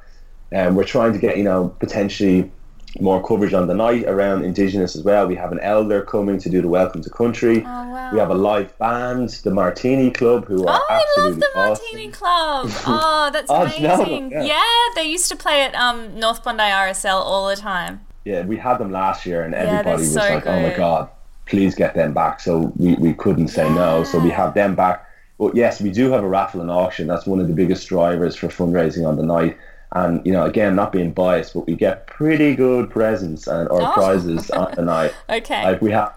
And 0.51 0.75
we're 0.75 0.83
trying 0.85 1.13
to 1.13 1.19
get 1.19 1.37
you 1.37 1.43
know 1.43 1.75
potentially 1.79 2.51
more 2.99 3.25
coverage 3.27 3.53
on 3.53 3.67
the 3.67 3.73
night 3.73 4.05
around 4.05 4.45
Indigenous 4.45 4.95
as 4.95 5.01
well. 5.03 5.25
We 5.27 5.35
have 5.35 5.51
an 5.51 5.59
elder 5.61 6.03
coming 6.03 6.37
to 6.39 6.47
do 6.49 6.61
the 6.61 6.67
Welcome 6.67 7.01
to 7.01 7.09
Country. 7.09 7.61
Oh, 7.65 7.89
wow. 7.89 8.13
We 8.13 8.19
have 8.19 8.29
a 8.29 8.35
live 8.35 8.77
band, 8.77 9.29
the 9.43 9.49
Martini 9.49 10.11
Club, 10.11 10.45
who 10.45 10.63
are 10.67 10.79
Oh, 10.79 10.85
I 10.89 10.97
love 10.97 11.01
absolutely 11.07 11.39
the 11.39 11.59
awesome. 11.59 11.85
Martini 11.91 12.11
Club. 12.11 12.69
Oh, 12.85 13.29
that's 13.33 13.49
Oh, 13.49 13.67
do 13.67 13.75
you 13.75 13.87
know 13.87 13.97
them? 13.97 14.05
amazing. 14.07 14.31
Yeah. 14.31 14.43
yeah. 14.43 14.63
they 14.95 15.09
used 15.09 15.27
to 15.29 15.35
play 15.35 15.63
at 15.63 15.73
um, 15.73 16.19
North 16.19 16.43
Bondi 16.43 16.61
RSL 16.63 17.15
all 17.15 17.47
the 17.47 17.55
time. 17.55 18.01
Yeah, 18.25 18.45
we 18.45 18.57
had 18.57 18.77
them 18.77 18.91
last 18.91 19.25
year, 19.25 19.41
and 19.43 19.55
everybody 19.55 19.97
was 20.03 20.13
so 20.13 20.19
like, 20.19 20.45
"Oh 20.45 20.61
my 20.61 20.75
god, 20.75 21.09
please 21.45 21.75
get 21.75 21.95
them 21.95 22.13
back." 22.13 22.39
So 22.39 22.71
we, 22.77 22.95
we 22.95 23.13
couldn't 23.13 23.49
say 23.49 23.69
no. 23.73 24.03
So 24.03 24.19
we 24.19 24.29
have 24.29 24.53
them 24.53 24.75
back. 24.75 25.05
But 25.39 25.55
yes, 25.55 25.81
we 25.81 25.91
do 25.91 26.11
have 26.11 26.23
a 26.23 26.27
raffle 26.27 26.61
and 26.61 26.69
auction. 26.71 27.07
That's 27.07 27.25
one 27.25 27.39
of 27.39 27.47
the 27.47 27.53
biggest 27.53 27.87
drivers 27.87 28.35
for 28.35 28.47
fundraising 28.47 29.07
on 29.07 29.15
the 29.17 29.23
night. 29.23 29.57
And 29.95 30.25
you 30.25 30.31
know, 30.31 30.45
again, 30.45 30.75
not 30.75 30.91
being 30.91 31.11
biased, 31.11 31.53
but 31.53 31.67
we 31.67 31.75
get 31.75 32.07
pretty 32.07 32.55
good 32.55 32.89
presents 32.89 33.45
and 33.47 33.67
or 33.69 33.81
Oh. 33.81 33.91
prizes 33.93 34.49
on 34.51 34.73
the 34.75 34.81
night. 34.83 35.13
Okay. 35.29 35.63
Like 35.63 35.81
we 35.81 35.91
have 35.91 36.15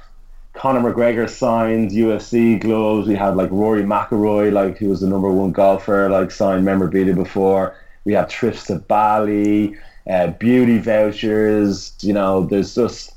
Conor 0.54 0.80
McGregor 0.80 1.28
signed 1.28 1.90
UFC 1.90 2.58
gloves. 2.58 3.06
We 3.08 3.14
had 3.14 3.36
like 3.36 3.50
Rory 3.50 3.82
McIlroy, 3.82 4.50
like 4.52 4.78
who 4.78 4.88
was 4.88 5.00
the 5.02 5.06
number 5.06 5.30
one 5.30 5.52
golfer, 5.52 6.08
like 6.08 6.30
signed 6.30 6.64
memorabilia 6.64 7.14
before. 7.14 7.74
We 8.06 8.14
have 8.14 8.28
trips 8.28 8.64
to 8.68 8.76
Bali, 8.76 9.76
uh, 10.08 10.28
beauty 10.28 10.78
vouchers. 10.78 11.92
You 12.00 12.12
know, 12.14 12.46
there's 12.46 12.74
just 12.74 13.12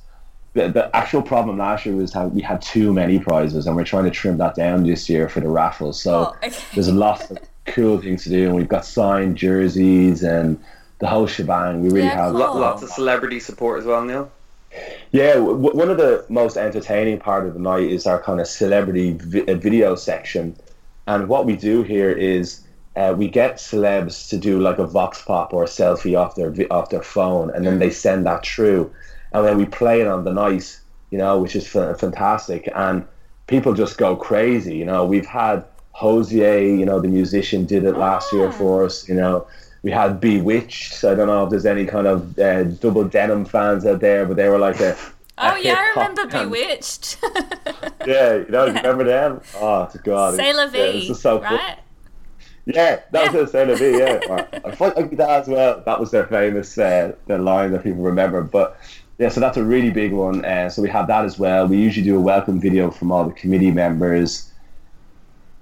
the, 0.53 0.67
the 0.69 0.95
actual 0.95 1.21
problem 1.21 1.57
last 1.57 1.85
year 1.85 1.95
was 1.95 2.11
how 2.13 2.27
we 2.27 2.41
had 2.41 2.61
too 2.61 2.91
many 2.93 3.19
prizes, 3.19 3.67
and 3.67 3.75
we're 3.75 3.83
trying 3.83 4.05
to 4.05 4.11
trim 4.11 4.37
that 4.37 4.55
down 4.55 4.83
this 4.83 5.09
year 5.09 5.29
for 5.29 5.39
the 5.41 5.47
raffles. 5.49 6.01
So 6.01 6.33
Oh, 6.33 6.35
okay. 6.47 6.55
there's 6.73 6.91
lots 6.91 7.29
of 7.31 7.37
cool 7.67 7.99
things 8.01 8.23
to 8.23 8.29
do, 8.29 8.47
and 8.47 8.55
we've 8.55 8.67
got 8.67 8.85
signed 8.85 9.37
jerseys 9.37 10.23
and 10.23 10.59
the 10.99 11.07
whole 11.07 11.27
shebang. 11.27 11.81
We 11.81 11.89
really 11.89 12.07
Yeah, 12.07 12.15
have 12.15 12.31
cool. 12.31 12.39
Lo- 12.41 12.59
lots 12.59 12.81
of 12.83 12.89
celebrity 12.89 13.39
support 13.39 13.79
as 13.79 13.85
well, 13.85 14.03
Neil. 14.03 14.31
yeah, 15.11 15.33
w- 15.35 15.55
one 15.75 15.89
of 15.89 15.97
the 15.97 16.25
most 16.29 16.57
entertaining 16.57 17.19
part 17.19 17.45
of 17.47 17.53
the 17.53 17.59
night 17.59 17.83
is 17.89 18.05
our 18.05 18.21
kind 18.21 18.39
of 18.41 18.47
celebrity 18.47 19.13
vi- 19.13 19.45
uh, 19.47 19.55
video 19.55 19.95
section, 19.95 20.55
and 21.07 21.27
what 21.29 21.45
we 21.45 21.55
do 21.55 21.83
here 21.83 22.11
is 22.11 22.61
uh, 22.95 23.13
we 23.17 23.27
get 23.27 23.55
celebs 23.57 24.27
to 24.29 24.37
do 24.37 24.59
like 24.59 24.77
a 24.79 24.85
vox 24.85 25.21
pop 25.21 25.53
or 25.53 25.63
a 25.63 25.67
selfie 25.67 26.19
off 26.19 26.35
their 26.35 26.49
vi- 26.49 26.67
off 26.69 26.89
their 26.89 27.03
phone, 27.03 27.49
and 27.51 27.65
then 27.65 27.79
they 27.79 27.89
send 27.91 28.25
that 28.25 28.45
through, 28.45 28.91
and 29.33 29.45
then 29.45 29.57
we 29.57 29.65
play 29.65 30.01
it 30.01 30.07
on 30.07 30.23
the 30.23 30.33
night, 30.33 30.79
you 31.11 31.17
know, 31.17 31.39
which 31.39 31.55
is 31.55 31.67
fa- 31.67 31.95
fantastic, 31.95 32.69
and 32.75 33.05
people 33.47 33.73
just 33.73 33.97
go 33.97 34.15
crazy. 34.15 34.75
You 34.77 34.85
know, 34.85 35.05
we've 35.05 35.25
had 35.25 35.65
Hozier, 35.91 36.59
you 36.59 36.85
know, 36.85 36.99
the 36.99 37.07
musician, 37.07 37.65
did 37.65 37.83
it 37.83 37.97
last 37.97 38.31
year 38.33 38.51
for 38.51 38.85
us. 38.85 39.07
You 39.09 39.15
know, 39.15 39.47
we 39.83 39.91
had 39.91 40.19
B*Witched. 40.19 41.03
I 41.03 41.15
don't 41.15 41.27
know 41.27 41.43
if 41.43 41.49
there's 41.49 41.65
any 41.65 41.85
kind 41.85 42.07
of 42.07 42.37
uh, 42.39 42.63
double 42.63 43.03
denim 43.03 43.45
fans 43.45 43.85
out 43.85 43.99
there, 44.01 44.25
but 44.25 44.35
they 44.37 44.49
were 44.49 44.59
like 44.59 44.79
a. 44.79 44.95
Oh 45.41 45.55
a 45.55 45.61
yeah, 45.61 45.75
I 45.77 45.89
remember 45.91 46.27
band. 46.27 46.51
B*Witched. 46.51 47.17
Yeah, 48.05 48.35
you 48.35 48.45
know, 48.49 48.65
you 48.65 48.73
remember 48.73 49.05
them? 49.05 49.39
Oh, 49.55 49.89
God. 50.03 50.35
C'est 50.35 50.53
la 50.53 50.63
Yeah, 50.63 50.67
vie, 50.69 50.99
this 50.99 51.09
is 51.11 51.21
so 51.21 51.39
cool. 51.39 51.55
right? 51.57 51.79
Yeah, 52.65 52.99
that 53.11 53.33
was 53.33 53.49
the 53.51 53.65
same 53.67 53.77
be. 53.79 53.97
Yeah, 53.97 54.19
I 54.65 54.69
like 54.99 55.15
that 55.17 55.29
as 55.29 55.47
well. 55.47 55.81
That 55.85 55.99
was 55.99 56.11
their 56.11 56.27
famous 56.27 56.77
uh, 56.77 57.13
their 57.25 57.39
line 57.39 57.71
that 57.71 57.83
people 57.83 58.01
remember. 58.01 58.41
But 58.43 58.77
yeah, 59.19 59.29
so 59.29 59.39
that's 59.39 59.57
a 59.57 59.63
really 59.63 59.91
big 59.91 60.11
one. 60.13 60.43
Uh, 60.45 60.69
so 60.69 60.81
we 60.81 60.89
have 60.89 61.07
that 61.07 61.25
as 61.25 61.37
well. 61.37 61.67
We 61.67 61.77
usually 61.77 62.05
do 62.05 62.15
a 62.15 62.19
welcome 62.21 62.59
video 62.59 62.89
from 62.89 63.11
all 63.11 63.25
the 63.25 63.33
committee 63.33 63.71
members, 63.71 64.49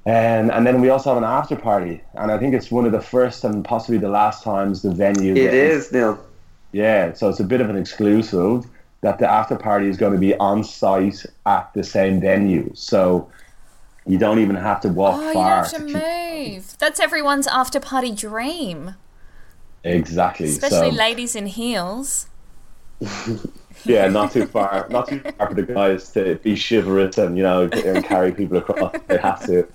and 0.05 0.51
and 0.51 0.65
then 0.65 0.79
we 0.81 0.89
also 0.89 1.09
have 1.09 1.17
an 1.17 1.23
after 1.23 1.55
party. 1.55 2.01
And 2.13 2.31
I 2.31 2.37
think 2.37 2.53
it's 2.53 2.71
one 2.71 2.85
of 2.85 2.91
the 2.91 3.01
first 3.01 3.43
and 3.43 3.65
possibly 3.65 3.97
the 3.97 4.09
last 4.09 4.43
times 4.43 4.81
the 4.83 4.91
venue. 4.91 5.33
It 5.33 5.51
gets- 5.51 5.85
is 5.87 5.91
Neil. 5.91 6.19
Yeah, 6.71 7.13
so 7.13 7.29
it's 7.29 7.39
a 7.39 7.43
bit 7.45 7.61
of 7.61 7.69
an 7.69 7.77
exclusive 7.77 8.65
that 9.01 9.19
the 9.19 9.29
after 9.29 9.55
party 9.55 9.87
is 9.87 9.97
going 9.97 10.13
to 10.13 10.19
be 10.19 10.35
on 10.35 10.63
site 10.63 11.25
at 11.45 11.73
the 11.73 11.83
same 11.83 12.21
venue. 12.21 12.71
So. 12.73 13.29
You 14.09 14.17
don't 14.17 14.39
even 14.39 14.55
have 14.55 14.79
to 14.83 14.87
walk 14.87 15.15
Oh, 15.19 15.27
you 15.27 15.33
far. 15.33 15.49
don't 15.49 15.63
have 15.65 15.71
to 15.73 15.79
to 15.79 15.85
keep- 15.85 16.53
move. 16.55 16.77
That's 16.79 16.97
everyone's 16.97 17.45
after 17.45 17.77
party 17.81 18.11
dream, 18.13 18.95
Exactly. 19.83 20.47
especially 20.47 20.91
so, 20.91 20.95
ladies 20.95 21.35
in 21.35 21.47
heels. 21.47 22.27
Yeah, 23.85 24.07
not 24.07 24.31
too 24.31 24.47
far, 24.47 24.87
not 24.89 25.07
too 25.07 25.19
far 25.19 25.49
for 25.49 25.53
the 25.53 25.63
guys 25.63 26.09
to 26.11 26.35
be 26.37 26.55
chivalrous 26.57 27.17
and 27.17 27.37
you 27.37 27.43
know 27.43 27.69
and 27.71 28.03
carry 28.03 28.31
people 28.31 28.57
across. 28.57 28.95
They 29.07 29.17
have 29.17 29.45
to. 29.45 29.67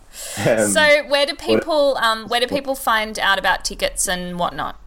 Um, 0.46 0.68
So 0.68 1.04
where 1.08 1.24
do 1.24 1.34
people 1.34 1.96
um, 1.98 2.28
where 2.28 2.40
do 2.40 2.46
people 2.46 2.74
find 2.74 3.18
out 3.18 3.38
about 3.38 3.64
tickets 3.64 4.08
and 4.08 4.38
whatnot? 4.38 4.78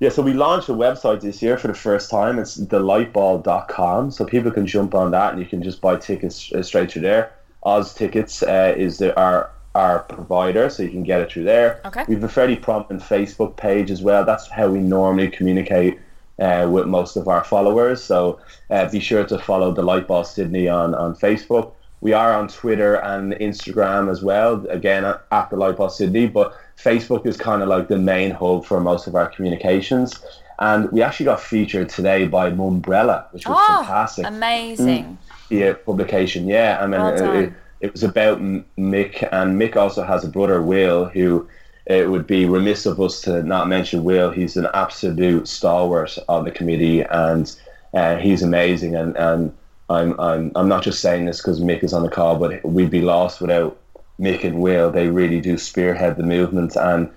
yeah, 0.00 0.08
so 0.08 0.20
we 0.20 0.32
launched 0.32 0.68
a 0.68 0.72
website 0.72 1.20
this 1.20 1.40
year 1.42 1.56
for 1.56 1.68
the 1.68 1.74
first 1.74 2.10
time. 2.10 2.40
It's 2.40 2.58
thelightball.com, 2.58 4.10
so 4.10 4.24
people 4.24 4.50
can 4.50 4.66
jump 4.66 4.96
on 4.96 5.12
that 5.12 5.32
and 5.32 5.40
you 5.40 5.46
can 5.46 5.62
just 5.62 5.80
buy 5.80 5.96
tickets 5.96 6.52
uh, 6.52 6.62
straight 6.62 6.90
through 6.90 7.02
there. 7.02 7.32
Oztix 7.64 8.42
uh, 8.42 8.76
is 8.76 8.98
the, 8.98 9.16
our 9.18 9.50
our 9.74 10.00
provider, 10.00 10.68
so 10.68 10.82
you 10.82 10.90
can 10.90 11.04
get 11.04 11.20
it 11.20 11.32
through 11.32 11.44
there. 11.44 11.80
Okay. 11.84 12.04
We 12.06 12.14
have 12.14 12.24
a 12.24 12.28
fairly 12.28 12.56
prominent 12.56 13.00
Facebook 13.02 13.56
page 13.56 13.90
as 13.90 14.02
well. 14.02 14.24
That's 14.24 14.48
how 14.48 14.68
we 14.68 14.80
normally 14.80 15.28
communicate 15.28 15.98
uh, 16.38 16.68
with 16.70 16.86
most 16.86 17.16
of 17.16 17.28
our 17.28 17.44
followers. 17.44 18.02
So 18.02 18.40
uh, 18.70 18.90
be 18.90 19.00
sure 19.00 19.24
to 19.24 19.38
follow 19.38 19.72
the 19.72 19.82
Lightball 19.82 20.24
Sydney 20.26 20.68
on, 20.68 20.94
on 20.94 21.14
Facebook. 21.14 21.72
We 22.00 22.12
are 22.12 22.32
on 22.34 22.48
Twitter 22.48 22.96
and 22.96 23.32
Instagram 23.34 24.10
as 24.10 24.22
well, 24.22 24.66
again 24.68 25.04
at 25.04 25.50
the 25.50 25.56
Lightball 25.56 25.90
Sydney, 25.90 26.26
but 26.26 26.52
Facebook 26.76 27.26
is 27.26 27.36
kind 27.36 27.62
of 27.62 27.68
like 27.68 27.86
the 27.88 27.98
main 27.98 28.32
hub 28.32 28.64
for 28.64 28.80
most 28.80 29.06
of 29.06 29.14
our 29.14 29.28
communications. 29.28 30.20
And 30.58 30.90
we 30.90 31.00
actually 31.02 31.26
got 31.26 31.40
featured 31.40 31.88
today 31.88 32.26
by 32.26 32.50
Mumbrella, 32.50 33.32
which 33.32 33.46
was 33.46 33.56
Oh, 33.58 33.76
fantastic 33.84 34.26
amazing! 34.26 35.16
yeah, 35.48 35.74
publication. 35.74 36.48
Yeah, 36.48 36.78
I 36.80 36.86
mean, 36.86 37.00
Well 37.00 37.34
it, 37.36 37.44
it, 37.44 37.52
it 37.80 37.92
was 37.92 38.02
about 38.02 38.40
Mick, 38.40 39.28
and 39.32 39.60
Mick 39.60 39.76
also 39.76 40.02
has 40.04 40.24
a 40.24 40.28
brother, 40.28 40.60
Will, 40.62 41.06
who 41.06 41.48
it 41.86 42.10
would 42.10 42.26
be 42.26 42.44
remiss 42.44 42.86
of 42.86 43.00
us 43.00 43.20
to 43.22 43.42
not 43.42 43.68
mention 43.68 44.04
Will. 44.04 44.30
He's 44.30 44.56
an 44.56 44.68
absolute 44.74 45.48
stalwart 45.48 46.16
on 46.28 46.44
the 46.44 46.50
committee, 46.50 47.02
and 47.02 47.54
uh, 47.94 48.16
he's 48.16 48.42
amazing. 48.42 48.94
And, 48.94 49.16
and 49.16 49.54
I'm 49.90 50.18
I'm 50.20 50.52
I'm 50.54 50.68
not 50.68 50.82
just 50.82 51.00
saying 51.00 51.26
this 51.26 51.40
because 51.40 51.60
Mick 51.60 51.82
is 51.82 51.92
on 51.92 52.02
the 52.02 52.10
call, 52.10 52.36
but 52.36 52.64
we'd 52.64 52.90
be 52.90 53.02
lost 53.02 53.40
without 53.40 53.76
Mick 54.20 54.44
and 54.44 54.60
Will. 54.60 54.90
They 54.90 55.08
really 55.08 55.40
do 55.40 55.58
spearhead 55.58 56.16
the 56.16 56.22
movement, 56.22 56.76
and 56.76 57.10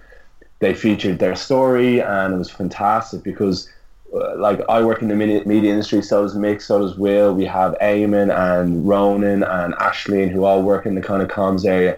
they 0.59 0.73
featured 0.73 1.19
their 1.19 1.35
story, 1.35 2.01
and 2.01 2.33
it 2.33 2.37
was 2.37 2.49
fantastic 2.49 3.23
because 3.23 3.69
uh, 4.13 4.37
like 4.37 4.61
I 4.67 4.83
work 4.83 5.01
in 5.01 5.09
the 5.09 5.15
media, 5.15 5.71
industry, 5.71 6.01
so 6.01 6.23
does 6.23 6.35
Mick, 6.35 6.61
so 6.61 6.79
does 6.79 6.97
Will. 6.97 7.33
We 7.33 7.45
have 7.45 7.75
Eamon 7.81 8.35
and 8.35 8.87
Ronan 8.87 9.43
and 9.43 9.73
Ashleen 9.75 10.31
who 10.31 10.43
all 10.45 10.63
work 10.63 10.85
in 10.85 10.95
the 10.95 11.01
kind 11.01 11.21
of 11.21 11.29
comms 11.29 11.65
area. 11.65 11.97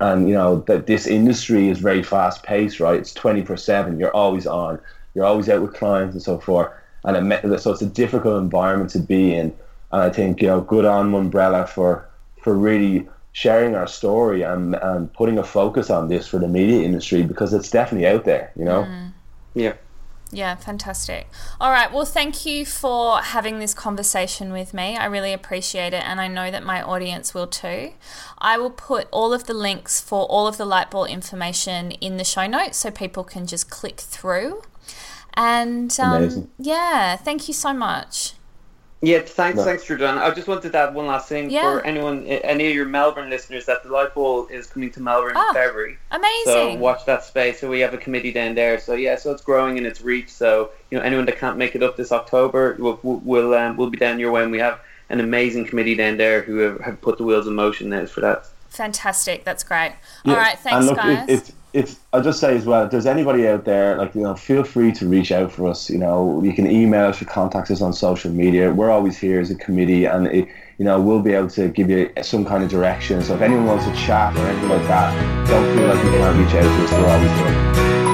And 0.00 0.28
you 0.28 0.34
know 0.34 0.60
that 0.68 0.86
this 0.86 1.06
industry 1.06 1.68
is 1.68 1.78
very 1.78 2.02
fast 2.02 2.42
paced, 2.42 2.80
right? 2.80 3.00
It's 3.00 3.12
twenty 3.12 3.44
four 3.44 3.56
seven. 3.56 3.98
You're 3.98 4.14
always 4.14 4.46
on. 4.46 4.78
You're 5.14 5.24
always 5.24 5.48
out 5.48 5.62
with 5.62 5.74
clients 5.74 6.14
and 6.14 6.22
so 6.22 6.38
forth. 6.38 6.70
And 7.04 7.32
it, 7.32 7.60
so 7.60 7.72
it's 7.72 7.82
a 7.82 7.86
difficult 7.86 8.40
environment 8.40 8.90
to 8.90 8.98
be 8.98 9.34
in. 9.34 9.56
And 9.92 10.02
I 10.02 10.10
think 10.10 10.42
you 10.42 10.48
know, 10.48 10.60
good 10.60 10.84
on 10.84 11.10
Mumbrella 11.10 11.68
for 11.68 12.06
for 12.42 12.54
really 12.54 13.08
sharing 13.32 13.74
our 13.74 13.86
story 13.86 14.42
and 14.42 14.74
and 14.76 15.12
putting 15.12 15.38
a 15.38 15.44
focus 15.44 15.90
on 15.90 16.08
this 16.08 16.28
for 16.28 16.38
the 16.38 16.48
media 16.48 16.82
industry 16.82 17.22
because 17.22 17.52
it's 17.54 17.70
definitely 17.70 18.06
out 18.08 18.24
there. 18.24 18.52
You 18.56 18.64
know. 18.64 18.82
Mm-hmm. 18.82 19.06
Yeah. 19.54 19.72
Yeah, 20.30 20.56
fantastic. 20.56 21.28
All 21.60 21.70
right. 21.70 21.90
Well, 21.92 22.04
thank 22.04 22.44
you 22.44 22.66
for 22.66 23.20
having 23.20 23.60
this 23.60 23.72
conversation 23.72 24.52
with 24.52 24.74
me. 24.74 24.96
I 24.96 25.06
really 25.06 25.32
appreciate 25.32 25.94
it, 25.94 26.04
and 26.04 26.20
I 26.20 26.28
know 26.28 26.50
that 26.50 26.62
my 26.62 26.82
audience 26.82 27.32
will 27.32 27.46
too. 27.46 27.92
I 28.36 28.58
will 28.58 28.70
put 28.70 29.08
all 29.10 29.32
of 29.32 29.44
the 29.44 29.54
links 29.54 30.00
for 30.00 30.26
all 30.26 30.46
of 30.46 30.56
the 30.58 30.64
light 30.64 30.78
Lightball 30.78 31.08
information 31.08 31.92
in 31.92 32.16
the 32.16 32.24
show 32.24 32.46
notes 32.46 32.78
so 32.78 32.90
people 32.90 33.24
can 33.24 33.46
just 33.46 33.70
click 33.70 34.00
through. 34.00 34.62
And 35.34 35.98
um, 36.00 36.50
yeah, 36.58 37.16
thank 37.16 37.48
you 37.48 37.54
so 37.54 37.72
much. 37.72 38.32
Yeah, 39.00 39.20
thanks, 39.20 39.58
No. 39.58 39.64
thanks, 39.64 39.84
Jordan. 39.84 40.18
I 40.18 40.30
just 40.32 40.48
wanted 40.48 40.72
to 40.72 40.78
add 40.78 40.92
one 40.92 41.06
last 41.06 41.28
thing 41.28 41.50
Yeah. 41.50 41.62
for 41.62 41.80
anyone, 41.86 42.26
any 42.26 42.66
of 42.68 42.74
your 42.74 42.84
Melbourne 42.86 43.30
listeners, 43.30 43.64
that 43.66 43.84
the 43.84 43.90
Light 43.90 44.12
Ball 44.12 44.48
is 44.48 44.66
coming 44.66 44.90
to 44.90 45.00
Melbourne 45.00 45.34
Ah, 45.36 45.48
in 45.50 45.54
February. 45.54 45.98
Amazing! 46.10 46.42
So 46.46 46.62
Amazing. 46.62 46.80
watch 46.80 47.04
that 47.06 47.22
space. 47.24 47.60
So 47.60 47.68
we 47.68 47.78
have 47.80 47.94
a 47.94 47.98
committee 47.98 48.32
down 48.32 48.56
there. 48.56 48.80
So 48.80 48.94
yeah, 48.94 49.14
so 49.16 49.30
it's 49.30 49.42
growing 49.42 49.78
in 49.78 49.86
its 49.86 50.00
reach. 50.02 50.30
So 50.30 50.70
you 50.90 50.98
know, 50.98 51.04
anyone 51.04 51.26
that 51.26 51.38
can't 51.38 51.56
make 51.56 51.76
it 51.76 51.82
up 51.82 51.96
this 51.96 52.10
October, 52.10 52.76
we'll 52.78 52.98
we'll 53.04 53.20
we'll, 53.24 53.54
um, 53.54 53.76
we'll 53.76 53.90
be 53.90 53.98
down 53.98 54.18
your 54.18 54.32
way. 54.32 54.42
And 54.42 54.50
we 54.50 54.58
have 54.58 54.80
an 55.10 55.20
amazing 55.20 55.64
committee 55.66 55.94
down 55.94 56.16
there 56.16 56.42
who 56.42 56.58
have, 56.58 56.80
have 56.80 57.00
put 57.00 57.18
the 57.18 57.24
wheels 57.24 57.46
in 57.46 57.54
motion 57.54 57.88
now 57.90 58.04
for 58.06 58.20
that. 58.20 58.46
Fantastic. 58.68 59.44
That's 59.44 59.62
great. 59.64 59.92
Yeah, 60.24 60.34
All 60.34 60.38
right. 60.40 60.58
Thanks, 60.58 60.86
look, 60.86 60.96
guys. 60.96 61.28
It, 61.28 61.32
it's 61.34 61.52
it's. 61.72 61.96
I'll 62.12 62.22
just 62.22 62.40
say 62.40 62.56
as 62.56 62.64
well, 62.64 62.84
if 62.84 62.90
there's 62.90 63.06
anybody 63.06 63.46
out 63.46 63.64
there, 63.64 63.96
like 63.96 64.14
you 64.14 64.22
know, 64.22 64.34
feel 64.34 64.64
free 64.64 64.92
to 64.92 65.06
reach 65.06 65.30
out 65.32 65.52
for 65.52 65.68
us. 65.68 65.90
You 65.90 65.98
know, 65.98 66.42
you 66.42 66.52
can 66.52 66.70
email 66.70 67.06
us 67.06 67.20
or 67.20 67.26
contact 67.26 67.70
us 67.70 67.82
on 67.82 67.92
social 67.92 68.30
media. 68.30 68.72
We're 68.72 68.90
always 68.90 69.18
here 69.18 69.40
as 69.40 69.50
a 69.50 69.54
committee, 69.54 70.04
and 70.06 70.26
it, 70.28 70.48
you 70.78 70.84
know, 70.84 71.00
we'll 71.00 71.20
be 71.20 71.34
able 71.34 71.50
to 71.50 71.68
give 71.68 71.90
you 71.90 72.10
some 72.22 72.44
kind 72.44 72.62
of 72.62 72.70
direction. 72.70 73.22
So 73.22 73.34
if 73.34 73.40
anyone 73.40 73.66
wants 73.66 73.84
to 73.84 73.94
chat 73.94 74.36
or 74.36 74.46
anything 74.46 74.68
like 74.68 74.86
that, 74.88 75.48
don't 75.48 75.76
feel 75.76 75.88
like 75.88 76.04
you 76.04 76.10
can't 76.10 76.38
reach 76.38 76.54
out 76.54 76.62
to 76.62 76.84
us. 76.84 76.92
We're 76.92 77.08
always 77.08 77.32
here. 77.32 78.07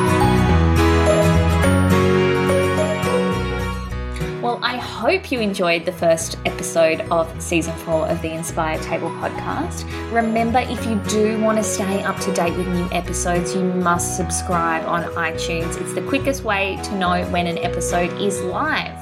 Well, 4.55 4.63
I 4.65 4.77
hope 4.77 5.33
you 5.33 5.41
enjoyed 5.41 5.85
the 5.85 5.91
first 5.91 6.39
episode 6.45 7.01
of 7.11 7.43
season 7.43 7.75
four 7.79 8.07
of 8.07 8.23
the 8.23 8.31
Inspire 8.31 8.79
Table 8.79 9.09
podcast. 9.09 9.83
Remember, 10.13 10.61
if 10.61 10.87
you 10.87 10.95
do 11.09 11.43
want 11.43 11.59
to 11.59 11.65
stay 11.65 12.05
up 12.05 12.21
to 12.21 12.33
date 12.33 12.57
with 12.57 12.69
new 12.69 12.89
episodes, 12.93 13.53
you 13.53 13.65
must 13.65 14.17
subscribe 14.17 14.87
on 14.87 15.03
iTunes. 15.15 15.77
It's 15.81 15.93
the 15.95 16.03
quickest 16.03 16.45
way 16.45 16.79
to 16.85 16.95
know 16.97 17.25
when 17.31 17.49
an 17.49 17.59
episode 17.59 18.13
is 18.21 18.41
live. 18.43 18.97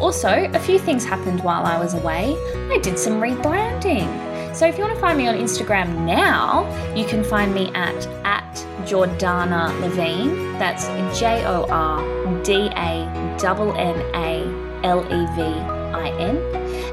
Also, 0.00 0.50
a 0.54 0.58
few 0.58 0.78
things 0.78 1.04
happened 1.04 1.44
while 1.44 1.66
I 1.66 1.78
was 1.78 1.92
away. 1.92 2.34
I 2.72 2.78
did 2.78 2.98
some 2.98 3.20
rebranding. 3.20 4.08
So 4.56 4.66
if 4.66 4.78
you 4.78 4.84
want 4.84 4.94
to 4.94 5.00
find 5.02 5.18
me 5.18 5.28
on 5.28 5.34
Instagram 5.34 6.06
now, 6.06 6.64
you 6.96 7.04
can 7.04 7.22
find 7.22 7.52
me 7.54 7.70
at 7.74 8.06
at 8.24 8.54
Jordanna 8.86 9.78
Levin. 9.82 10.58
That's 10.58 10.86
J 11.20 11.44
O 11.44 11.66
R 11.68 12.42
D 12.42 12.68
A 12.68 13.06
N 13.14 13.38
N 13.76 14.14
A 14.14 14.57
L 14.84 15.04
E 15.04 15.26
V 15.36 15.42
I 15.42 16.10
N. 16.18 16.36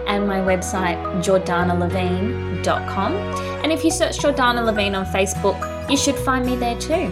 And 0.08 0.28
my 0.28 0.40
website, 0.40 0.98
jordannalevin.com. 1.24 3.14
And 3.64 3.72
if 3.72 3.84
you 3.84 3.92
search 3.92 4.20
Jordanna 4.20 4.64
Levin 4.64 4.94
on 4.96 5.06
Facebook, 5.06 5.60
you 5.90 5.98
should 5.98 6.16
find 6.16 6.46
me 6.46 6.56
there 6.56 6.78
too. 6.80 7.12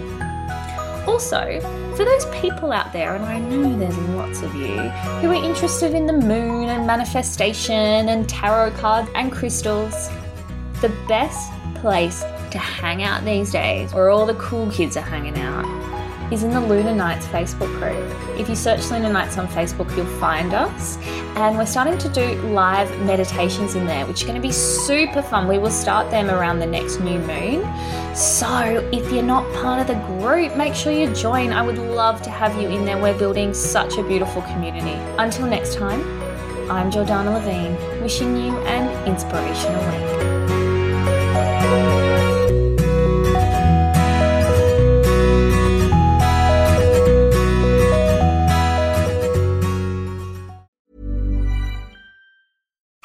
Also, 1.08 1.60
for 1.96 2.06
those 2.06 2.26
people 2.28 2.72
out 2.72 2.94
there, 2.94 3.16
and 3.16 3.26
I 3.26 3.40
know 3.40 3.78
there's 3.78 3.98
lots 4.10 4.42
of 4.42 4.56
you, 4.56 4.78
who 5.22 5.30
are 5.32 5.44
interested 5.44 5.94
in 5.94 6.06
the 6.06 6.14
moon 6.14 6.70
and 6.70 6.88
manifestation 6.88 8.10
and 8.10 8.28
tarot 8.30 8.72
cards 8.72 9.10
and 9.16 9.32
crystals, 9.32 10.10
the 10.82 10.90
best 11.08 11.52
place 11.76 12.24
to 12.52 12.58
hang 12.58 13.04
out 13.04 13.26
these 13.26 13.52
days, 13.52 13.94
where 13.94 14.10
all 14.10 14.26
the 14.26 14.36
cool 14.36 14.72
kids 14.72 14.96
are 14.96 15.02
hanging 15.02 15.38
out, 15.38 15.66
is 16.34 16.42
in 16.42 16.50
the 16.50 16.60
Lunar 16.60 16.96
Nights 16.96 17.28
Facebook 17.28 17.72
group. 17.80 18.40
If 18.40 18.50
you 18.50 18.56
search 18.56 18.90
Lunar 18.90 19.14
Nights 19.14 19.38
on 19.38 19.48
Facebook, 19.48 19.96
you'll 19.96 20.08
find 20.20 20.52
us. 20.54 20.98
And 21.38 21.56
we're 21.58 21.68
starting 21.68 22.00
to 22.00 22.10
do 22.10 22.42
live 22.54 22.90
meditations 23.02 23.76
in 23.76 23.86
there, 23.86 24.08
which 24.08 24.24
are 24.24 24.26
going 24.26 24.42
to 24.42 24.42
be 24.42 24.52
super 24.52 25.22
fun. 25.22 25.48
We 25.48 25.60
will 25.60 25.70
start 25.70 26.10
them 26.10 26.32
around 26.32 26.58
the 26.58 26.66
next 26.66 27.00
new 27.00 27.20
moon. 27.20 27.64
So 28.16 28.90
if 28.92 29.12
you're 29.12 29.22
not 29.22 29.46
part 29.54 29.80
of 29.80 29.86
the 29.86 30.02
group, 30.20 30.58
make 30.58 30.74
sure 30.74 30.92
you 30.92 31.14
join. 31.14 31.54
I 31.54 31.62
would 31.62 31.78
love 31.78 32.24
to 32.24 32.32
have 32.32 32.60
you 32.60 32.68
in 32.68 32.84
there. 32.84 32.98
We're 32.98 33.18
building 33.18 33.54
such 33.54 33.98
a 33.98 34.04
beautiful 34.04 34.42
community. 34.42 35.00
Until 35.20 35.46
next 35.46 35.76
time, 35.76 36.02
I'm 36.72 36.90
Jordanna 36.90 37.36
Levin, 37.36 38.02
wishing 38.02 38.36
you 38.36 38.58
an 38.66 39.08
inspirational 39.08 39.82
week. 39.92 40.33